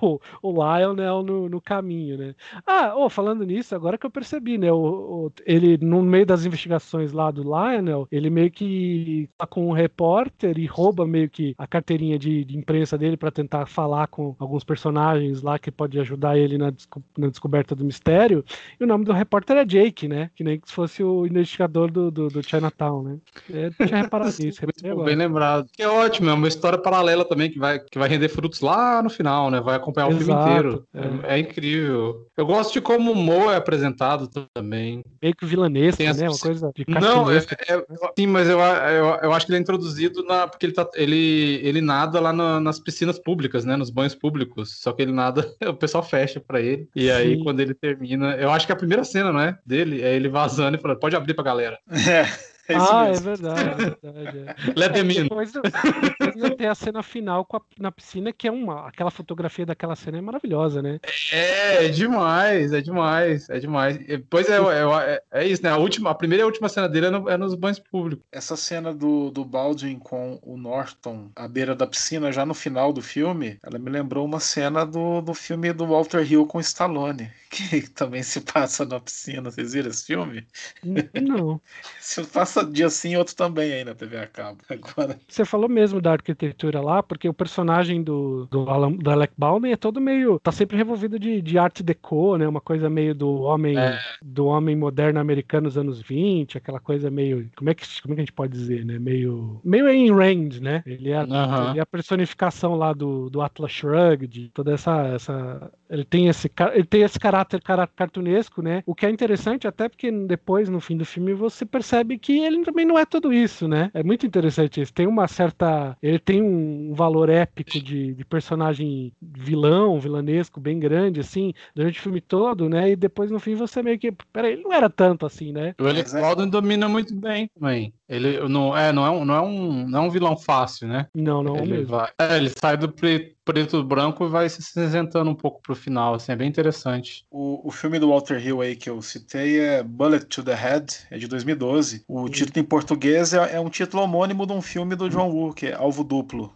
o, 0.02 0.20
o 0.42 0.52
Lionel 0.52 1.24
no, 1.24 1.50
no 1.50 1.62
caminho, 1.62 2.18
né. 2.18 2.36
Ah, 2.66 2.94
oh, 2.96 3.10
falando 3.10 3.46
nisso, 3.46 3.76
agora 3.76 3.98
que 3.98 4.06
eu 4.06 4.12
percebi, 4.12 4.58
né, 4.58 4.72
o, 4.72 4.78
o, 4.78 5.32
ele 5.46 5.78
no 5.78 6.02
meio 6.02 6.26
das 6.26 6.46
investigações 6.46 7.12
lá 7.12 7.32
do 7.32 7.44
Lionel, 7.44 8.08
ele 8.12 8.30
meio 8.30 8.52
que 8.52 9.30
tá 9.38 9.46
com 9.46 9.68
um 9.68 9.72
repórter 9.72 10.58
e 10.58 10.66
rouba 10.66 11.06
meio 11.06 11.30
que 11.30 11.54
a 11.58 11.68
carteirinha 11.68 12.18
de, 12.18 12.44
de 12.44 12.58
imprensa 12.58 12.98
dele 12.98 13.18
para 13.18 13.32
tentar 13.32 13.66
falar 13.66 14.08
com 14.08 14.36
alguns 14.40 14.64
personagens 14.64 15.42
lá 15.42 15.60
que 15.60 15.72
pode 15.72 16.00
ajudar 16.00 16.38
ele 16.38 16.58
na, 16.58 16.74
na 17.18 17.28
descoberta 17.28 17.76
do 17.76 17.86
mistério. 17.86 18.44
E 18.80 18.84
o 18.84 18.88
nome 18.88 19.01
do 19.04 19.12
do 19.12 19.18
repórter 19.18 19.58
é 19.58 19.66
Jake, 19.66 20.08
né? 20.08 20.32
Que 20.36 20.44
nem 20.44 20.60
se 20.64 20.74
fosse 20.74 21.04
o 21.04 21.26
investigador 21.28 21.92
do, 21.92 22.10
do, 22.10 22.30
do 22.30 22.42
Chinatown, 22.42 23.04
né? 23.04 23.18
Eu 23.50 23.88
tinha 23.88 24.02
reparado 24.02 24.34
nisso. 24.40 24.62
Muito 24.64 25.04
bem 25.04 25.16
lembrado. 25.16 25.68
Que 25.74 25.84
é 25.84 25.88
ótimo, 25.88 26.30
é 26.30 26.34
uma 26.34 26.48
história 26.48 26.78
paralela 26.78 27.26
também 27.26 27.52
que 27.52 27.60
vai, 27.60 27.80
que 27.80 28.00
vai 28.00 28.10
render 28.10 28.30
frutos 28.30 28.62
lá 28.62 29.04
no 29.04 29.10
final, 29.10 29.52
né? 29.52 29.60
Vai 29.60 29.76
acompanhar 29.76 30.08
o 30.08 30.12
Exato, 30.12 30.26
filme 30.26 30.42
inteiro. 30.42 30.88
É. 31.26 31.36
é. 31.36 31.40
incrível. 31.40 32.26
Eu 32.36 32.46
gosto 32.46 32.74
de 32.74 32.82
como 32.82 33.12
o 33.12 33.16
Mo 33.16 33.52
é 33.52 33.58
apresentado 33.58 34.30
também. 34.54 35.04
Meio 35.22 35.36
que 35.36 35.46
vilanesco, 35.46 36.02
né? 36.02 36.30
Uma 36.30 36.40
coisa 36.40 36.72
de 36.74 36.86
Não, 36.88 37.30
é, 37.30 37.38
é, 37.38 37.86
sim, 38.18 38.28
mas 38.28 38.48
eu, 38.48 38.60
eu, 38.60 39.06
eu 39.24 39.34
acho 39.34 39.46
que 39.46 39.52
ele 39.52 39.60
é 39.60 39.62
introduzido 39.62 40.24
na, 40.24 40.48
porque 40.48 40.66
ele, 40.66 40.74
tá, 40.74 40.88
ele, 40.96 41.60
ele 41.64 41.82
nada 41.82 42.20
lá 42.20 42.32
no, 42.32 42.60
nas 42.60 42.80
piscinas 42.80 43.20
públicas, 43.20 43.66
né? 43.66 43.76
Nos 43.76 43.90
banhos 43.90 44.16
públicos. 44.16 44.80
Só 44.80 44.94
que 44.94 45.02
ele 45.02 45.12
nada, 45.12 45.54
o 45.68 45.74
pessoal 45.74 46.04
fecha 46.04 46.40
pra 46.40 46.62
ele. 46.62 46.88
E 46.96 47.04
sim. 47.04 47.12
aí, 47.12 47.44
quando 47.44 47.60
ele 47.60 47.74
termina, 47.74 48.36
eu 48.36 48.52
acho 48.52 48.66
que 48.66 48.72
a 48.72 48.76
primeira 48.76 48.91
primeira 48.92 49.04
cena, 49.06 49.32
não 49.32 49.40
é? 49.40 49.58
Dele, 49.66 50.02
é 50.02 50.14
ele 50.14 50.28
vazando 50.28 50.78
e 50.78 50.82
falando, 50.82 51.00
pode 51.00 51.16
abrir 51.16 51.34
pra 51.34 51.44
galera. 51.44 51.80
É. 51.90 52.51
É 52.72 52.78
ah, 52.78 53.08
é 53.08 53.20
verdade, 53.20 53.98
é 54.04 54.12
verdade. 54.12 54.38
É. 54.48 54.80
Let 54.80 54.94
them 54.94 55.12
in. 55.12 55.24
Depois, 55.24 55.52
depois 55.52 56.56
tem 56.58 56.68
a 56.68 56.76
cena 56.76 57.04
final 57.04 57.46
a, 57.52 57.62
na 57.80 57.92
piscina, 57.92 58.32
que 58.32 58.48
é 58.48 58.52
uma. 58.52 58.88
Aquela 58.88 59.12
fotografia 59.12 59.66
daquela 59.66 59.96
cena 59.96 60.18
é 60.18 60.22
maravilhosa, 60.22 60.82
né? 60.82 61.00
É, 61.32 61.86
é 61.86 61.90
demais, 61.90 62.74
é 62.74 62.82
demais, 62.82 63.50
é 63.50 63.60
demais. 63.60 63.98
Pois 64.30 64.50
é, 64.50 64.58
é, 64.58 65.14
é, 65.14 65.24
é, 65.32 65.48
isso, 65.48 65.64
né? 65.64 65.70
A, 65.70 65.78
última, 65.78 66.12
a 66.12 66.16
primeira 66.16 66.42
e 66.42 66.44
a 66.44 66.48
última 66.48 66.70
cena 66.70 66.88
dele 66.88 67.08
é, 67.08 67.10
no, 67.10 67.30
é, 67.30 67.38
nos 67.38 67.56
banhos 67.56 67.80
públicos. 67.80 68.26
Essa 68.32 68.56
cena 68.56 68.94
do, 68.94 69.30
do 69.32 69.44
Baldwin 69.44 70.00
com 70.00 70.40
o 70.42 70.58
Norton 70.58 71.30
à 71.36 71.48
beira 71.48 71.76
da 71.76 71.88
piscina, 71.88 72.32
já 72.32 72.46
no 72.46 72.54
final 72.54 72.94
do 72.94 73.02
filme, 73.02 73.58
ela 73.64 73.78
me 73.78 73.90
lembrou 73.90 74.26
uma 74.26 74.40
cena 74.40 74.86
do, 74.86 75.22
do 75.22 75.34
filme 75.34 75.74
do 75.74 75.88
Walter 75.88 76.30
Hill 76.30 76.46
com 76.46 76.60
Stallone, 76.60 77.32
que 77.50 77.82
também 77.90 78.24
se 78.24 78.42
passa 78.42 78.86
na 78.86 79.00
piscina. 79.00 79.50
Vocês 79.50 79.74
viram 79.74 79.90
esse 79.90 80.06
filme? 80.06 80.46
Não. 80.84 81.62
se 82.00 82.24
passa 82.24 82.61
dia 82.72 82.90
sim, 82.90 83.16
outro 83.16 83.36
também 83.36 83.72
aí 83.72 83.84
na 83.84 83.94
TV 83.94 84.18
a 84.18 84.28
cabo. 84.28 84.60
Agora... 84.70 85.20
Você 85.28 85.46
falou 85.46 85.70
mesmo 85.70 86.02
da 86.02 86.14
arquitetura 86.14 86.82
lá, 86.82 87.02
porque 87.02 87.28
o 87.28 87.34
personagem 87.34 88.04
do, 88.04 88.46
do, 88.48 88.70
Alan, 88.70 88.92
do 88.94 89.10
Alec 89.10 89.34
Baldwin 89.38 89.72
é 89.72 89.78
todo 89.78 90.02
meio. 90.02 90.40
tá 90.40 90.52
sempre 90.52 90.78
revolvido 90.78 91.20
de, 91.20 91.42
de 91.42 91.58
arte 91.58 91.84
deco, 91.84 92.38
né? 92.38 92.48
Uma 92.48 92.62
coisa 92.62 92.90
meio 92.90 93.14
do 93.16 93.42
homem 93.42 93.78
é. 93.78 94.00
do 94.22 94.46
homem 94.46 94.76
moderno 94.76 95.20
americano 95.20 95.68
dos 95.68 95.78
anos 95.78 96.02
20, 96.02 96.58
aquela 96.58 96.80
coisa 96.80 97.10
meio. 97.10 97.50
Como 97.56 97.70
é 97.70 97.74
que, 97.74 97.86
como 98.02 98.14
é 98.14 98.16
que 98.16 98.22
a 98.22 98.26
gente 98.26 98.34
pode 98.34 98.54
dizer, 98.54 98.86
né? 98.86 99.00
Meio. 99.00 99.60
Meio 99.64 99.90
em 99.90 100.12
range, 100.12 100.62
né? 100.62 100.84
Ele 100.86 101.12
é, 101.12 101.24
uhum. 101.24 101.70
ele 101.70 101.80
é 101.80 101.82
a 101.82 101.86
personificação 101.86 102.76
lá 102.76 102.94
do, 102.94 103.30
do 103.30 103.42
Atlas 103.42 103.72
Shrugged, 103.72 104.52
toda 104.54 104.74
essa, 104.74 105.08
essa 105.08 105.72
ele 105.92 106.06
tem 106.06 106.30
esse, 106.30 106.50
ele 106.74 106.86
tem 106.86 107.02
esse 107.02 107.20
caráter 107.20 107.62
cartunesco, 107.62 108.62
né? 108.62 108.82
O 108.86 108.96
que 108.96 109.06
é 109.06 109.10
interessante, 109.10 109.68
até 109.68 109.90
porque 109.90 110.10
depois, 110.10 110.70
no 110.70 110.80
fim 110.80 110.96
do 110.96 111.04
filme, 111.04 111.34
você 111.34 111.66
percebe 111.66 112.18
que 112.18 112.40
ele 112.40 112.64
também 112.64 112.86
não 112.86 112.98
é 112.98 113.06
tudo 113.06 113.34
isso, 113.34 113.68
né? 113.68 113.92
É 113.94 114.02
muito 114.02 114.26
interessante 114.26 114.82
isso. 114.82 114.94
Tem 114.94 115.06
uma 115.06 115.28
certa. 115.28 115.98
Ele 116.02 116.18
tem 116.18 116.42
um 116.42 116.94
valor 116.94 117.28
épico 117.28 117.72
de, 117.72 118.14
de 118.14 118.26
personagem 118.26 119.12
vilão, 119.22 120.00
vilanesco, 120.00 120.62
bem 120.62 120.80
grande, 120.80 121.20
assim, 121.20 121.54
durante 121.76 122.00
o 122.00 122.04
filme 122.04 122.22
todo, 122.22 122.70
né? 122.70 122.92
E 122.92 122.96
depois, 122.96 123.30
no 123.30 123.40
fim, 123.40 123.56
você 123.56 123.84
meio 123.84 124.00
que. 124.00 124.14
Peraí, 124.32 124.54
ele 124.54 124.64
não 124.64 124.72
era 124.72 124.90
tanto 124.90 125.26
assim, 125.26 125.52
né? 125.52 125.76
O 125.78 125.86
Alex 125.86 126.14
Baldwin 126.14 126.50
domina 126.50 126.88
muito 126.88 127.14
bem 127.14 127.50
também. 127.54 127.94
Ele 128.08 128.40
não 128.48 128.76
é, 128.76 128.92
não 128.94 129.06
é, 129.06 129.10
um, 129.10 129.26
não 129.26 129.36
é, 129.36 129.42
um, 129.42 129.88
não 129.88 130.00
é 130.00 130.02
um 130.08 130.10
vilão 130.10 130.38
fácil, 130.38 130.88
né? 130.88 131.08
Não, 131.16 131.44
não 131.44 131.58
ele 131.58 131.72
mesmo. 131.72 131.98
Vai, 131.98 132.10
é, 132.20 132.38
ele 132.38 132.50
sai 132.50 132.78
do 132.78 132.90
preto 132.90 133.41
preto 133.44 133.84
branco 133.84 134.26
e 134.26 134.30
vai 134.30 134.48
se 134.50 134.62
cinzentando 134.62 135.30
um 135.30 135.36
pouco 135.36 135.62
pro 135.62 135.76
final, 135.76 136.14
assim, 136.14 136.32
é 136.32 136.36
bem 136.36 136.48
interessante. 136.48 137.26
O, 137.30 137.68
o 137.68 137.72
filme 137.72 138.00
do 138.00 138.10
Walter 138.10 138.46
Hill 138.46 138.62
aí 138.62 138.76
que 138.76 138.90
eu 138.90 139.02
citei 139.02 139.60
é 139.60 139.84
Bullet 139.84 140.26
to 140.26 140.44
the 140.44 140.54
Head, 140.54 141.08
é 141.10 141.18
de 141.18 141.28
2012. 141.28 142.04
O 142.08 142.30
título 142.30 142.64
em 142.64 142.68
português 142.68 143.34
é, 143.34 143.56
é, 143.56 143.60
um 143.60 143.70
título 143.70 144.04
homônimo 144.04 144.46
de 144.46 144.54
um 144.54 144.62
filme 144.62 144.96
do 144.96 145.10
John 145.10 145.30
Woo, 145.30 145.54
que 145.54 145.68
é 145.68 145.74
Alvo 145.74 146.04
Duplo. 146.04 146.54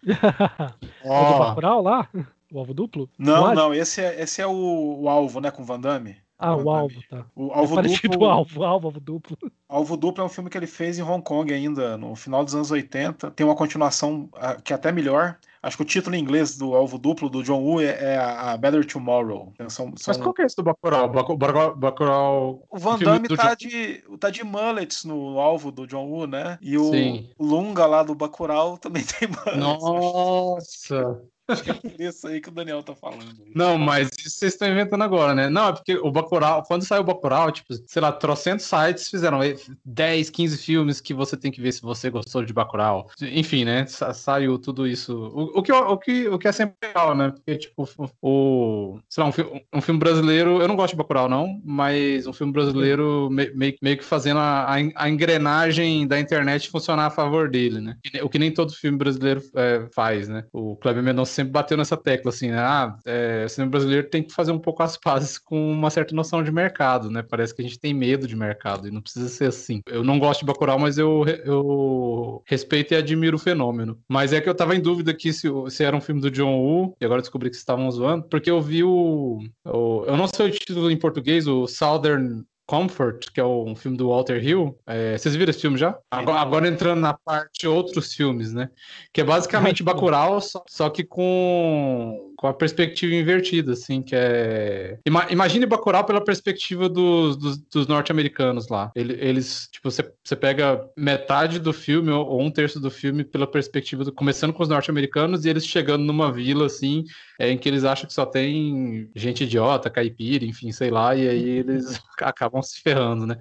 oh. 1.04 1.14
É 1.14 1.34
do 1.34 1.40
Bacurau 1.40 1.82
lá? 1.82 2.08
O 2.52 2.60
Alvo 2.60 2.74
Duplo? 2.74 3.10
Não, 3.18 3.54
não, 3.54 3.74
esse 3.74 4.02
é, 4.02 4.22
esse 4.22 4.42
é 4.42 4.48
o, 4.48 5.02
o 5.02 5.10
Alvo, 5.10 5.42
né, 5.42 5.52
com 5.52 5.64
Van 5.64 5.80
Damme. 5.80 6.18
Ah, 6.38 6.56
o 6.56 6.70
alvo, 6.70 7.02
tá. 7.10 7.26
O 7.34 7.52
alvo 7.52 7.80
é 7.80 7.84
duplo. 7.84 8.26
alvo, 8.26 8.64
alvo, 8.64 8.88
alvo 8.88 9.00
duplo. 9.00 9.38
Alvo 9.70 9.96
duplo 9.96 10.22
é 10.22 10.26
um 10.26 10.30
filme 10.30 10.50
que 10.50 10.58
ele 10.58 10.68
fez 10.68 11.00
em 11.00 11.02
Hong 11.02 11.24
Kong 11.24 11.54
ainda, 11.54 11.98
no 11.98 12.14
final 12.14 12.44
dos 12.44 12.54
anos 12.54 12.72
80. 12.72 13.32
Tem 13.32 13.46
uma 13.46 13.56
continuação 13.56 14.30
ah, 14.34 14.56
que 14.56 14.74
é 14.74 14.76
até 14.76 14.92
melhor. 14.92 15.38
Acho 15.66 15.78
que 15.78 15.82
o 15.82 15.86
título 15.86 16.16
em 16.16 16.20
inglês 16.20 16.56
do 16.56 16.76
Alvo 16.76 17.00
Duplo, 17.00 17.28
do 17.28 17.42
John 17.42 17.64
Woo, 17.64 17.82
é, 17.82 17.86
é 17.86 18.18
a 18.20 18.56
Better 18.56 18.86
Tomorrow. 18.86 19.52
Então, 19.56 19.68
são, 19.68 19.92
são... 19.98 20.14
Mas 20.14 20.18
qual 20.18 20.32
que 20.32 20.44
é 20.44 20.46
esse 20.46 20.56
do 20.56 20.62
Bacurau? 20.62 21.10
Bacurau, 21.10 21.76
Bacurau... 21.76 22.64
O 22.70 22.78
Van 22.78 23.00
Damme 23.00 23.28
tá, 23.30 23.56
de, 23.56 24.04
tá 24.20 24.30
de 24.30 24.44
mullets 24.44 25.04
no 25.04 25.40
alvo 25.40 25.72
do 25.72 25.88
John 25.88 26.06
Woo, 26.06 26.28
né? 26.28 26.60
E 26.62 26.78
o 26.78 26.92
Sim. 26.92 27.32
Lunga 27.40 27.88
lá 27.88 28.04
do 28.04 28.14
Bacurau 28.14 28.78
também 28.78 29.02
tem 29.20 29.28
mullets. 29.28 29.58
Nossa! 29.58 31.20
Acho 31.48 31.64
que 31.64 31.72
é 31.72 32.08
isso 32.08 32.28
aí 32.28 32.42
que 32.42 32.50
o 32.50 32.52
Daniel 32.52 32.82
tá 32.82 32.96
falando. 32.96 33.36
Não, 33.54 33.78
mas 33.78 34.10
isso 34.18 34.40
vocês 34.40 34.54
estão 34.54 34.68
inventando 34.68 35.04
agora, 35.04 35.36
né? 35.36 35.50
Não, 35.50 35.70
é 35.70 35.74
porque 35.74 35.96
o 35.96 36.12
Bacurau, 36.12 36.64
quando 36.64 36.84
saiu 36.84 37.02
o 37.02 37.06
Bacurau, 37.06 37.52
tipo, 37.52 37.74
sei 37.86 38.02
lá, 38.02 38.12
trocentos 38.12 38.66
sites 38.66 39.10
fizeram 39.10 39.40
10, 39.86 40.30
15 40.32 40.58
filmes 40.58 41.00
que 41.00 41.14
você 41.14 41.38
tem 41.38 41.52
que 41.52 41.62
ver 41.62 41.72
se 41.72 41.84
você 41.84 42.10
gostou 42.10 42.44
de 42.44 42.52
Bacurau. 42.52 43.10
Enfim, 43.22 43.64
né? 43.64 43.86
Sa 43.86 44.14
saiu 44.14 44.58
tudo 44.58 44.88
isso. 44.88 45.16
O, 45.16 45.60
o, 45.60 45.64
que, 45.64 45.72
o, 45.72 45.98
que, 45.98 46.28
o 46.28 46.40
que 46.40 46.48
é 46.48 46.52
sempre 46.52 46.76
legal, 46.82 47.16
né? 47.16 47.30
Porque, 47.30 47.58
tipo, 47.58 47.88
o... 48.22 49.00
Sei 49.08 49.24
lá, 49.24 49.30
um, 49.30 49.78
um 49.78 49.82
filme 49.82 50.00
brasileiro... 50.00 50.62
Eu 50.62 50.68
não 50.68 50.76
gosto 50.76 50.94
de 50.94 50.98
Bacurau, 50.98 51.30
não, 51.30 51.62
mas 51.64 52.26
um 52.26 52.34
filme 52.34 52.52
brasileiro 52.52 53.30
meio, 53.30 53.76
meio 53.82 53.98
que 53.98 54.04
fazendo 54.04 54.40
a, 54.40 54.74
a 54.96 55.10
engrenagem 55.10 56.08
da 56.08 56.20
internet 56.20 56.70
funcionar 56.70 57.06
a 57.06 57.12
favor 57.12 57.50
dele, 57.50 57.80
né? 57.80 57.98
O 58.24 58.30
que 58.30 58.40
nem 58.40 58.52
todo 58.52 58.74
filme 58.74 58.98
brasileiro 58.98 59.44
é, 59.56 59.88
faz, 59.94 60.28
né? 60.28 60.46
O 60.52 60.76
Kleber 60.78 61.04
Mendonça 61.04 61.35
sempre 61.36 61.52
bateu 61.52 61.78
nessa 61.78 61.98
tecla, 61.98 62.30
assim, 62.30 62.50
né? 62.50 62.60
Ah, 62.60 62.98
é, 63.06 63.44
o 63.46 63.50
cinema 63.50 63.72
brasileiro 63.72 64.10
tem 64.10 64.24
que 64.24 64.34
fazer 64.34 64.52
um 64.52 64.60
pouco 64.60 64.82
as 64.82 64.98
pazes 64.98 65.38
com 65.40 65.72
uma 65.72 65.90
certa 65.90 66.16
noção 66.16 66.44
de 66.44 66.52
mercado, 66.52 67.10
né? 67.10 67.22
Parece 67.22 67.54
que 67.54 67.62
a 67.62 67.66
gente 67.66 67.80
tem 67.80 67.94
medo 67.94 68.28
de 68.28 68.36
mercado 68.36 68.88
e 68.88 68.92
não 68.92 69.02
precisa 69.02 69.28
ser 69.30 69.46
assim. 69.46 69.82
Eu 69.88 70.04
não 70.04 70.18
gosto 70.18 70.42
de 70.42 70.46
Bacurau, 70.46 70.80
mas 70.80 70.98
eu, 70.98 71.26
eu 71.44 72.42
respeito 72.46 72.94
e 72.94 72.98
admiro 72.98 73.36
o 73.36 73.40
fenômeno. 73.40 74.00
Mas 74.08 74.34
é 74.34 74.42
que 74.42 74.50
eu 74.50 74.56
tava 74.56 74.76
em 74.76 74.82
dúvida 74.82 75.12
aqui 75.12 75.32
se, 75.34 75.48
se 75.70 75.84
era 75.84 75.96
um 75.96 76.02
filme 76.02 76.22
do 76.22 76.32
John 76.32 76.58
Woo, 76.60 76.96
e 77.00 77.06
agora 77.06 77.22
descobri 77.22 77.50
que 77.50 77.56
estavam 77.56 77.90
zoando, 77.92 78.28
porque 78.30 78.50
eu 78.50 78.62
vi 78.62 78.84
o, 78.84 79.40
o... 79.66 80.04
Eu 80.06 80.18
não 80.18 80.28
sei 80.28 80.48
o 80.48 80.52
título 80.52 80.90
em 80.90 80.98
português, 80.98 81.48
o 81.48 81.68
Southern 81.68 82.44
Comfort, 82.68 83.32
que 83.34 83.40
é 83.40 83.46
um 83.46 83.76
filme 83.76 83.98
do 83.98 84.10
Walter 84.10 84.44
Hill. 84.44 84.78
É, 84.88 85.18
vocês 85.18 85.36
viram 85.36 85.50
esse 85.50 85.62
filme 85.62 85.78
já? 85.78 85.98
Agora, 86.10 86.40
agora, 86.40 86.68
entrando 86.68 87.00
na 87.00 87.14
parte 87.14 87.68
outros 87.68 88.14
filmes, 88.14 88.54
né? 88.54 88.70
Que 89.14 89.22
é 89.22 89.24
basicamente 89.24 89.84
Bacurau, 89.84 90.42
só, 90.42 90.64
só 90.68 90.90
que 90.90 91.04
com 91.04 92.34
com 92.36 92.48
a 92.48 92.54
perspectiva 92.54 93.16
invertida, 93.16 93.74
assim, 93.74 94.02
que 94.02 94.16
é... 94.16 95.00
Ima 95.06 95.26
imagine 95.32 95.66
Bacurau 95.66 96.04
pela 96.04 96.24
perspectiva 96.24 96.90
dos, 96.90 97.38
dos, 97.38 97.58
dos 97.58 97.88
norte-americanos 97.88 98.68
lá. 98.68 98.92
Eles, 98.96 99.68
tipo, 99.72 99.90
você, 99.90 100.12
você 100.24 100.36
pega 100.36 100.86
metade 100.98 101.60
do 101.60 101.74
filme 101.74 102.12
ou, 102.12 102.26
ou, 102.28 102.42
um 102.42 102.52
terço 102.52 102.80
do 102.80 102.92
filme 102.92 103.24
pela 103.24 103.48
perspectiva 103.48 104.04
do... 104.04 104.12
Começando 104.12 104.54
com 104.54 104.62
os 104.62 104.70
norte-americanos 104.70 105.46
e 105.46 105.50
eles 105.50 105.66
chegando 105.66 106.04
numa 106.04 106.32
vila, 106.32 106.66
assim, 106.66 107.04
é, 107.40 107.50
em 107.50 107.58
que 107.58 107.70
eles 107.70 107.84
acham 107.84 108.06
que 108.06 108.14
só 108.14 108.26
tem 108.26 109.10
gente 109.16 109.44
idiota, 109.44 109.90
caipira, 109.90 110.46
enfim, 110.46 110.72
sei 110.72 110.90
lá, 110.90 111.16
e 111.16 111.28
aí 111.28 111.50
eles 111.50 112.00
acabam 112.22 112.55
se 112.62 112.82
ferrando, 112.82 113.26
né? 113.26 113.38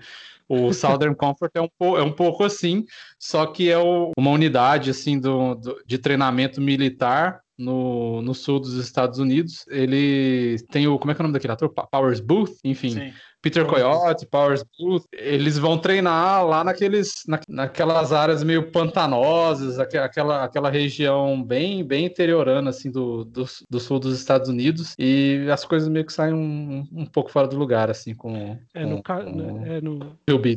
O 0.48 0.72
Southern 0.72 1.14
Comfort 1.14 1.52
é 1.54 1.60
um, 1.60 1.96
é 1.96 2.02
um 2.02 2.12
pouco 2.12 2.44
assim, 2.44 2.84
só 3.18 3.46
que 3.46 3.70
é 3.70 3.78
o, 3.78 4.12
uma 4.16 4.30
unidade 4.30 4.90
assim 4.90 5.18
do, 5.18 5.54
do, 5.54 5.82
de 5.86 5.98
treinamento 5.98 6.60
militar 6.60 7.43
no, 7.58 8.22
no 8.22 8.34
sul 8.34 8.60
dos 8.60 8.74
Estados 8.74 9.18
Unidos. 9.18 9.64
Ele 9.68 10.56
tem 10.70 10.86
o. 10.86 10.98
Como 10.98 11.10
é 11.10 11.14
que 11.14 11.20
é 11.20 11.22
o 11.22 11.24
nome 11.24 11.34
daquele 11.34 11.52
ator? 11.52 11.68
Powers 11.68 12.20
Booth, 12.20 12.56
enfim. 12.64 12.90
Sim. 12.90 13.12
Peter 13.44 13.66
Coyote, 13.66 14.24
Powers 14.24 14.64
Booth, 14.78 15.04
eles 15.12 15.58
vão 15.58 15.76
treinar 15.76 16.46
lá 16.46 16.64
naqueles, 16.64 17.24
na, 17.28 17.38
naquelas 17.46 18.10
áreas 18.10 18.42
meio 18.42 18.70
pantanosas, 18.70 19.78
aquela, 19.78 20.44
aquela 20.44 20.70
região 20.70 21.44
bem, 21.44 21.84
bem 21.84 22.06
interiorana, 22.06 22.70
assim, 22.70 22.90
do, 22.90 23.22
do, 23.22 23.44
do, 23.68 23.78
sul 23.78 24.00
dos 24.00 24.18
Estados 24.18 24.48
Unidos, 24.48 24.94
e 24.98 25.46
as 25.52 25.62
coisas 25.62 25.90
meio 25.90 26.06
que 26.06 26.12
saem 26.14 26.32
um, 26.32 26.88
um 26.90 27.04
pouco 27.04 27.30
fora 27.30 27.46
do 27.46 27.58
lugar, 27.58 27.90
assim, 27.90 28.14
com... 28.14 28.58
É, 28.72 28.86
no... 28.86 29.02
Com, 29.02 29.12
é, 29.12 29.80
no, 29.82 29.98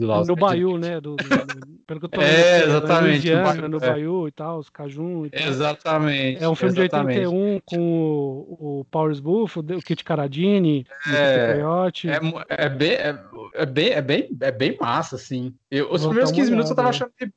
lá, 0.08 0.24
no 0.24 0.36
Bayou, 0.38 0.78
né? 0.80 1.02
Do, 1.02 1.18
do, 1.18 1.26
pelo 1.86 2.00
que 2.00 2.06
eu 2.06 2.10
tô 2.10 2.22
é, 2.24 2.64
exatamente. 2.64 3.30
Louisiana, 3.30 3.68
no 3.68 3.80
Bayou 3.82 4.28
é. 4.28 4.30
e 4.30 4.32
tal, 4.32 4.60
os 4.60 4.70
Cajun 4.70 5.26
e 5.26 5.30
tal. 5.30 5.48
Exatamente. 5.48 6.42
É 6.42 6.48
um 6.48 6.56
filme 6.56 6.72
exatamente. 6.72 6.87
De 6.90 6.96
81 6.96 7.60
com 7.66 7.78
o, 7.80 8.80
o 8.80 8.86
Powers 8.86 9.20
Booth, 9.20 9.58
o 9.58 9.82
Kit 9.82 10.04
Caradini, 10.04 10.86
é, 11.08 11.52
o 11.52 11.54
Coyote. 11.54 12.10
É, 12.10 12.20
é 12.50 12.70
bem, 12.70 12.92
é, 12.92 13.20
é, 13.54 13.66
bem, 13.66 13.90
é, 13.90 14.02
bem, 14.02 14.30
é 14.42 14.52
bem 14.52 14.78
massa, 14.80 15.16
assim. 15.16 15.54
Eu, 15.70 15.92
os 15.92 16.06
primeiros 16.06 16.32
15 16.32 16.52
minutos 16.52 16.70
eu 16.70 16.76
tava 16.76 16.90
achando 16.90 17.12
bem 17.20 17.30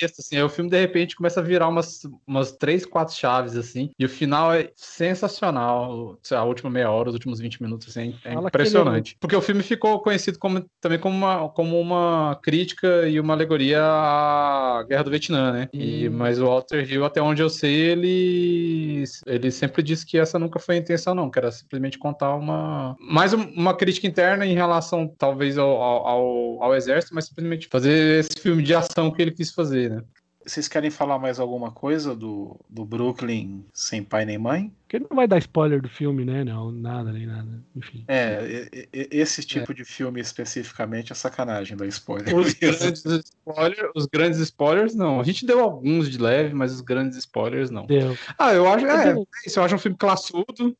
besta, 0.00 0.20
assim. 0.20 0.36
Aí 0.36 0.42
o 0.42 0.48
filme, 0.48 0.70
de 0.70 0.80
repente, 0.80 1.16
começa 1.16 1.40
a 1.40 1.42
virar 1.42 1.68
umas, 1.68 2.02
umas 2.26 2.52
3, 2.52 2.86
4 2.86 3.14
chaves, 3.14 3.56
assim. 3.56 3.90
E 3.98 4.04
o 4.04 4.08
final 4.08 4.52
é 4.52 4.70
sensacional. 4.76 6.18
A 6.30 6.44
última 6.44 6.70
meia 6.70 6.90
hora, 6.90 7.08
os 7.08 7.14
últimos 7.14 7.40
20 7.40 7.62
minutos, 7.62 7.88
assim, 7.88 8.14
é 8.24 8.34
Fala 8.34 8.48
impressionante. 8.48 9.16
Porque 9.20 9.36
o 9.36 9.42
filme 9.42 9.62
ficou 9.62 10.00
conhecido 10.00 10.38
como, 10.38 10.64
também 10.80 10.98
como 10.98 11.16
uma, 11.16 11.48
como 11.48 11.80
uma 11.80 12.38
crítica 12.42 13.08
e 13.08 13.18
uma 13.18 13.34
alegoria 13.34 13.82
à 13.82 14.84
Guerra 14.88 15.04
do 15.04 15.10
Vietnã, 15.10 15.52
né? 15.52 15.68
E, 15.72 16.08
hum. 16.08 16.12
Mas 16.12 16.40
o 16.40 16.46
Walter 16.46 16.90
Hill, 16.90 17.04
até 17.04 17.20
onde 17.20 17.42
eu 17.42 17.50
sei, 17.50 17.74
ele, 17.74 18.91
ele 19.26 19.50
sempre 19.50 19.82
disse 19.82 20.04
que 20.04 20.18
essa 20.18 20.38
nunca 20.38 20.58
foi 20.58 20.76
a 20.76 20.78
intenção, 20.78 21.14
não. 21.14 21.30
Que 21.30 21.38
era 21.38 21.50
simplesmente 21.50 21.98
contar 21.98 22.34
uma... 22.34 22.96
Mais 23.00 23.32
uma 23.32 23.76
crítica 23.76 24.06
interna 24.06 24.46
em 24.46 24.54
relação 24.54 25.06
talvez 25.18 25.58
ao, 25.58 25.80
ao, 25.82 26.62
ao, 26.62 26.74
exército, 26.74 27.14
mas 27.14 27.26
simplesmente 27.26 27.68
fazer 27.68 28.20
esse 28.20 28.40
filme 28.40 28.62
de 28.62 28.74
ação 28.74 29.10
que 29.10 29.20
ele 29.20 29.32
quis 29.32 29.52
fazer, 29.52 29.90
né? 29.90 30.02
Vocês 30.44 30.68
querem 30.68 30.90
falar 30.90 31.18
mais 31.18 31.38
alguma 31.38 31.70
coisa 31.70 32.14
do, 32.14 32.58
do 32.68 32.84
Brooklyn 32.84 33.64
sem 33.72 34.02
pai 34.02 34.24
nem 34.24 34.38
mãe? 34.38 34.72
Porque 34.82 34.96
ele 34.96 35.06
não 35.08 35.16
vai 35.16 35.26
dar 35.26 35.38
spoiler 35.38 35.80
do 35.80 35.88
filme, 35.88 36.24
né? 36.24 36.44
Não, 36.44 36.70
nada, 36.70 37.12
nem 37.12 37.26
nada. 37.26 37.48
Enfim. 37.74 38.04
É, 38.08 38.68
esse 38.92 39.42
tipo 39.42 39.72
é. 39.72 39.74
de 39.74 39.84
filme 39.84 40.20
especificamente 40.20 41.12
é 41.12 41.14
sacanagem 41.14 41.76
da 41.76 41.86
spoiler. 41.86 42.36
Os 42.36 42.52
grandes, 42.54 43.04
spoiler, 43.04 43.90
os 43.94 44.06
grandes 44.06 44.40
spoilers, 44.40 44.94
não. 44.94 45.20
A 45.20 45.24
gente 45.24 45.46
deu 45.46 45.60
alguns 45.60 46.10
de 46.10 46.18
leve, 46.18 46.54
mas 46.54 46.72
os 46.72 46.80
grandes 46.80 47.16
spoilers, 47.18 47.70
não. 47.70 47.86
Deu. 47.86 48.16
Ah, 48.38 48.52
eu 48.52 48.66
acho. 48.66 48.86
É, 48.86 49.14
eu 49.14 49.62
acho 49.62 49.74
um 49.74 49.78
filme 49.78 49.96
classudo 49.96 50.76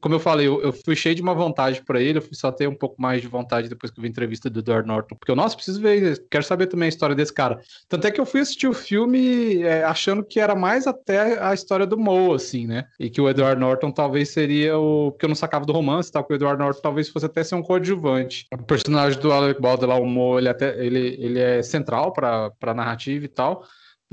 como 0.00 0.14
eu 0.14 0.20
falei, 0.20 0.46
eu, 0.46 0.60
eu, 0.60 0.72
fui 0.72 0.96
cheio 0.96 1.14
de 1.14 1.22
uma 1.22 1.34
vontade 1.34 1.82
para 1.82 2.00
ele, 2.00 2.18
eu 2.18 2.22
fui 2.22 2.34
só 2.34 2.50
ter 2.50 2.68
um 2.68 2.74
pouco 2.74 3.00
mais 3.00 3.22
de 3.22 3.28
vontade 3.28 3.68
depois 3.68 3.90
que 3.90 3.98
eu 3.98 4.02
vi 4.02 4.08
a 4.08 4.10
entrevista 4.10 4.50
do 4.50 4.60
Edward 4.60 4.86
Norton, 4.86 5.14
porque 5.16 5.30
eu, 5.30 5.36
nossa, 5.36 5.54
preciso 5.54 5.80
ver, 5.80 6.24
quero 6.30 6.44
saber 6.44 6.66
também 6.66 6.86
a 6.86 6.88
história 6.88 7.14
desse 7.14 7.32
cara. 7.32 7.60
Tanto 7.88 8.06
é 8.06 8.10
que 8.10 8.20
eu 8.20 8.26
fui 8.26 8.40
assistir 8.40 8.66
o 8.66 8.72
filme 8.72 9.62
é, 9.62 9.84
achando 9.84 10.24
que 10.24 10.40
era 10.40 10.54
mais 10.54 10.86
até 10.86 11.42
a 11.42 11.54
história 11.54 11.86
do 11.86 11.96
Moe, 11.96 12.34
assim, 12.34 12.66
né? 12.66 12.86
E 12.98 13.08
que 13.08 13.20
o 13.20 13.28
Edward 13.28 13.60
Norton 13.60 13.90
talvez 13.90 14.30
seria 14.30 14.78
o. 14.78 15.12
Porque 15.12 15.24
eu 15.26 15.28
não 15.28 15.36
sacava 15.36 15.64
do 15.64 15.72
romance, 15.72 16.10
tal, 16.10 16.24
que 16.24 16.32
o 16.32 16.36
Edward 16.36 16.58
Norton 16.58 16.80
talvez 16.80 17.08
fosse 17.08 17.26
até 17.26 17.44
ser 17.44 17.54
um 17.54 17.62
coadjuvante. 17.62 18.46
O 18.52 18.62
personagem 18.62 19.20
do 19.20 19.32
Alec 19.32 19.60
Baldwin 19.60 19.86
lá, 19.86 19.96
o 19.96 20.06
Moe, 20.06 20.40
ele, 20.40 20.48
até, 20.48 20.84
ele, 20.84 21.16
ele 21.20 21.38
é 21.38 21.62
central 21.62 22.12
para 22.12 22.52
a 22.60 22.74
narrativa 22.74 23.24
e 23.24 23.28
tal 23.28 23.64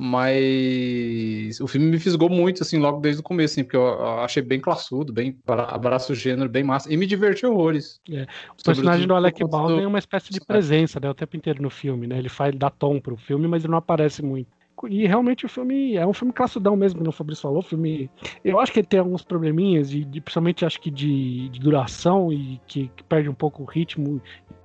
mas 0.04 1.62
o 1.62 1.68
filme 1.68 1.86
me 1.86 2.00
fisgou 2.00 2.28
muito, 2.28 2.64
assim, 2.64 2.80
logo 2.80 3.00
desde 3.00 3.22
o 3.22 3.24
começo, 3.24 3.54
assim, 3.54 3.64
porque 3.64 3.78
eu 3.78 4.04
achei 4.22 4.42
bem 4.42 4.60
classudo, 4.60 5.14
bem 5.14 5.38
abraço 5.46 6.16
gênero, 6.16 6.50
bem 6.50 6.64
massa, 6.64 6.92
e 6.92 6.98
me 6.98 7.06
divertiu 7.06 7.52
horrores. 7.52 8.02
É. 8.10 8.26
O 8.60 8.64
personagem 8.64 9.06
do 9.06 9.14
Alec 9.14 9.44
Baldwin 9.44 9.78
do... 9.78 9.84
é 9.84 9.88
uma 9.88 10.00
espécie 10.00 10.32
de 10.32 10.42
presença, 10.42 11.00
né, 11.00 11.08
o 11.08 11.14
tempo 11.14 11.38
inteiro 11.38 11.62
no 11.62 11.70
filme, 11.70 12.08
né, 12.08 12.18
ele 12.18 12.30
faz, 12.30 12.56
dá 12.56 12.72
tom 12.72 13.00
pro 13.00 13.16
filme, 13.16 13.48
mas 13.48 13.64
ele 13.64 13.70
não 13.70 13.78
aparece 13.78 14.26
muito. 14.26 14.50
E 14.90 15.06
realmente 15.06 15.46
o 15.46 15.50
filme 15.50 15.96
é 15.96 16.08
um 16.08 16.14
filme 16.14 16.34
classudão 16.34 16.76
mesmo, 16.76 16.98
como 16.98 17.12
o 17.12 17.14
Fabrício 17.14 17.44
falou, 17.44 17.62
filme... 17.62 18.10
Eu 18.44 18.60
acho 18.60 18.74
que 18.74 18.80
ele 18.80 18.88
tem 18.88 19.00
alguns 19.00 19.24
probleminhas, 19.24 19.92
de, 19.92 20.04
de 20.04 20.20
principalmente 20.20 20.66
acho 20.66 20.82
que 20.82 20.90
de, 20.90 21.48
de 21.50 21.60
duração, 21.60 22.34
e 22.34 22.60
que, 22.66 22.90
que 22.96 23.04
perde 23.04 23.30
um 23.30 23.36
pouco 23.36 23.62
o 23.62 23.66
ritmo 23.68 24.20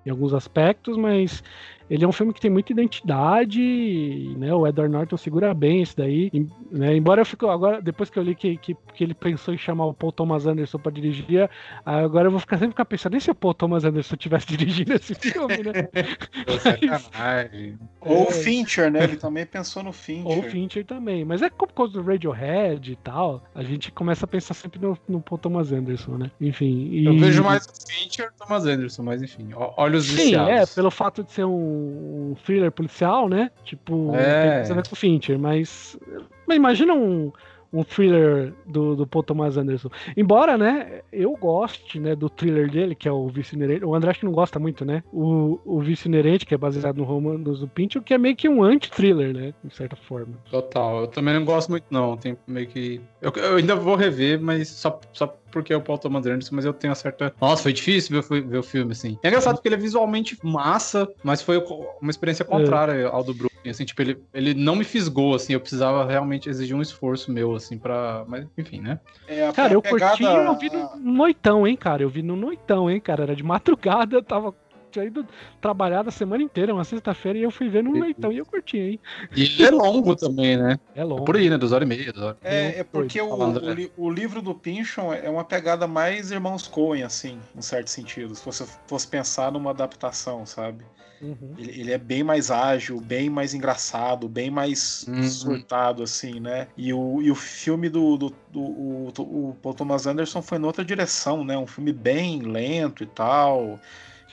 em 0.06 0.10
alguns 0.10 0.32
aspectos, 0.32 0.96
mas 0.96 1.42
ele 1.88 2.04
é 2.04 2.08
um 2.08 2.12
filme 2.12 2.32
que 2.32 2.40
tem 2.40 2.50
muita 2.50 2.72
identidade, 2.72 4.34
né? 4.36 4.52
O 4.52 4.66
Edward 4.66 4.92
Norton 4.92 5.16
segura 5.16 5.54
bem 5.54 5.82
isso 5.82 5.96
daí, 5.96 6.30
né? 6.70 6.96
Embora 6.96 7.20
eu 7.20 7.26
fico 7.26 7.48
agora, 7.48 7.80
depois 7.80 8.10
que 8.10 8.18
eu 8.18 8.22
li 8.22 8.34
que, 8.34 8.56
que, 8.56 8.76
que 8.94 9.04
ele 9.04 9.14
pensou 9.14 9.54
em 9.54 9.58
chamar 9.58 9.86
o 9.86 9.94
Paul 9.94 10.12
Thomas 10.12 10.46
Anderson 10.46 10.78
para 10.78 10.92
dirigir, 10.92 11.48
agora 11.84 12.26
eu 12.26 12.30
vou 12.30 12.40
ficar 12.40 12.58
sempre 12.58 12.72
ficar 12.72 12.84
pensando, 12.84 13.16
e 13.16 13.20
se 13.20 13.30
o 13.30 13.34
Paul 13.34 13.54
Thomas 13.54 13.84
Anderson 13.84 14.16
tivesse 14.16 14.46
dirigindo 14.56 14.94
esse 14.94 15.14
filme, 15.14 15.58
né? 15.58 15.88
Ou 18.00 18.28
o 18.28 18.30
Fincher, 18.32 18.90
né? 18.90 19.04
Ele 19.04 19.16
também 19.16 19.46
pensou 19.46 19.82
no 19.82 19.92
Fincher. 19.92 20.26
Ou 20.26 20.40
o 20.40 20.42
Fincher 20.44 20.84
também. 20.84 21.24
Mas 21.24 21.42
é 21.42 21.50
por 21.50 21.72
causa 21.72 21.92
do 21.92 22.02
Radiohead 22.02 22.92
e 22.92 22.96
tal, 22.96 23.42
a 23.54 23.62
gente 23.62 23.92
começa 23.92 24.24
a 24.24 24.28
pensar 24.28 24.54
sempre 24.54 24.80
no, 24.80 24.98
no 25.08 25.20
Paul 25.20 25.38
Thomas 25.38 25.72
Anderson, 25.72 26.16
né? 26.16 26.30
Enfim. 26.40 26.88
E... 26.90 27.04
Eu 27.04 27.16
vejo 27.18 27.42
mais 27.44 27.66
o 27.66 27.86
Fincher 27.86 28.32
Thomas 28.38 28.64
Anderson, 28.64 29.02
mas 29.02 29.22
enfim, 29.22 29.50
olha 29.54 29.98
os 29.98 30.06
Sim, 30.06 30.34
é, 30.34 30.64
pelo 30.66 30.90
fato 30.90 31.22
de 31.22 31.32
ser 31.32 31.44
um, 31.44 31.75
um 31.76 32.34
thriller 32.44 32.70
policial, 32.70 33.28
né? 33.28 33.50
Tipo, 33.64 34.14
é. 34.14 34.62
tem 34.62 34.74
com 34.74 34.92
o 34.92 34.96
Fincher, 34.96 35.38
mas. 35.38 35.98
Mas 36.46 36.56
imagina 36.56 36.94
um, 36.94 37.32
um 37.72 37.82
thriller 37.84 38.52
do, 38.66 38.96
do 38.96 39.06
Paul 39.06 39.22
Thomas 39.22 39.56
Anderson. 39.56 39.90
Embora, 40.16 40.56
né, 40.56 41.00
eu 41.12 41.32
goste, 41.32 41.98
né, 41.98 42.14
do 42.14 42.30
thriller 42.30 42.70
dele, 42.70 42.94
que 42.94 43.08
é 43.08 43.12
o 43.12 43.28
Vício 43.28 43.54
Inerente. 43.56 43.84
O 43.84 43.94
André 43.94 44.10
acho 44.10 44.20
que 44.20 44.26
não 44.26 44.32
gosta 44.32 44.58
muito, 44.58 44.84
né? 44.84 45.02
O, 45.12 45.58
o 45.64 45.80
Vício 45.80 46.08
Inerente, 46.08 46.46
que 46.46 46.54
é 46.54 46.58
baseado 46.58 46.96
no 46.96 47.04
romance 47.04 47.42
do 47.42 47.68
Pinto, 47.68 48.00
que 48.00 48.14
é 48.14 48.18
meio 48.18 48.36
que 48.36 48.48
um 48.48 48.62
anti-thriller, 48.62 49.34
né? 49.34 49.54
De 49.62 49.74
certa 49.74 49.96
forma. 49.96 50.34
Total. 50.50 51.00
Eu 51.00 51.06
também 51.08 51.34
não 51.34 51.44
gosto 51.44 51.70
muito, 51.70 51.86
não. 51.90 52.16
Tem 52.16 52.36
meio 52.46 52.66
que... 52.66 53.00
Eu, 53.20 53.32
eu 53.32 53.56
ainda 53.56 53.74
vou 53.74 53.96
rever, 53.96 54.40
mas 54.40 54.68
só, 54.68 54.98
só 55.12 55.34
porque 55.56 55.72
é 55.72 55.76
o 55.76 55.80
Paul 55.80 55.96
Thomas 55.96 56.26
Anderson, 56.26 56.54
mas 56.54 56.66
eu 56.66 56.74
tenho 56.74 56.90
uma 56.90 56.94
certa... 56.94 57.34
Nossa, 57.40 57.62
foi 57.62 57.72
difícil 57.72 58.20
ver, 58.20 58.42
ver 58.42 58.58
o 58.58 58.62
filme, 58.62 58.92
assim. 58.92 59.18
É 59.22 59.28
engraçado 59.28 59.54
porque 59.54 59.68
ele 59.68 59.76
é 59.76 59.78
visualmente 59.78 60.38
massa, 60.42 61.08
mas 61.24 61.40
foi 61.40 61.56
uma 62.02 62.10
experiência 62.10 62.44
contrária 62.44 62.92
é. 62.92 63.04
ao 63.06 63.24
do 63.24 63.32
Bruno. 63.32 63.50
Assim, 63.66 63.86
tipo, 63.86 64.02
ele, 64.02 64.22
ele 64.34 64.52
não 64.52 64.76
me 64.76 64.84
fisgou, 64.84 65.34
assim, 65.34 65.54
eu 65.54 65.60
precisava 65.60 66.04
realmente 66.04 66.48
exigir 66.48 66.76
um 66.76 66.82
esforço 66.82 67.32
meu, 67.32 67.54
assim, 67.54 67.78
pra. 67.78 68.24
Mas, 68.28 68.46
enfim, 68.56 68.80
né? 68.80 69.00
É, 69.26 69.50
cara, 69.50 69.72
eu 69.72 69.82
pegada... 69.82 70.16
curti 70.16 70.22
eu 70.22 70.54
vi 70.56 70.70
no 70.70 71.12
noitão, 71.12 71.66
hein, 71.66 71.74
cara? 71.74 72.02
Eu 72.02 72.08
vi 72.08 72.22
no 72.22 72.36
noitão, 72.36 72.88
hein, 72.90 73.00
cara? 73.00 73.24
Era 73.24 73.34
de 73.34 73.42
madrugada, 73.42 74.14
eu 74.14 74.22
tava 74.22 74.54
ido 74.94 75.26
trabalhar 75.60 76.06
a 76.06 76.10
semana 76.10 76.42
inteira, 76.42 76.72
uma 76.72 76.84
sexta-feira, 76.84 77.38
e 77.38 77.42
eu 77.42 77.50
fui 77.50 77.68
ver 77.68 77.82
no 77.82 77.92
noitão 77.92 78.32
e 78.32 78.38
eu 78.38 78.46
curti, 78.46 78.78
hein? 78.78 79.00
E 79.34 79.42
ele 79.42 79.64
é 79.64 79.70
longo 79.70 80.14
também, 80.14 80.56
né? 80.56 80.78
É 80.94 81.04
longo. 81.04 81.24
Por 81.24 81.36
aí, 81.36 81.50
né? 81.50 81.58
Duas 81.58 81.72
horas 81.72 81.86
e 81.86 81.88
meia. 81.88 82.12
Duas 82.12 82.26
horas. 82.26 82.38
É, 82.42 82.80
é 82.80 82.84
porque 82.84 83.20
o, 83.20 83.28
o, 83.28 84.06
o, 84.06 84.10
livro 84.10 84.40
do 84.40 84.54
Pinchon 84.54 85.12
é 85.12 85.28
uma 85.28 85.44
pegada 85.44 85.86
mais 85.86 86.30
Irmãos 86.30 86.66
Coen, 86.66 87.02
assim, 87.02 87.38
em 87.54 87.62
certo 87.62 87.88
sentido. 87.88 88.34
Se 88.34 88.44
você 88.44 88.66
fosse 88.86 89.06
pensar 89.08 89.52
numa 89.52 89.70
adaptação, 89.70 90.44
sabe? 90.46 90.84
Uhum. 91.20 91.54
Ele, 91.56 91.80
ele, 91.80 91.92
é 91.92 91.98
bem 91.98 92.22
mais 92.22 92.50
ágil, 92.50 93.00
bem 93.00 93.30
mais 93.30 93.54
engraçado, 93.54 94.28
bem 94.28 94.50
mais 94.50 95.06
uhum. 95.08 95.22
surtado, 95.22 96.02
assim, 96.02 96.40
né? 96.40 96.68
E 96.76 96.92
o, 96.92 97.22
e 97.22 97.30
o 97.30 97.34
filme 97.34 97.88
do, 97.88 98.16
do, 98.16 98.34
do 98.50 98.60
o, 98.60 99.12
o 99.30 99.56
Paul 99.62 99.74
Thomas 99.74 100.06
Anderson 100.06 100.42
foi 100.42 100.58
noutra 100.58 100.84
direção, 100.84 101.44
né? 101.44 101.56
Um 101.56 101.66
filme 101.66 101.92
bem 101.92 102.40
lento 102.40 103.02
e 103.02 103.06
tal. 103.06 103.80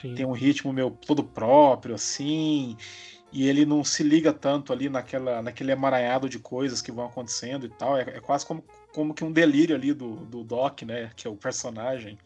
Sim. 0.04 0.14
Tem 0.14 0.26
um 0.26 0.32
ritmo 0.32 0.72
meu 0.72 0.90
todo 0.90 1.24
próprio, 1.24 1.94
assim 1.94 2.76
e 3.34 3.48
ele 3.48 3.66
não 3.66 3.82
se 3.82 4.04
liga 4.04 4.32
tanto 4.32 4.72
ali 4.72 4.88
naquela, 4.88 5.42
naquele 5.42 5.72
emaranhado 5.72 6.28
de 6.28 6.38
coisas 6.38 6.80
que 6.80 6.92
vão 6.92 7.06
acontecendo 7.06 7.66
e 7.66 7.68
tal. 7.68 7.98
É, 7.98 8.02
é, 8.02 8.20
quase 8.20 8.46
como, 8.46 8.64
como 8.92 9.12
que 9.12 9.24
um 9.24 9.32
delírio 9.32 9.74
ali 9.74 9.92
do, 9.92 10.14
do 10.26 10.44
Doc, 10.44 10.82
né? 10.82 11.10
Que 11.16 11.26
é 11.26 11.30
o 11.30 11.34
personagem. 11.34 12.16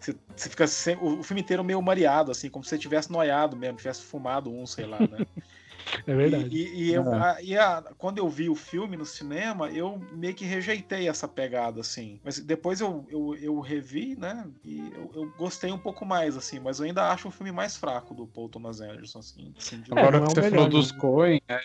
Você, 0.00 0.16
você 0.34 0.48
fica 0.50 0.64
o, 1.00 1.22
filme 1.22 1.42
inteiro 1.42 1.62
meio 1.62 1.80
mareado, 1.80 2.32
assim, 2.32 2.50
como 2.50 2.64
se 2.64 2.70
você 2.70 2.78
tivesse 2.78 3.10
noiado 3.10 3.56
mesmo, 3.56 3.78
tivesse 3.78 4.02
fumado 4.02 4.52
um, 4.52 4.66
sei 4.66 4.84
lá, 4.84 4.98
né? 4.98 5.24
É 6.06 6.14
verdade. 6.14 6.48
E, 6.50 6.68
e, 6.68 6.82
e, 6.84 6.94
eu, 6.94 7.12
a, 7.12 7.42
e 7.42 7.56
a, 7.56 7.82
quando 7.96 8.18
eu 8.18 8.28
vi 8.28 8.48
o 8.48 8.54
filme 8.54 8.96
no 8.96 9.04
cinema, 9.04 9.70
eu 9.70 10.00
meio 10.12 10.34
que 10.34 10.44
rejeitei 10.44 11.08
essa 11.08 11.26
pegada, 11.26 11.80
assim. 11.80 12.20
Mas 12.24 12.38
depois 12.38 12.80
eu, 12.80 13.06
eu, 13.10 13.36
eu 13.36 13.60
revi, 13.60 14.16
né? 14.18 14.46
E 14.64 14.92
eu, 14.94 15.10
eu, 15.14 15.32
gostei 15.38 15.70
um 15.70 15.78
pouco 15.78 16.04
mais, 16.04 16.36
assim. 16.36 16.58
Mas 16.58 16.78
eu 16.78 16.86
ainda 16.86 17.10
acho 17.10 17.28
o 17.28 17.30
filme 17.30 17.52
mais 17.52 17.76
fraco 17.76 18.14
do 18.14 18.26
Paul 18.26 18.48
Thomas 18.48 18.80
Anderson, 18.80 19.18
assim. 19.20 19.52
assim 19.58 19.80
de... 19.80 19.92
Agora 19.92 20.18
é, 20.18 20.20
que 20.20 20.26
você 20.26 20.40
melhor, 20.40 20.50
falou 20.50 20.64
né? 20.66 20.70
dos 20.70 20.92
Coen, 20.92 21.40
é, 21.48 21.60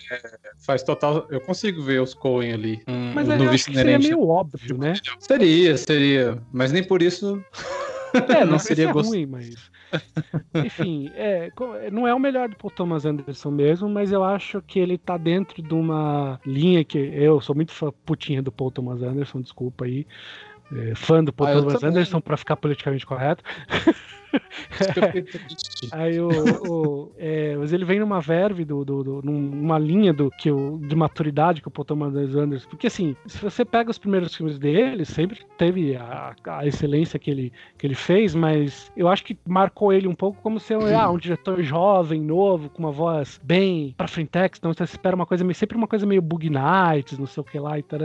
faz 0.60 0.84
total. 0.84 1.28
Eu 1.30 1.42
consigo 1.42 1.82
ver 1.82 2.02
os 2.02 2.14
Coen 2.14 2.54
ali. 2.54 2.82
Hum, 2.88 3.14
mas 3.14 3.28
no 3.28 3.58
seria 3.58 4.00
meio 4.00 4.28
óbvio, 4.28 4.78
né? 4.78 4.94
Seria, 5.20 5.78
seria. 5.78 6.42
Mas 6.52 6.72
nem 6.72 6.84
por 6.84 7.02
isso. 7.02 7.44
É, 8.36 8.46
não 8.46 8.60
seria 8.60 8.92
gost... 8.92 9.10
ruim, 9.10 9.26
mas. 9.26 9.72
Enfim, 10.54 11.12
é, 11.16 11.52
não 11.92 12.08
é 12.08 12.14
o 12.14 12.20
melhor 12.20 12.50
do 12.50 12.56
Paul 12.56 12.72
Thomas 12.72 13.06
Anderson 13.06 13.52
mesmo, 13.52 13.90
mas 13.90 14.12
eu 14.12 14.24
acho 14.24 14.62
que 14.62 14.80
ele 14.80 14.98
tá 14.98 15.18
dentro 15.18 15.62
de 15.62 15.74
uma 15.74 16.40
linha 16.46 16.84
que 16.84 16.98
eu 16.98 17.40
sou 17.42 17.56
muito 17.56 17.74
putinha 18.06 18.42
do 18.42 18.52
Paul 18.52 18.72
Thomas 18.72 19.02
Anderson, 19.02 19.42
desculpa 19.42 19.86
aí. 19.86 20.06
É, 20.76 20.96
fã 20.96 21.24
do 21.24 21.32
Paul 21.32 21.50
ah, 21.50 21.54
Thomas 21.54 21.84
Anderson 21.84 22.22
para 22.22 22.38
ficar 22.38 22.56
politicamente 22.56 23.06
correto. 23.06 23.44
Aí 25.92 26.20
o, 26.20 26.30
o 26.68 27.12
é, 27.18 27.56
mas 27.58 27.74
ele 27.74 27.86
vem 27.86 28.00
numa 28.00 28.20
verve 28.20 28.66
do, 28.66 28.84
do, 28.84 29.04
do, 29.04 29.22
numa 29.22 29.78
linha 29.78 30.14
do 30.14 30.30
que 30.32 30.52
o, 30.52 30.80
de 30.80 30.96
maturidade 30.96 31.62
que 31.62 31.68
o 31.68 31.72
Paul 31.72 31.86
Thomas 31.86 32.16
Anderson, 32.16 32.70
porque 32.70 32.88
assim, 32.88 33.16
se 33.26 33.38
você 33.40 33.64
pega 33.64 33.92
os 33.92 33.98
primeiros 33.98 34.36
filmes 34.36 34.58
dele, 34.58 35.06
sempre 35.06 35.40
teve 35.58 35.96
a, 35.96 36.36
a, 36.46 36.66
excelência 36.66 37.20
que 37.20 37.30
ele, 37.30 37.54
que 37.78 37.86
ele 37.86 37.96
fez, 37.96 38.34
mas 38.34 38.92
eu 38.96 39.08
acho 39.08 39.24
que 39.24 39.38
marcou 39.46 39.94
ele 39.94 40.08
um 40.08 40.16
pouco 40.16 40.42
como 40.42 40.60
ser 40.60 40.76
ah, 40.94 41.10
um 41.10 41.18
diretor 41.18 41.62
jovem, 41.62 42.22
novo, 42.22 42.70
com 42.70 42.80
uma 42.80 42.92
voz 42.92 43.40
bem 43.44 43.94
pra 43.98 44.08
frentex, 44.08 44.58
então 44.58 44.74
você 44.74 44.84
espera 44.84 45.16
uma 45.16 45.26
coisa 45.26 45.44
sempre 45.54 45.78
uma 45.78 45.88
coisa 45.88 46.06
meio 46.06 46.22
Bug 46.22 46.50
Nights, 46.50 47.18
não 47.18 47.28
sei 47.28 47.42
o 47.42 47.44
que 47.44 47.60
lá 47.60 47.78
e 47.78 47.84
tal, 47.84 48.00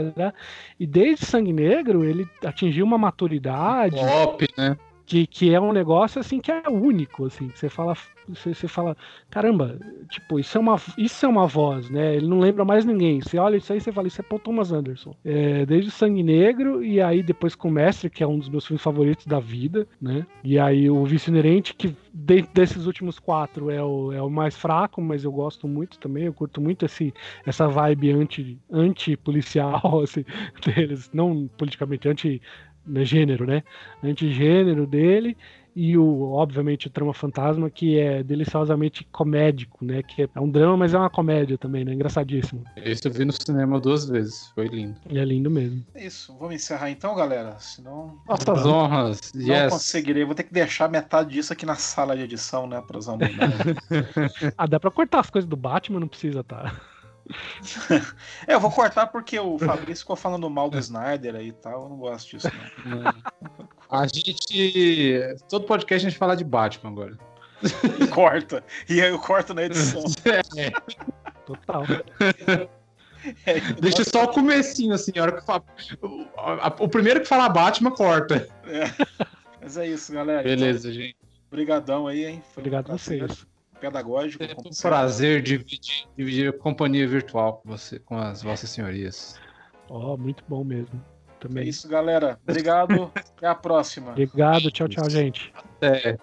e 0.79 0.85
desde 0.85 1.25
Sangue 1.25 1.53
Negro 1.53 2.03
ele 2.03 2.27
atingiu 2.43 2.85
uma 2.85 2.97
maturidade. 2.97 3.95
Pop, 3.95 4.47
né? 4.57 4.77
Que, 5.09 5.25
que 5.25 5.53
é 5.55 5.59
um 5.59 5.73
negócio 5.73 6.21
assim 6.21 6.39
que 6.39 6.51
é 6.51 6.69
único, 6.69 7.25
assim, 7.25 7.49
você 7.49 7.67
fala, 7.67 7.97
você, 8.27 8.53
você, 8.53 8.67
fala, 8.67 8.95
caramba, 9.27 9.79
tipo, 10.07 10.39
isso 10.39 10.55
é 10.55 10.61
uma, 10.61 10.79
isso 10.99 11.25
é 11.25 11.29
uma 11.29 11.47
voz, 11.47 11.89
né? 11.89 12.17
Ele 12.17 12.27
não 12.27 12.39
lembra 12.39 12.63
mais 12.63 12.85
ninguém. 12.85 13.19
Você 13.19 13.39
olha 13.39 13.57
isso 13.57 13.73
aí, 13.73 13.81
você 13.81 13.91
fala, 13.91 14.07
isso 14.07 14.21
é 14.21 14.23
Paul 14.23 14.39
Thomas 14.39 14.71
Anderson. 14.71 15.15
É, 15.25 15.65
desde 15.65 15.89
Sangue 15.89 16.21
Negro 16.21 16.83
e 16.83 17.01
aí 17.01 17.23
depois 17.23 17.55
com 17.55 17.69
o 17.69 17.71
Mestre, 17.71 18.07
que 18.07 18.23
é 18.23 18.27
um 18.27 18.37
dos 18.37 18.49
meus 18.49 18.67
filmes 18.67 18.83
favoritos 18.83 19.25
da 19.25 19.39
vida, 19.39 19.87
né? 19.99 20.27
E 20.43 20.59
aí 20.59 20.87
o 20.91 21.03
Vício 21.05 21.31
Inerente, 21.31 21.73
que 21.73 21.95
dentro 22.13 22.53
desses 22.53 22.85
últimos 22.85 23.17
quatro 23.17 23.71
é 23.71 23.83
o, 23.83 24.13
é 24.13 24.21
o 24.21 24.29
mais 24.29 24.55
fraco, 24.55 25.01
mas 25.01 25.23
eu 25.23 25.31
gosto 25.31 25.67
muito 25.67 25.97
também, 25.97 26.25
eu 26.25 26.33
curto 26.33 26.61
muito 26.61 26.85
esse, 26.85 27.11
essa 27.43 27.67
vibe 27.67 28.11
anti, 28.11 28.59
anti-policial, 28.71 30.01
assim, 30.03 30.23
deles, 30.63 31.09
não 31.11 31.49
politicamente, 31.57 32.07
anti 32.07 32.41
né, 32.85 33.05
gênero, 33.05 33.45
né? 33.45 33.63
Antigênero 34.03 34.85
dele 34.85 35.37
e 35.75 35.97
o 35.97 36.31
obviamente 36.31 36.87
o 36.87 36.89
trama 36.89 37.13
fantasma 37.13 37.69
que 37.69 37.97
é 37.97 38.23
deliciosamente 38.23 39.07
comédico, 39.11 39.85
né? 39.85 40.03
Que 40.03 40.23
é 40.23 40.39
um 40.39 40.49
drama, 40.49 40.77
mas 40.77 40.93
é 40.93 40.97
uma 40.97 41.09
comédia 41.09 41.57
também, 41.57 41.85
né? 41.85 41.93
Engraçadíssimo. 41.93 42.63
Esse 42.75 43.07
eu 43.07 43.11
vi 43.11 43.23
no 43.23 43.31
cinema 43.31 43.79
duas 43.79 44.07
vezes, 44.07 44.51
foi 44.55 44.67
lindo. 44.67 44.95
E 45.09 45.17
é 45.17 45.23
lindo 45.23 45.49
mesmo. 45.49 45.85
É 45.93 46.05
isso, 46.05 46.35
vamos 46.37 46.55
encerrar 46.55 46.89
então, 46.89 47.15
galera. 47.15 47.57
Senão 47.59 48.19
nossas 48.27 48.65
honras. 48.65 49.31
Não 49.33 49.55
yes. 49.55 49.71
conseguirei, 49.71 50.25
vou 50.25 50.35
ter 50.35 50.43
que 50.43 50.53
deixar 50.53 50.89
metade 50.89 51.29
disso 51.29 51.53
aqui 51.53 51.65
na 51.65 51.75
sala 51.75 52.15
de 52.15 52.23
edição, 52.23 52.67
né, 52.67 52.83
para 52.85 52.97
usar 52.97 53.17
Ah, 54.57 54.67
dá 54.67 54.79
para 54.79 54.91
cortar 54.91 55.19
as 55.19 55.29
coisas 55.29 55.47
do 55.47 55.55
Batman, 55.55 55.99
não 55.99 56.07
precisa, 56.07 56.43
tá? 56.43 56.75
É, 58.47 58.55
eu 58.55 58.59
vou 58.59 58.71
cortar 58.71 59.07
porque 59.07 59.39
o 59.39 59.59
Fabrício 59.59 60.03
ficou 60.03 60.15
falando 60.15 60.49
mal 60.49 60.69
do 60.69 60.79
Snyder 60.79 61.35
aí 61.35 61.49
e 61.49 61.53
tal. 61.53 61.83
Eu 61.83 61.89
não 61.89 61.97
gosto 61.97 62.31
disso, 62.31 62.47
não. 62.85 63.03
A 63.89 64.07
gente. 64.07 65.19
Todo 65.49 65.65
podcast 65.65 66.05
a 66.05 66.09
gente 66.09 66.19
fala 66.19 66.35
de 66.35 66.43
Batman 66.43 66.91
agora. 66.91 67.17
Corta. 68.13 68.63
E 68.87 69.01
aí 69.01 69.09
eu 69.09 69.19
corto 69.19 69.53
na 69.53 69.63
edição. 69.63 70.03
É. 70.55 70.71
Total. 71.45 71.83
É, 73.45 73.59
Deixa 73.81 74.05
só 74.05 74.23
o 74.23 74.27
comecinho, 74.29 74.93
assim, 74.93 75.11
a 75.17 75.23
hora 75.23 75.33
que 75.33 75.45
fala... 75.45 75.61
o, 76.01 76.85
o 76.85 76.87
primeiro 76.87 77.19
que 77.19 77.27
fala 77.27 77.49
Batman, 77.49 77.91
corta. 77.91 78.47
É. 78.65 78.85
Mas 79.61 79.75
é 79.75 79.87
isso, 79.87 80.13
galera. 80.13 80.41
Beleza, 80.41 80.89
então, 80.89 81.01
gente. 81.01 81.17
Obrigadão 81.51 82.07
aí, 82.07 82.25
hein? 82.25 82.43
Foi 82.53 82.61
Obrigado 82.61 82.91
a 82.91 82.97
vocês 82.97 83.45
pedagógico. 83.79 84.43
É 84.43 84.53
um 84.53 84.69
prazer 84.81 85.41
dividir, 85.41 86.07
dividir 86.17 86.57
companhia 86.57 87.07
virtual 87.07 87.57
com 87.57 87.69
você, 87.69 87.99
com 87.99 88.17
as 88.17 88.43
vossas 88.43 88.69
senhorias. 88.69 89.39
Ó, 89.89 90.13
oh, 90.13 90.17
muito 90.17 90.43
bom 90.47 90.63
mesmo. 90.63 91.03
Também. 91.39 91.63
É 91.63 91.67
isso, 91.69 91.87
galera. 91.87 92.37
Obrigado. 92.47 93.11
Até 93.15 93.47
a 93.47 93.55
próxima. 93.55 94.11
Obrigado. 94.11 94.69
Tchau, 94.71 94.87
tchau, 94.87 95.09
gente. 95.09 95.53
Até. 95.55 96.17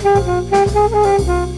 Música 0.00 1.57